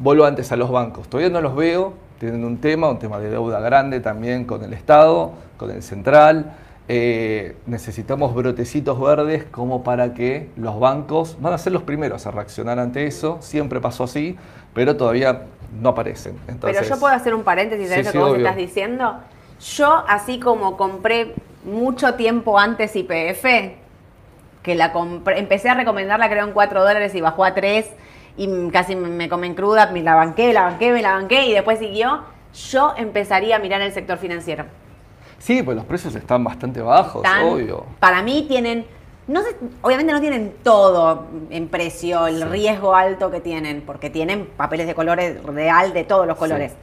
vuelvo 0.00 0.24
antes 0.24 0.50
a 0.50 0.56
los 0.56 0.68
bancos, 0.68 1.06
todavía 1.06 1.30
no 1.30 1.40
los 1.40 1.54
veo, 1.54 1.92
tienen 2.18 2.44
un 2.44 2.56
tema, 2.56 2.88
un 2.88 2.98
tema 2.98 3.20
de 3.20 3.30
deuda 3.30 3.60
grande 3.60 4.00
también 4.00 4.46
con 4.46 4.64
el 4.64 4.72
Estado, 4.72 5.30
con 5.58 5.70
el 5.70 5.84
central. 5.84 6.56
Eh, 6.86 7.56
necesitamos 7.66 8.34
brotecitos 8.34 9.00
verdes 9.00 9.44
como 9.44 9.82
para 9.82 10.12
que 10.12 10.50
los 10.56 10.78
bancos 10.78 11.38
van 11.40 11.54
a 11.54 11.58
ser 11.58 11.72
los 11.72 11.82
primeros 11.82 12.26
a 12.26 12.30
reaccionar 12.30 12.78
ante 12.78 13.06
eso, 13.06 13.38
siempre 13.40 13.80
pasó 13.80 14.04
así, 14.04 14.36
pero 14.74 14.96
todavía 14.96 15.44
no 15.80 15.90
aparecen. 15.90 16.38
Entonces, 16.46 16.82
Pero 16.82 16.94
yo 16.94 17.00
puedo 17.00 17.14
hacer 17.14 17.34
un 17.34 17.42
paréntesis 17.42 17.90
en 17.90 17.94
Sí, 17.94 18.00
eso 18.00 18.12
sí, 18.12 18.18
que 18.18 18.18
vos 18.18 18.32
obvio. 18.32 18.36
estás 18.36 18.56
diciendo. 18.56 19.16
Yo, 19.60 20.04
así 20.08 20.38
como 20.38 20.76
compré 20.76 21.34
mucho 21.64 22.14
tiempo 22.14 22.58
antes 22.58 22.94
IPF, 22.96 23.44
que 24.62 24.74
la 24.74 24.92
compré, 24.92 25.38
empecé 25.38 25.70
a 25.70 25.74
recomendarla 25.74 26.28
creo 26.28 26.44
en 26.44 26.52
4 26.52 26.82
dólares 26.82 27.14
y 27.14 27.20
bajó 27.22 27.44
a 27.44 27.54
3 27.54 27.86
y 28.36 28.68
casi 28.70 28.94
me 28.96 29.08
me 29.08 29.28
comen 29.30 29.54
cruda, 29.54 29.90
me 29.90 30.02
la 30.02 30.14
banqué, 30.16 30.52
la 30.52 30.62
banqué, 30.64 30.92
me 30.92 31.00
la 31.02 31.14
banqué 31.14 31.46
y 31.46 31.52
después 31.52 31.78
siguió, 31.78 32.24
yo 32.70 32.92
empezaría 32.96 33.56
a 33.56 33.58
mirar 33.58 33.80
el 33.80 33.92
sector 33.92 34.18
financiero. 34.18 34.64
Sí, 35.44 35.62
pues 35.62 35.76
los 35.76 35.84
precios 35.84 36.14
están 36.14 36.42
bastante 36.42 36.80
bajos, 36.80 37.22
Están- 37.22 37.44
obvio. 37.44 37.84
Para 38.00 38.22
mí 38.22 38.46
tienen, 38.48 38.86
no 39.28 39.42
sé, 39.42 39.48
obviamente 39.82 40.10
no 40.14 40.20
tienen 40.22 40.54
todo 40.62 41.26
en 41.50 41.68
precio, 41.68 42.26
el 42.26 42.38
Sí. 42.38 42.44
riesgo 42.44 42.94
alto 42.94 43.30
que 43.30 43.40
tienen, 43.42 43.82
porque 43.82 44.08
tienen 44.08 44.46
papeles 44.56 44.86
de 44.86 44.94
colores 44.94 45.42
real 45.44 45.92
de 45.92 46.04
todos 46.04 46.26
los 46.26 46.38
colores. 46.38 46.72
Sí. 46.72 46.78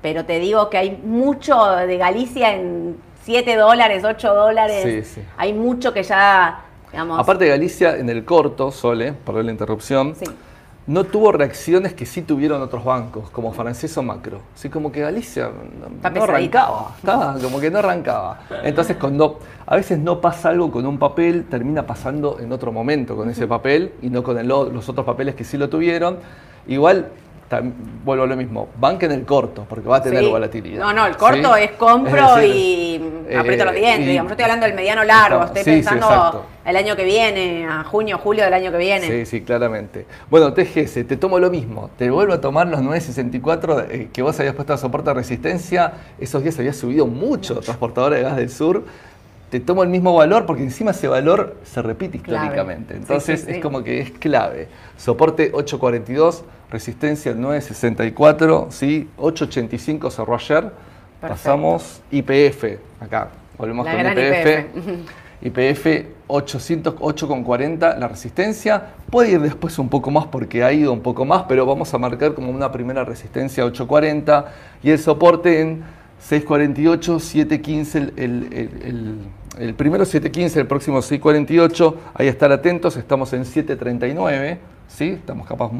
Pero 0.00 0.24
te 0.24 0.38
digo 0.38 0.70
que 0.70 0.78
hay 0.78 0.98
mucho 1.04 1.62
de 1.72 1.98
Galicia 1.98 2.54
en 2.54 2.96
7 3.22 3.54
dólares, 3.54 4.02
8 4.02 4.32
dólares. 4.32 4.82
Sí, 4.82 5.02
sí. 5.20 5.26
Hay 5.36 5.52
mucho 5.52 5.92
que 5.92 6.02
ya, 6.02 6.60
digamos... 6.90 7.18
Aparte 7.20 7.44
de 7.44 7.50
Galicia, 7.50 7.98
en 7.98 8.08
el 8.08 8.24
corto, 8.24 8.70
Sole, 8.72 9.12
perdón 9.12 9.44
la 9.44 9.52
interrupción, 9.52 10.14
Sí. 10.14 10.24
No 10.86 11.04
tuvo 11.04 11.32
reacciones 11.32 11.94
que 11.94 12.06
sí 12.06 12.22
tuvieron 12.22 12.62
otros 12.62 12.84
bancos, 12.84 13.28
como 13.30 13.52
Francés 13.52 13.96
o 13.98 14.02
Macro. 14.02 14.40
Así 14.54 14.68
como 14.68 14.92
que 14.92 15.00
Galicia 15.00 15.46
no, 15.48 16.10
no 16.10 16.22
arrancaba, 16.22 16.94
estaba 16.96 17.38
como 17.40 17.58
que 17.58 17.70
no 17.70 17.78
arrancaba. 17.78 18.40
Entonces 18.62 18.96
cuando 18.96 19.40
a 19.66 19.76
veces 19.76 19.98
no 19.98 20.20
pasa 20.20 20.50
algo 20.50 20.70
con 20.70 20.86
un 20.86 20.98
papel, 20.98 21.44
termina 21.44 21.86
pasando 21.86 22.38
en 22.40 22.52
otro 22.52 22.70
momento 22.70 23.16
con 23.16 23.28
ese 23.28 23.46
papel 23.46 23.92
y 24.00 24.10
no 24.10 24.22
con 24.22 24.38
el 24.38 24.46
los 24.46 24.88
otros 24.88 25.04
papeles 25.04 25.34
que 25.34 25.42
sí 25.42 25.56
lo 25.56 25.68
tuvieron. 25.68 26.18
Igual, 26.68 27.08
vuelvo 28.04 28.24
a 28.24 28.26
lo 28.26 28.36
mismo, 28.36 28.68
banca 28.78 29.06
en 29.06 29.12
el 29.12 29.24
corto, 29.24 29.66
porque 29.68 29.88
va 29.88 29.98
a 29.98 30.02
tener 30.02 30.24
Sí. 30.24 30.30
volatilidad. 30.30 30.80
No, 30.80 30.92
no, 30.92 31.06
el 31.06 31.16
corto 31.16 31.54
¿sí? 31.56 31.62
es 31.62 31.70
compro 31.72 32.36
Es 32.36 32.42
decir, 32.42 32.54
y 32.54 33.32
eh, 33.32 33.36
aprieto 33.36 33.64
los 33.64 33.74
dientes, 33.74 34.06
y- 34.06 34.10
digamos. 34.10 34.30
Yo 34.30 34.32
estoy 34.34 34.44
hablando 34.44 34.66
del 34.66 34.74
mediano 34.74 35.04
largo, 35.04 35.44
Estamos- 35.44 35.56
estoy 35.58 35.74
sí, 35.82 35.88
pensando 35.88 36.46
el 36.64 36.76
año 36.76 36.96
que 36.96 37.04
viene, 37.04 37.66
a 37.68 37.84
junio, 37.84 38.18
julio 38.18 38.44
del 38.44 38.54
año 38.54 38.72
que 38.72 38.78
viene. 38.78 39.06
Sí, 39.06 39.26
sí, 39.26 39.40
claramente. 39.42 40.06
Bueno, 40.28 40.52
TGS, 40.52 41.04
te 41.04 41.16
tomo 41.16 41.38
lo 41.38 41.48
mismo. 41.50 41.90
Te 41.96 42.10
vuelvo 42.10 42.32
a 42.32 42.40
tomar 42.40 42.66
los 42.66 42.82
964 42.82 43.80
eh, 43.90 44.08
que 44.12 44.22
vos 44.22 44.38
habías 44.40 44.54
puesto 44.54 44.72
a 44.72 44.76
soporte 44.78 45.10
de 45.10 45.14
resistencia. 45.14 45.92
Esos 46.18 46.42
días 46.42 46.58
había 46.58 46.72
subido 46.72 47.06
mucho 47.06 47.60
transportadora 47.60 48.16
de 48.16 48.22
gas 48.22 48.36
del 48.36 48.50
sur. 48.50 48.84
Te 49.50 49.60
tomo 49.60 49.82
el 49.82 49.88
mismo 49.88 50.14
valor 50.14 50.44
porque 50.44 50.62
encima 50.62 50.90
ese 50.90 51.06
valor 51.06 51.56
se 51.64 51.80
repite 51.80 52.16
históricamente. 52.18 52.96
Entonces 52.96 53.40
sí, 53.40 53.46
sí. 53.46 53.52
es 53.52 53.62
como 53.62 53.84
que 53.84 54.00
es 54.00 54.10
clave. 54.10 54.68
Soporte 54.96 55.50
842, 55.52 56.44
resistencia 56.70 57.32
964, 57.32 58.68
¿sí? 58.70 59.08
885 59.16 60.10
cerró 60.10 60.34
ayer. 60.34 60.70
Pasamos 61.20 62.02
IPF, 62.10 62.78
acá, 63.00 63.28
volvemos 63.56 63.86
La 63.86 63.92
con. 63.92 64.00
IPF. 64.12 65.06
IPF 65.42 65.86
808,40 66.28 67.98
la 67.98 68.08
resistencia. 68.08 68.82
Puede 69.10 69.32
ir 69.32 69.40
después 69.40 69.78
un 69.78 69.88
poco 69.88 70.10
más 70.10 70.26
porque 70.26 70.64
ha 70.64 70.72
ido 70.72 70.92
un 70.92 71.00
poco 71.00 71.24
más, 71.24 71.44
pero 71.48 71.66
vamos 71.66 71.92
a 71.94 71.98
marcar 71.98 72.34
como 72.34 72.50
una 72.50 72.72
primera 72.72 73.04
resistencia 73.04 73.64
840 73.64 74.52
y 74.82 74.90
el 74.90 74.98
soporte 74.98 75.60
en 75.60 75.84
648, 76.20 77.20
715, 77.20 77.98
el, 77.98 78.12
el- 78.16 78.48
el- 78.52 78.70
el- 78.82 79.18
el 79.58 79.74
primero 79.74 80.04
715, 80.04 80.60
el 80.60 80.66
próximo 80.66 81.00
648. 81.00 81.96
Ahí 82.14 82.28
estar 82.28 82.52
atentos, 82.52 82.96
estamos 82.96 83.32
en 83.32 83.44
739. 83.44 84.58
¿Sí? 84.96 85.10
Estamos 85.10 85.46
capaz 85.46 85.70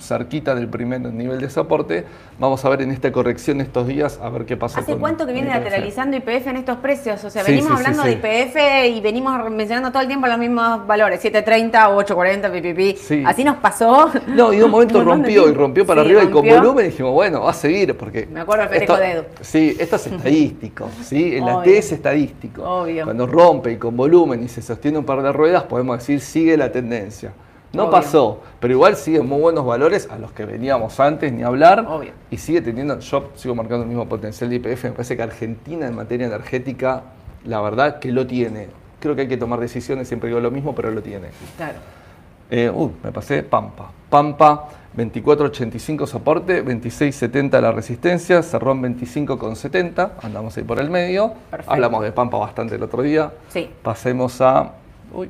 cerquita 0.00 0.54
del 0.54 0.68
primer 0.68 1.00
nivel 1.00 1.40
de 1.40 1.48
soporte. 1.48 2.04
Vamos 2.38 2.62
a 2.62 2.68
ver 2.68 2.82
en 2.82 2.90
esta 2.90 3.10
corrección 3.10 3.62
estos 3.62 3.86
días 3.86 4.20
a 4.22 4.28
ver 4.28 4.44
qué 4.44 4.54
pasa. 4.58 4.80
¿Hace 4.80 4.92
con- 4.92 5.00
cuánto 5.00 5.24
que 5.26 5.32
viene 5.32 5.48
lateralizando 5.48 6.14
IPF 6.18 6.48
en 6.48 6.56
estos 6.56 6.76
precios? 6.76 7.24
O 7.24 7.30
sea, 7.30 7.42
Sí, 7.42 7.52
venimos 7.52 7.70
sí, 7.70 7.76
hablando 7.78 8.02
sí. 8.02 8.08
de 8.10 8.14
IPF 8.16 8.86
y 8.94 9.00
venimos 9.00 9.50
mencionando 9.50 9.90
todo 9.90 10.02
el 10.02 10.08
tiempo 10.08 10.26
los 10.26 10.36
mismos 10.36 10.86
valores, 10.86 11.22
730, 11.22 11.88
840, 11.88 12.52
pipipi. 12.52 12.96
Sí. 12.98 13.24
Así 13.26 13.44
nos 13.44 13.56
pasó. 13.56 14.10
No, 14.26 14.52
y 14.52 14.58
de 14.58 14.64
un 14.64 14.70
momento 14.70 15.02
rompió 15.04 15.48
y 15.48 15.54
rompió 15.54 15.86
para 15.86 16.02
arriba 16.02 16.24
y 16.24 16.28
con 16.28 16.46
volumen 16.46 16.84
dijimos, 16.84 17.12
bueno, 17.12 17.40
va 17.44 17.52
a 17.52 17.54
seguir 17.54 17.96
porque... 17.96 18.26
Me 18.30 18.40
acuerdo 18.40 18.64
del 18.64 18.72
festejo 18.78 18.98
de 18.98 19.10
Edu. 19.12 19.22
Sí, 19.40 19.74
esto 19.80 19.96
es 19.96 20.06
estadístico, 20.06 20.90
¿sí? 21.02 21.36
El 21.36 21.44
AT 21.48 21.56
Obvio. 21.60 21.72
es 21.78 21.92
estadístico. 21.92 22.62
Obvio. 22.62 23.04
Cuando 23.04 23.26
rompe 23.26 23.72
y 23.72 23.76
con 23.78 23.96
volumen 23.96 24.42
y 24.44 24.48
se 24.48 24.60
sostiene 24.60 24.98
un 24.98 25.06
par 25.06 25.22
de 25.22 25.32
ruedas, 25.32 25.62
podemos 25.62 25.96
decir 25.96 26.20
sigue 26.20 26.58
la 26.58 26.70
tendencia. 26.70 27.32
No 27.76 27.84
Obvio. 27.84 27.90
pasó, 27.92 28.40
pero 28.58 28.72
igual 28.72 28.96
sigue 28.96 29.20
muy 29.20 29.40
buenos 29.40 29.64
valores 29.64 30.08
a 30.10 30.18
los 30.18 30.32
que 30.32 30.44
veníamos 30.44 30.98
antes, 30.98 31.32
ni 31.32 31.42
hablar. 31.42 31.86
Obvio. 31.88 32.12
Y 32.30 32.38
sigue 32.38 32.60
teniendo, 32.62 32.98
yo 32.98 33.30
sigo 33.34 33.54
marcando 33.54 33.82
el 33.82 33.88
mismo 33.88 34.08
potencial 34.08 34.50
de 34.50 34.56
IPF, 34.56 34.84
me 34.84 34.90
parece 34.92 35.16
que 35.16 35.22
Argentina 35.22 35.86
en 35.86 35.94
materia 35.94 36.26
energética, 36.26 37.02
la 37.44 37.60
verdad 37.60 37.98
que 37.98 38.10
lo 38.10 38.26
tiene. 38.26 38.68
Creo 38.98 39.14
que 39.14 39.22
hay 39.22 39.28
que 39.28 39.36
tomar 39.36 39.60
decisiones, 39.60 40.08
siempre 40.08 40.28
digo 40.28 40.40
lo 40.40 40.50
mismo, 40.50 40.74
pero 40.74 40.90
lo 40.90 41.02
tiene. 41.02 41.28
Claro. 41.56 41.78
Eh, 42.50 42.70
uh, 42.70 42.92
me 43.02 43.12
pasé 43.12 43.42
Pampa. 43.42 43.90
Pampa, 44.08 44.68
24.85 44.96 46.06
soporte, 46.06 46.64
26.70 46.64 47.60
la 47.60 47.72
resistencia, 47.72 48.42
cerró 48.42 48.72
en 48.72 48.98
25.70, 48.98 50.10
andamos 50.22 50.56
ahí 50.56 50.62
por 50.62 50.80
el 50.80 50.88
medio. 50.88 51.34
Perfecto. 51.50 51.72
Hablamos 51.72 52.02
de 52.02 52.12
Pampa 52.12 52.38
bastante 52.38 52.76
el 52.76 52.82
otro 52.82 53.02
día. 53.02 53.32
Sí. 53.48 53.68
Pasemos 53.82 54.40
a 54.40 54.72
uy. 55.12 55.28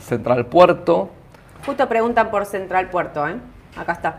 Central 0.00 0.46
Puerto. 0.46 1.10
Justo 1.66 1.88
preguntan 1.88 2.30
por 2.30 2.44
Central 2.46 2.90
Puerto, 2.90 3.26
¿eh? 3.28 3.36
Acá 3.76 3.92
está. 3.92 4.18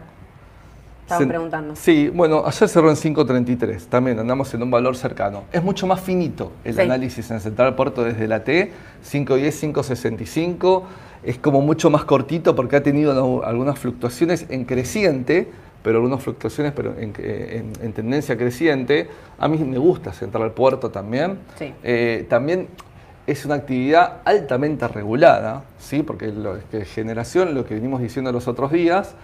Estaban 1.03 1.27
preguntando. 1.27 1.75
Sí, 1.75 2.09
bueno, 2.09 2.43
ayer 2.47 2.67
cerró 2.67 2.89
en 2.89 2.95
5.33, 2.95 3.85
también 3.85 4.17
andamos 4.17 4.51
en 4.55 4.63
un 4.63 4.71
valor 4.71 4.97
cercano. 4.97 5.43
Es 5.51 5.61
mucho 5.63 5.85
más 5.85 6.01
finito 6.01 6.51
el 6.63 6.73
Sí. 6.73 6.81
análisis 6.81 7.29
en 7.29 7.39
Central 7.39 7.75
Puerto 7.75 8.03
desde 8.03 8.27
la 8.27 8.43
T, 8.43 8.71
5.10, 9.03 9.51
5.65, 9.51 10.81
es 11.23 11.37
como 11.37 11.61
mucho 11.61 11.91
más 11.91 12.05
cortito 12.05 12.55
porque 12.55 12.77
ha 12.77 12.81
tenido 12.83 13.45
algunas 13.45 13.77
fluctuaciones 13.77 14.47
en 14.49 14.65
creciente, 14.65 15.47
pero 15.83 15.97
algunas 15.97 16.23
fluctuaciones 16.23 16.73
pero 16.75 16.95
en, 16.97 17.13
en- 17.19 17.73
en 17.79 17.93
tendencia 17.93 18.35
creciente. 18.35 19.07
A 19.37 19.47
mí 19.47 19.59
me 19.59 19.77
gusta 19.77 20.11
Central 20.11 20.53
Puerto 20.53 20.89
también. 20.89 21.37
Sí. 21.59 21.71
Eh, 21.83 22.25
también 22.27 22.67
es 23.27 23.45
una 23.45 23.55
actividad 23.55 24.17
altamente 24.25 24.87
regulada, 24.87 25.63
¿sí? 25.79 26.03
porque 26.03 26.27
lo, 26.27 26.55
es 26.57 26.63
que 26.65 26.85
generación, 26.85 27.55
lo 27.55 27.65
que 27.65 27.73
venimos 27.75 27.99
diciendo 28.01 28.31
los 28.31 28.47
otros 28.47 28.71
días, 28.71 29.15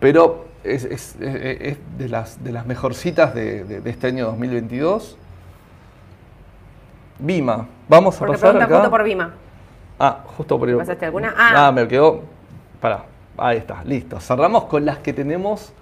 pero 0.00 0.46
es, 0.64 0.84
es- 0.84 1.16
es- 1.20 1.78
de, 1.98 2.08
las, 2.08 2.42
de 2.42 2.50
las 2.52 2.66
mejorcitas 2.66 3.34
de, 3.34 3.64
de- 3.64 3.80
de 3.80 3.90
este 3.90 4.08
año 4.08 4.26
2022. 4.26 5.16
Vima, 7.18 7.66
vamos 7.88 8.16
a 8.16 8.18
Porque 8.18 8.32
pasar 8.32 8.56
acá. 8.60 8.74
justo 8.76 8.90
por 8.90 9.04
Vima. 9.04 9.34
Ah, 10.00 10.24
justo 10.36 10.58
por 10.58 10.76
¿Pasaste 10.76 11.06
alguna? 11.06 11.32
Ah. 11.36 11.68
Ah, 11.68 11.72
me 11.72 11.86
quedó. 11.86 12.22
Pará, 12.80 13.04
ahí 13.38 13.58
está, 13.58 13.84
listo. 13.84 14.18
Cerramos 14.18 14.64
con 14.64 14.84
las 14.84 14.98
que 14.98 15.12
tenemos 15.12 15.72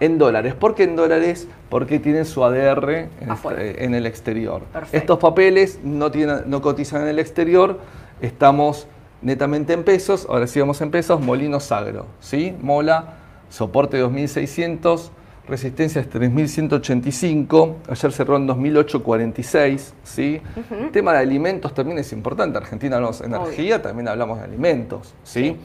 en 0.00 0.18
dólares. 0.18 0.54
¿Por 0.54 0.74
qué 0.74 0.84
en 0.84 0.96
dólares? 0.96 1.46
Porque 1.68 1.98
tienen 1.98 2.24
su 2.24 2.44
ADR 2.44 3.08
en, 3.20 3.30
este- 3.30 3.84
en 3.84 3.94
el 3.94 4.06
exterior. 4.06 4.62
Perfecto. 4.72 4.96
Estos 4.96 5.18
papeles 5.18 5.78
no, 5.84 6.10
tienen, 6.10 6.42
no 6.46 6.60
cotizan 6.60 7.02
en 7.02 7.08
el 7.08 7.18
exterior, 7.18 7.78
estamos 8.20 8.86
netamente 9.22 9.72
en 9.72 9.84
pesos, 9.84 10.26
ahora 10.28 10.46
sí 10.46 10.60
vamos 10.60 10.80
en 10.80 10.90
pesos, 10.90 11.20
Molinos 11.20 11.72
Agro, 11.72 12.06
¿sí? 12.20 12.54
Mola, 12.60 13.14
soporte 13.48 13.96
2600, 13.98 15.10
resistencia 15.48 16.00
es 16.00 16.08
3185, 16.10 17.76
ayer 17.88 18.12
cerró 18.12 18.36
en 18.36 18.46
2846, 18.46 19.94
¿sí? 20.02 20.40
El 20.70 20.90
tema 20.90 21.12
de 21.12 21.18
alimentos 21.20 21.72
también 21.74 21.98
es 21.98 22.12
importante, 22.12 22.58
Argentina 22.58 22.96
hablamos 22.96 23.20
de 23.20 23.26
energía, 23.26 23.80
también 23.80 24.08
hablamos 24.08 24.38
de 24.38 24.44
alimentos, 24.44 25.14
¿sí? 25.22 25.56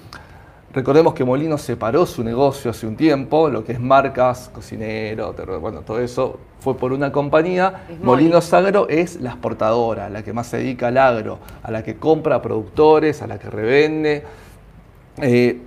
Recordemos 0.72 1.14
que 1.16 1.24
Molino 1.24 1.58
separó 1.58 2.06
su 2.06 2.24
negocio 2.24 2.70
hace 2.72 2.86
un 2.86 2.96
tiempo, 2.96 3.50
lo 3.50 3.64
que 3.64 3.72
es 3.72 3.80
marcas, 3.80 4.52
cocinero, 4.54 5.34
terror, 5.34 5.60
bueno, 5.60 5.82
todo 5.82 6.00
eso 6.00 6.40
fue 6.60 6.78
por 6.78 6.94
una 6.94 7.12
compañía. 7.12 7.86
Es 7.90 8.00
Moli. 8.00 8.24
Molinos 8.26 8.54
Agro 8.54 8.88
es 8.88 9.20
la 9.20 9.32
exportadora, 9.32 10.10
la 10.10 10.24
que 10.24 10.32
más 10.32 10.48
se 10.48 10.58
dedica 10.58 10.90
al 10.90 10.98
agro, 10.98 11.40
a 11.64 11.72
la 11.72 11.84
que 11.84 11.96
compra 11.96 12.36
a 12.36 12.42
productores, 12.42 13.22
a 13.22 13.28
la 13.28 13.40
que 13.40 13.50
revende. 13.50 14.24
Eh, 15.22 15.62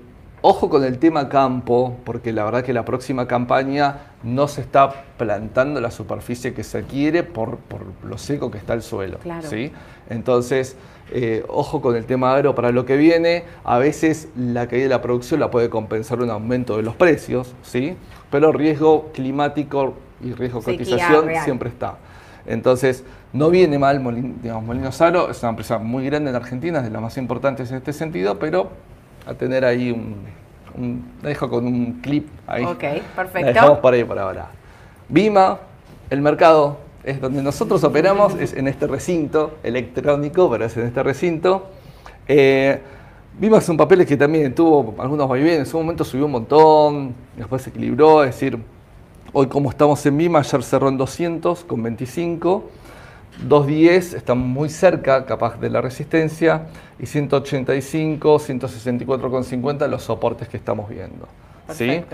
Ojo 0.45 0.69
con 0.69 0.83
el 0.83 0.99
tema 0.99 1.29
campo, 1.29 1.99
porque 2.03 2.33
la 2.33 2.45
verdad 2.45 2.65
que 2.65 2.73
la 2.73 2.85
próxima 2.85 3.29
campaña 3.29 3.99
no 4.25 4.49
se 4.49 4.61
está 4.63 5.05
plantando 5.17 5.81
la 5.81 5.93
superficie 5.93 6.53
que 6.53 6.65
se 6.65 6.83
quiere 6.83 7.23
por, 7.23 7.59
por 7.59 7.83
lo 8.03 8.19
seco 8.19 8.51
que 8.51 8.59
está 8.59 8.75
el 8.75 8.83
suelo. 8.83 9.19
Claro. 9.19 9.49
¿sí? 9.49 9.71
Entonces, 10.11 10.77
eh, 11.15 11.45
ojo 11.49 11.81
con 11.81 11.95
el 11.97 12.05
tema 12.07 12.35
agro 12.35 12.55
para 12.55 12.71
lo 12.73 12.85
que 12.87 12.97
viene. 12.97 13.45
A 13.65 13.79
veces 13.79 14.29
la 14.37 14.67
caída 14.67 14.85
de 14.85 14.89
la 14.89 15.03
producción 15.03 15.41
la 15.41 15.51
puede 15.51 15.69
compensar 15.71 16.21
un 16.21 16.31
aumento 16.31 16.77
de 16.77 16.83
los 16.83 16.95
precios, 16.95 17.55
¿sí? 17.63 17.97
pero 18.31 18.51
riesgo 18.53 19.11
climático 19.13 19.95
y 20.25 20.33
riesgo 20.33 20.61
de 20.61 20.65
cotización 20.73 21.27
real. 21.27 21.45
siempre 21.45 21.69
está. 21.69 21.97
Entonces, 22.47 23.05
no 23.33 23.51
viene 23.51 23.79
mal, 23.79 24.01
Molin- 24.01 24.35
digamos, 24.43 24.65
Molinos 24.65 25.01
Aro 25.01 25.31
es 25.31 25.41
una 25.43 25.51
empresa 25.51 25.79
muy 25.79 26.05
grande 26.07 26.31
en 26.31 26.37
Argentina, 26.37 26.79
es 26.79 26.85
de 26.85 26.91
las 26.91 27.01
más 27.03 27.17
importantes 27.17 27.71
en 27.71 27.77
este 27.77 27.93
sentido, 27.93 28.39
pero 28.39 28.71
a 29.27 29.35
tener 29.35 29.65
ahí 29.65 29.91
un, 29.91 30.17
un- 30.77 31.05
la 31.23 31.29
dejo 31.29 31.49
con 31.49 31.67
un 31.67 32.01
clip 32.03 32.27
ahí. 32.47 32.65
Ok, 32.65 32.83
La 32.83 33.01
perfecto. 33.15 33.47
dejamos 33.47 33.79
por 33.79 33.95
ahí 33.95 34.03
por 34.05 34.19
ahora. 34.19 34.47
Vima, 35.09 35.59
el 36.11 36.21
mercado 36.21 36.79
es 37.05 37.21
donde 37.21 37.43
nosotros 37.43 37.83
operamos, 37.85 38.35
es 38.37 38.53
en 38.53 38.69
este 38.69 38.87
recinto 38.87 39.59
electrónico, 39.63 40.51
pero 40.51 40.65
es 40.65 40.77
en 40.77 40.87
este 40.87 41.03
recinto. 41.03 41.67
Eh, 42.29 42.81
Vima 43.39 43.59
es 43.59 43.69
un 43.69 43.79
papel 43.79 44.05
que 44.05 44.17
también 44.17 44.55
tuvo 44.55 44.95
algunos 44.99 45.27
vaivenes, 45.29 45.61
en 45.61 45.67
su 45.67 45.79
momento 45.79 46.05
subió 46.05 46.27
un 46.27 46.33
montón, 46.33 47.15
después 47.37 47.63
se 47.63 47.71
equilibró, 47.71 48.23
es 48.25 48.31
decir, 48.35 48.59
hoy 49.33 49.47
como 49.47 49.71
estamos 49.71 50.05
en 50.05 50.19
Vima, 50.19 50.41
ayer 50.41 50.63
cerró 50.63 50.89
en 50.91 50.99
200 50.99 51.65
con 51.65 51.83
25, 51.83 52.71
210 53.49 54.15
está 54.15 54.35
muy 54.35 54.69
cerca 54.69 55.25
capaz 55.25 55.59
de 55.59 55.71
la 55.71 55.81
resistencia 55.81 56.67
y 56.99 57.07
185, 57.07 58.39
164 58.39 59.31
con 59.31 59.45
50 59.45 59.89
los 59.89 60.03
soportes 60.03 60.49
que 60.49 60.59
estamos 60.59 60.91
viendo. 60.91 61.27
¿sí? 61.71 62.05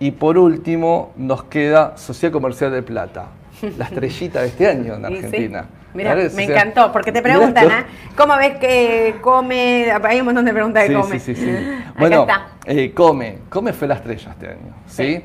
Y 0.00 0.10
por 0.10 0.36
último 0.36 1.12
nos 1.16 1.44
queda 1.44 1.96
Sociedad 1.96 2.32
Comercial 2.32 2.72
de 2.72 2.82
Plata, 2.82 3.28
la 3.78 3.84
estrellita 3.84 4.40
de 4.42 4.48
este 4.48 4.68
año 4.68 4.94
en 4.94 5.04
Y 5.04 5.08
sí. 5.08 5.14
Argentina. 5.24 5.66
Mira, 5.94 6.14
me 6.16 6.26
o 6.26 6.30
sea, 6.30 6.44
encantó, 6.44 6.90
porque 6.92 7.12
te 7.12 7.22
preguntan. 7.22 7.68
¿ah? 7.70 7.84
¿cómo 8.16 8.36
ves 8.36 8.56
que 8.56 9.16
come? 9.20 9.92
Hay 10.02 10.18
un 10.18 10.26
montón 10.26 10.44
de 10.44 10.52
preguntas 10.52 10.82
de 10.82 10.88
Sí, 10.88 11.00
come. 11.00 11.18
sí, 11.20 11.34
sí, 11.36 11.44
sí. 11.44 11.50
Acá 11.50 11.94
Bueno, 11.98 12.20
está. 12.22 12.46
eh, 12.66 12.92
come. 12.92 13.38
Come 13.48 13.72
fue 13.72 13.86
la 13.86 13.94
estrella 13.94 14.30
este 14.32 14.48
año. 14.48 14.74
¿sí? 14.88 15.16
Sí. 15.16 15.24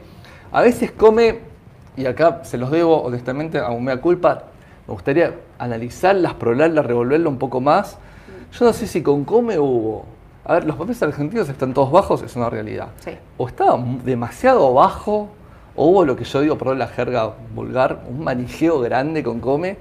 A 0.52 0.62
veces 0.62 0.92
come, 0.92 1.40
y 1.98 2.06
acá 2.06 2.42
se 2.44 2.58
los 2.60 2.70
debo 2.70 3.02
honestamente 3.02 3.58
a 3.58 3.70
un 3.70 3.84
mea 3.84 3.98
culpa, 3.98 4.44
me 4.88 4.94
gustaría 4.94 5.34
analizarlas, 5.58 6.34
probarlas, 6.36 6.86
revolverla 6.86 7.30
un 7.30 7.38
poco 7.40 7.62
más. 7.62 7.98
Yo 8.52 8.66
no 8.66 8.74
sé 8.74 8.86
si 8.88 9.02
con 9.04 9.26
come 9.26 9.58
hubo. 9.60 10.06
A 10.46 10.54
ver, 10.54 10.66
los 10.66 10.76
papeles 10.76 11.02
argentinos 11.04 11.50
están 11.50 11.74
todos 11.74 11.92
bajos, 11.92 12.22
es 12.24 12.36
una 12.36 12.50
realidad. 12.50 12.88
Sí. 13.04 13.12
O 13.38 13.48
estaba 13.48 13.80
demasiado 14.04 14.72
bajo, 14.74 15.30
hubo 15.88 16.06
lo 16.06 16.16
que 16.16 16.24
yo 16.24 16.42
digo, 16.42 16.58
perdón 16.58 16.80
la 16.80 16.88
jerga 16.88 17.34
vulgar, 17.56 18.04
un 18.10 18.24
manijeo 18.24 18.80
grande 18.80 19.24
con 19.24 19.40
come. 19.40 19.78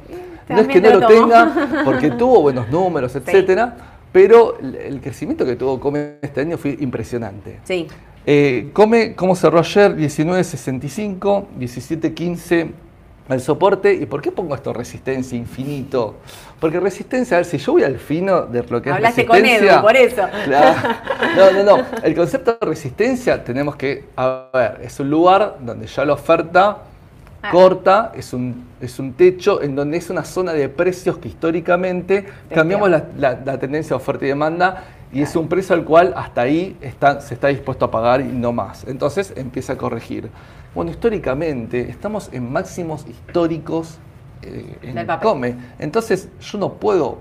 No 0.49 0.61
es 0.61 0.69
que 0.69 0.81
no 0.81 0.91
lo 0.99 1.07
tenga, 1.07 1.83
porque 1.85 2.11
tuvo 2.13 2.41
buenos 2.41 2.71
números, 2.71 3.15
etcétera, 3.21 3.77
pero 4.13 4.59
el- 4.61 4.75
el 4.77 5.01
crecimiento 5.01 5.45
que 5.45 5.57
tuvo 5.57 5.79
Come 5.79 6.15
este 6.23 6.41
año 6.41 6.57
fue 6.57 6.77
impresionante. 6.81 7.61
Sí, 7.65 7.87
Eh, 8.31 8.71
Come, 8.75 9.15
¿cómo 9.15 9.35
cerró 9.35 9.59
ayer? 9.59 9.97
19.65, 9.97 11.47
17.15 11.59 12.71
al 13.29 13.41
soporte. 13.41 13.93
¿Y 13.95 14.07
por 14.07 14.21
qué 14.23 14.33
pongo 14.33 14.55
esto 14.55 14.73
resistencia 14.73 15.37
infinito? 15.37 16.17
Porque 16.61 16.81
resistencia, 16.81 17.37
a 17.37 17.41
ver, 17.41 17.47
si 17.47 17.59
yo 17.59 17.73
voy 17.73 17.85
al 17.85 17.99
fino 17.99 18.43
de 18.47 18.63
lo 18.63 18.81
que 18.83 18.91
hablaste 18.91 19.23
es 19.23 19.27
con 19.27 19.37
resistencia... 19.41 19.73
Edu, 19.75 19.83
por 19.83 19.97
eso. 19.97 20.23
No, 21.37 21.53
no, 21.53 21.77
no. 21.79 21.85
El 22.03 22.15
concepto 22.15 22.57
de 22.61 22.67
resistencia 22.67 23.43
tenemos 23.45 23.77
que, 23.77 24.05
a 24.17 24.47
ver, 24.53 24.81
es 24.83 24.99
un 25.01 25.11
lugar 25.11 25.57
donde 25.61 25.87
ya 25.87 26.05
la 26.05 26.15
oferta 26.15 26.79
Ah. 27.41 27.53
corta, 27.53 28.11
es 28.17 28.33
un, 28.33 28.65
es 28.81 28.99
un 28.99 29.13
techo 29.13 29.63
en 29.63 29.77
donde 29.77 29.97
es 29.97 30.11
una 30.11 30.25
zona 30.25 30.53
de 30.53 30.69
precios 30.69 31.19
que 31.19 31.29
históricamente 31.29 32.27
cambiamos 32.53 32.91
la, 32.91 33.05
la- 33.17 33.39
la 33.45 33.57
tendencia 33.61 33.91
de 33.91 33.95
oferta 33.95 34.25
y 34.25 34.29
demanda 34.29 34.83
y 35.13 35.23
es 35.23 35.37
un 35.37 35.47
precio 35.47 35.77
al 35.77 35.85
cual 35.85 36.13
hasta 36.17 36.41
ahí 36.41 36.77
está, 36.81 37.21
se 37.21 37.35
está 37.35 37.47
dispuesto 37.47 37.85
a 37.85 37.91
pagar 37.93 38.23
y 38.23 38.25
no 38.25 38.51
más. 38.51 38.83
Entonces 38.89 39.33
empieza 39.37 39.75
a 39.75 39.77
corregir. 39.77 40.29
Bueno, 40.75 40.91
históricamente 40.91 41.89
estamos 41.89 42.31
en 42.33 42.51
máximos 42.53 43.07
históricos 43.09 43.99
eh, 44.43 44.79
en 44.83 45.07
papel. 45.07 45.29
come. 45.29 45.57
Entonces 45.79 46.29
yo 46.41 46.59
no 46.59 46.75
puedo 46.75 47.19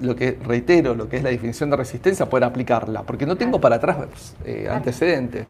lo 0.00 0.16
que 0.16 0.38
reitero, 0.44 0.94
lo 0.94 1.08
que 1.08 1.18
es 1.18 1.22
la 1.22 1.30
definición 1.30 1.70
de 1.70 1.76
resistencia, 1.76 2.28
poder 2.28 2.44
aplicarla, 2.44 3.02
porque 3.02 3.26
no 3.26 3.36
tengo 3.36 3.60
para 3.60 3.76
atrás 3.76 4.34
eh, 4.44 4.68
antecedentes. 4.70 5.46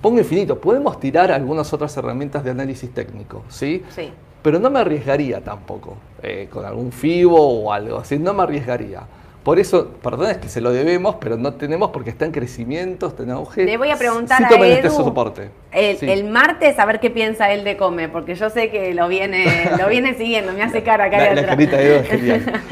Pongo 0.00 0.18
infinito, 0.18 0.60
podemos 0.60 1.00
tirar 1.00 1.32
algunas 1.32 1.72
otras 1.72 1.96
herramientas 1.96 2.44
de 2.44 2.50
análisis 2.50 2.92
técnico, 2.92 3.44
¿sí? 3.48 3.82
Sí. 3.94 4.12
Pero 4.42 4.58
no 4.58 4.70
me 4.70 4.78
arriesgaría 4.78 5.42
tampoco, 5.42 5.96
eh, 6.22 6.48
con 6.50 6.64
algún 6.64 6.92
FIBO 6.92 7.64
o 7.64 7.72
algo 7.72 7.98
así, 7.98 8.18
no 8.18 8.32
me 8.32 8.44
arriesgaría. 8.44 9.02
Por 9.48 9.58
eso, 9.58 9.92
perdón, 10.02 10.30
es 10.30 10.36
que 10.36 10.50
se 10.50 10.60
lo 10.60 10.72
debemos, 10.72 11.16
pero 11.18 11.38
no 11.38 11.54
tenemos 11.54 11.88
porque 11.88 12.10
está 12.10 12.26
en 12.26 12.32
crecimiento, 12.32 13.06
está 13.06 13.22
en 13.22 13.30
auge. 13.30 13.64
Le 13.64 13.78
voy 13.78 13.90
a 13.90 13.96
preguntar 13.96 14.46
Sí 14.46 14.54
a 14.54 14.66
Edu 14.66 14.90
soporte. 14.90 15.48
El, 15.72 15.96
Sí. 15.96 16.10
el 16.10 16.24
martes 16.24 16.78
a 16.78 16.84
ver 16.84 17.00
qué 17.00 17.08
piensa 17.08 17.50
él 17.50 17.64
de 17.64 17.78
come, 17.78 18.10
porque 18.10 18.34
yo 18.34 18.50
sé 18.50 18.68
que 18.68 18.92
lo 18.92 19.08
viene, 19.08 19.70
lo 19.78 19.88
viene 19.88 20.12
siguiendo, 20.12 20.52
me 20.52 20.62
hace 20.62 20.82
cara 20.82 21.04
acá 21.04 21.16
La, 21.16 21.34
la 21.34 21.46
carita 21.46 21.78
de 21.78 21.86
Edu 21.94 22.00
es 22.02 22.08
genial. 22.10 22.62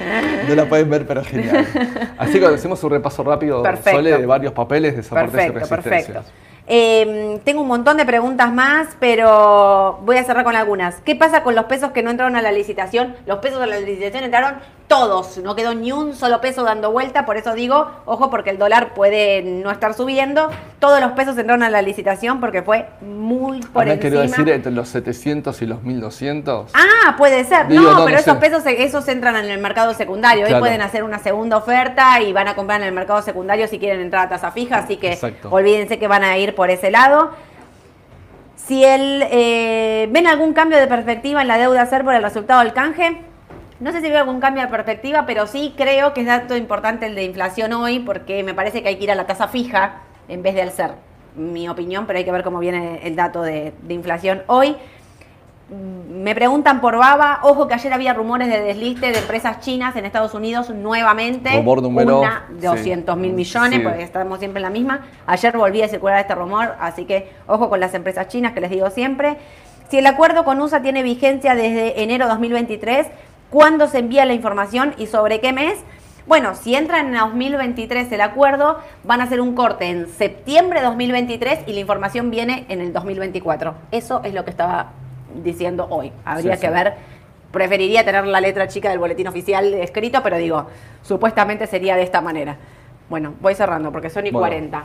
No 0.46 0.54
la 0.54 0.68
pueden 0.68 0.90
ver, 0.90 1.06
pero 1.06 1.22
es 1.22 1.28
genial. 1.28 1.66
Así 2.18 2.38
que 2.38 2.44
hacemos 2.44 2.84
un 2.84 2.90
repaso 2.90 3.24
rápido, 3.24 3.62
Perfecto. 3.62 3.92
Sole, 3.92 4.18
de 4.18 4.26
varios 4.26 4.52
papeles 4.52 4.96
de 4.96 5.02
soportes 5.02 5.32
y 5.32 5.50
Perfecto, 5.52 5.76
resistencias. 5.76 6.06
perfecto. 6.26 6.46
Eh, 6.68 7.38
tengo 7.44 7.62
un 7.62 7.68
montón 7.68 7.96
de 7.96 8.04
preguntas 8.04 8.52
más, 8.52 8.88
pero 8.98 10.00
voy 10.02 10.16
a 10.16 10.24
cerrar 10.24 10.44
con 10.44 10.56
algunas. 10.56 10.96
¿Qué 11.02 11.14
pasa 11.14 11.42
con 11.44 11.54
los 11.54 11.66
pesos 11.66 11.92
que 11.92 12.02
no 12.02 12.10
entraron 12.10 12.34
a 12.36 12.42
la 12.42 12.50
licitación? 12.50 13.14
Los 13.24 13.38
pesos 13.38 13.60
de 13.60 13.68
la 13.68 13.78
licitación 13.78 14.24
entraron 14.24 14.56
todos, 14.88 15.38
no 15.38 15.56
quedó 15.56 15.74
ni 15.74 15.90
un 15.90 16.14
solo 16.14 16.40
peso 16.40 16.62
dando 16.62 16.92
vuelta, 16.92 17.26
por 17.26 17.36
eso 17.36 17.54
digo, 17.54 17.90
ojo, 18.04 18.30
porque 18.30 18.50
el 18.50 18.58
dólar 18.58 18.94
puede 18.94 19.42
no 19.42 19.70
estar 19.72 19.94
subiendo. 19.94 20.48
Todos 20.78 21.00
los 21.00 21.12
pesos 21.12 21.36
entraron 21.36 21.64
a 21.64 21.70
la 21.70 21.82
licitación 21.82 22.38
porque 22.38 22.62
fue 22.62 22.86
muy 23.00 23.60
por 23.60 23.84
querido 23.84 24.22
encima. 24.22 24.38
decir 24.44 24.54
entre 24.54 24.70
los 24.72 24.88
700 24.88 25.60
y 25.62 25.66
los 25.66 25.82
1200. 25.82 26.70
Ah, 26.74 27.16
puede 27.18 27.44
ser. 27.44 27.66
Digo, 27.66 27.82
no, 27.82 27.92
no, 27.98 28.04
pero 28.04 28.16
no 28.16 28.20
esos 28.20 28.34
sé. 28.34 28.40
pesos 28.40 28.62
esos 28.66 29.08
entran 29.08 29.36
en 29.36 29.50
el 29.50 29.58
mercado 29.60 29.92
secundario. 29.94 30.44
Hoy 30.44 30.48
Claro. 30.50 30.62
pueden 30.62 30.80
hacer 30.82 31.02
una 31.02 31.18
segunda 31.18 31.56
oferta 31.56 32.20
y 32.20 32.32
van 32.32 32.46
a 32.46 32.54
comprar 32.54 32.80
en 32.80 32.86
el 32.86 32.94
mercado 32.94 33.20
secundario 33.22 33.66
si 33.66 33.78
quieren 33.80 34.00
entrar 34.00 34.26
a 34.26 34.28
tasa 34.28 34.52
fija, 34.52 34.76
así 34.78 34.98
que 34.98 35.12
Exacto. 35.14 35.48
olvídense 35.50 35.98
que 35.98 36.06
van 36.06 36.22
a 36.22 36.38
ir 36.38 36.54
por 36.54 36.70
ese 36.70 36.90
lado. 36.92 37.30
Si 38.54 38.84
el, 38.84 39.24
eh, 39.30 40.08
ven 40.10 40.26
algún 40.26 40.52
cambio 40.52 40.78
de 40.78 40.86
perspectiva 40.86 41.42
en 41.42 41.48
la 41.48 41.58
deuda 41.58 41.86
ser 41.86 42.04
por 42.04 42.14
el 42.14 42.22
resultado 42.22 42.60
del 42.60 42.72
canje, 42.72 43.20
no 43.80 43.92
sé 43.92 44.00
si 44.00 44.08
veo 44.08 44.18
algún 44.20 44.40
cambio 44.40 44.62
de 44.62 44.68
perspectiva, 44.68 45.24
pero 45.26 45.46
sí 45.46 45.74
creo 45.76 46.12
que 46.14 46.20
es 46.22 46.26
dato 46.26 46.56
importante 46.56 47.06
el 47.06 47.14
de 47.14 47.24
inflación 47.24 47.72
hoy, 47.72 48.00
porque 48.00 48.42
me 48.42 48.54
parece 48.54 48.82
que 48.82 48.88
hay 48.88 48.96
que 48.96 49.04
ir 49.04 49.10
a 49.10 49.14
la 49.14 49.26
tasa 49.26 49.48
fija 49.48 49.96
en 50.28 50.42
vez 50.42 50.54
de 50.54 50.62
al 50.62 50.70
ser. 50.72 50.92
Mi 51.36 51.68
opinión, 51.68 52.06
pero 52.06 52.18
hay 52.18 52.24
que 52.24 52.32
ver 52.32 52.42
cómo 52.42 52.58
viene 52.58 53.00
el 53.06 53.14
dato 53.16 53.42
de, 53.42 53.74
de 53.82 53.94
inflación 53.94 54.42
hoy. 54.46 54.76
Mm, 55.68 56.22
Me 56.22 56.34
preguntan 56.34 56.80
por 56.80 56.96
Baba, 56.96 57.40
ojo 57.42 57.68
que 57.68 57.74
ayer 57.74 57.92
había 57.92 58.14
rumores 58.14 58.48
de 58.48 58.60
desliste 58.60 59.12
de 59.12 59.18
empresas 59.18 59.60
chinas 59.60 59.94
en 59.96 60.04
Estados 60.06 60.32
Unidos 60.34 60.70
nuevamente. 60.70 61.50
Rumor 61.56 61.82
número- 61.82 62.20
Una 62.20 62.44
de 62.48 62.66
200 62.68 63.16
mil 63.16 63.30
sí. 63.30 63.36
millones, 63.36 63.78
Sí. 63.80 63.84
porque 63.84 64.02
estamos 64.02 64.38
siempre 64.38 64.58
en 64.60 64.62
la 64.62 64.70
misma. 64.70 65.00
Ayer 65.26 65.56
volví 65.56 65.82
a 65.82 65.88
circular 65.88 66.18
este 66.20 66.34
rumor, 66.34 66.74
así 66.80 67.04
que 67.04 67.30
ojo 67.46 67.68
con 67.68 67.80
las 67.80 67.92
empresas 67.94 68.28
chinas 68.28 68.52
que 68.52 68.60
les 68.60 68.70
digo 68.70 68.88
siempre. 68.90 69.36
Si 69.90 69.98
el 69.98 70.06
acuerdo 70.06 70.44
con 70.44 70.60
USA 70.60 70.80
tiene 70.82 71.02
vigencia 71.02 71.54
desde 71.54 72.02
enero 72.02 72.26
2023, 72.28 73.06
¿cuándo 73.50 73.88
se 73.88 73.98
envía 73.98 74.24
la 74.24 74.34
información 74.34 74.94
y 74.98 75.06
sobre 75.06 75.40
qué 75.40 75.52
mes? 75.52 75.78
Bueno, 76.26 76.56
si 76.56 76.74
entra 76.74 76.98
en 77.00 77.12
2023 77.14 78.10
el 78.10 78.20
acuerdo, 78.20 78.78
van 79.04 79.20
a 79.20 79.24
hacer 79.24 79.40
un 79.40 79.54
corte 79.54 79.86
en 79.86 80.08
septiembre 80.08 80.80
de 80.80 80.86
2023 80.86 81.60
y 81.68 81.72
la 81.72 81.80
información 81.80 82.30
viene 82.32 82.66
en 82.68 82.80
el 82.80 82.92
2024. 82.92 83.74
Eso 83.92 84.20
es 84.24 84.34
lo 84.34 84.44
que 84.44 84.50
estaba 84.50 84.88
diciendo 85.42 85.86
hoy. 85.88 86.12
Habría 86.24 86.54
Sí, 86.56 86.60
que 86.62 86.66
sí. 86.66 86.72
ver. 86.72 86.94
Preferiría 87.52 88.04
tener 88.04 88.26
la 88.26 88.40
letra 88.40 88.66
chica 88.66 88.90
del 88.90 88.98
boletín 88.98 89.28
oficial 89.28 89.72
escrito, 89.74 90.20
pero 90.22 90.36
digo, 90.36 90.66
supuestamente 91.02 91.66
sería 91.68 91.94
de 91.94 92.02
esta 92.02 92.20
manera. 92.20 92.56
Bueno, 93.08 93.34
voy 93.40 93.54
cerrando 93.54 93.92
porque 93.92 94.10
son 94.10 94.26
y 94.26 94.30
Bueno. 94.30 94.40
40. 94.48 94.82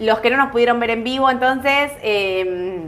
Los 0.00 0.18
que 0.18 0.28
no 0.28 0.36
nos 0.36 0.50
pudieron 0.50 0.80
ver 0.80 0.90
en 0.90 1.04
vivo, 1.04 1.30
entonces, 1.30 1.92
eh, 2.02 2.80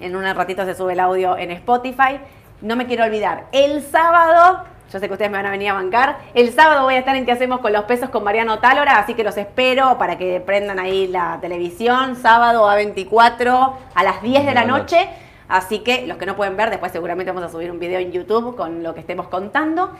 en 0.00 0.16
un 0.16 0.24
ratito 0.34 0.64
se 0.64 0.74
sube 0.74 0.94
el 0.94 1.00
audio 1.00 1.36
en 1.36 1.50
Spotify. 1.50 2.18
No 2.62 2.76
me 2.76 2.86
quiero 2.86 3.02
olvidar, 3.02 3.46
el 3.50 3.82
sábado, 3.82 4.62
yo 4.92 5.00
sé 5.00 5.08
que 5.08 5.12
ustedes 5.12 5.32
me 5.32 5.36
van 5.36 5.46
a 5.46 5.50
venir 5.50 5.70
a 5.70 5.74
bancar, 5.74 6.18
el 6.32 6.52
sábado 6.52 6.84
voy 6.84 6.94
a 6.94 7.00
estar 7.00 7.16
en 7.16 7.26
¿Qué 7.26 7.32
hacemos 7.32 7.58
con 7.58 7.72
los 7.72 7.86
pesos 7.86 8.08
con 8.08 8.22
Mariano 8.22 8.60
Tálora? 8.60 9.00
Así 9.00 9.14
que 9.14 9.24
los 9.24 9.36
espero 9.36 9.98
para 9.98 10.16
que 10.16 10.40
prendan 10.40 10.78
ahí 10.78 11.08
la 11.08 11.38
televisión, 11.40 12.14
sábado 12.14 12.70
a 12.70 12.76
24 12.76 13.78
a 13.92 14.04
las 14.04 14.22
10 14.22 14.46
de 14.46 14.54
la 14.54 14.64
noche. 14.64 15.08
Así 15.48 15.80
que 15.80 16.06
los 16.06 16.18
que 16.18 16.26
no 16.26 16.36
pueden 16.36 16.56
ver, 16.56 16.70
después 16.70 16.92
seguramente 16.92 17.32
vamos 17.32 17.48
a 17.48 17.52
subir 17.52 17.68
un 17.68 17.80
video 17.80 17.98
en 17.98 18.12
YouTube 18.12 18.54
con 18.54 18.84
lo 18.84 18.94
que 18.94 19.00
estemos 19.00 19.26
contando. 19.26 19.90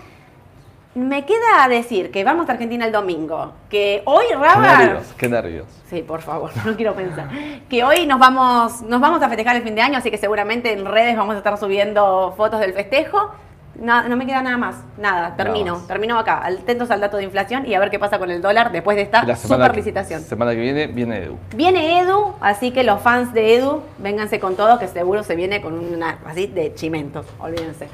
Me 0.95 1.25
queda 1.25 1.67
decir 1.71 2.11
que 2.11 2.23
vamos 2.23 2.49
a 2.49 2.53
Argentina 2.53 2.85
el 2.85 2.93
domingo, 2.93 3.53
que 3.71 4.03
hoy 4.05 4.27
Qué 4.29 4.37
Raba... 4.37 4.79
nervios, 4.79 5.15
qué 5.17 5.29
nervios. 5.29 5.67
Sí, 5.89 6.03
por 6.03 6.21
favor, 6.21 6.51
no 6.67 6.77
quiero 6.77 6.95
pensar. 6.95 7.29
Que 7.71 7.83
hoy 7.83 8.07
nos 8.07 8.19
vamos, 8.19 8.83
nos 8.83 9.01
vamos 9.01 9.23
a 9.23 9.29
festejar 9.29 9.57
el 9.57 9.63
fin 9.63 9.75
de 9.75 9.81
año, 9.81 9.97
así 9.97 10.11
que 10.11 10.19
seguramente 10.19 10.71
en 10.73 10.85
redes 10.85 11.17
vamos 11.17 11.35
a 11.35 11.39
estar 11.39 11.57
subiendo 11.57 12.35
fotos 12.37 12.61
del 12.61 12.75
festejo. 12.75 13.31
No, 13.75 14.07
no 14.07 14.17
me 14.17 14.27
queda 14.27 14.43
nada 14.43 14.59
más, 14.59 14.77
nada, 14.99 15.35
termino, 15.35 15.77
más. 15.77 15.87
termino 15.87 16.19
acá, 16.19 16.45
atentos 16.45 16.91
al 16.91 17.01
dato 17.01 17.17
de 17.17 17.25
inflación 17.25 17.67
y 17.67 17.75
a 17.75 17.81
ver 17.81 17.91
qué 17.91 17.99
pasa 17.99 18.19
con 18.19 18.31
el 18.31 18.43
dólar 18.43 18.71
después 18.71 18.97
de 18.97 19.03
esta 19.03 19.21
semana, 19.23 19.67
super 19.67 19.77
licitación. 19.77 20.21
semana 20.23 20.53
que 20.53 20.61
viene 20.61 20.87
viene 20.89 21.25
Edu. 21.25 21.39
Viene 21.57 22.01
Edu, 22.01 22.35
así 22.41 22.71
que 22.71 22.85
los 22.85 23.01
fans 23.01 23.33
de 23.33 23.57
Edu, 23.57 23.83
vénganse 23.99 24.41
con 24.41 24.57
todo, 24.57 24.79
que 24.79 24.89
seguro 24.89 25.23
se 25.23 25.37
viene 25.37 25.63
con 25.63 25.73
una 25.79 26.19
así 26.27 26.47
de 26.47 26.75
chimentos, 26.75 27.27
olvídense. 27.39 27.89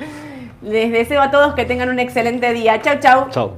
Les 0.63 0.91
deseo 0.91 1.23
a 1.23 1.31
todos 1.31 1.55
que 1.55 1.65
tengan 1.65 1.89
un 1.89 2.01
excelente 2.01 2.53
día. 2.53 2.83
Chau, 2.83 2.99
chau. 2.99 3.31
Chau. 3.31 3.53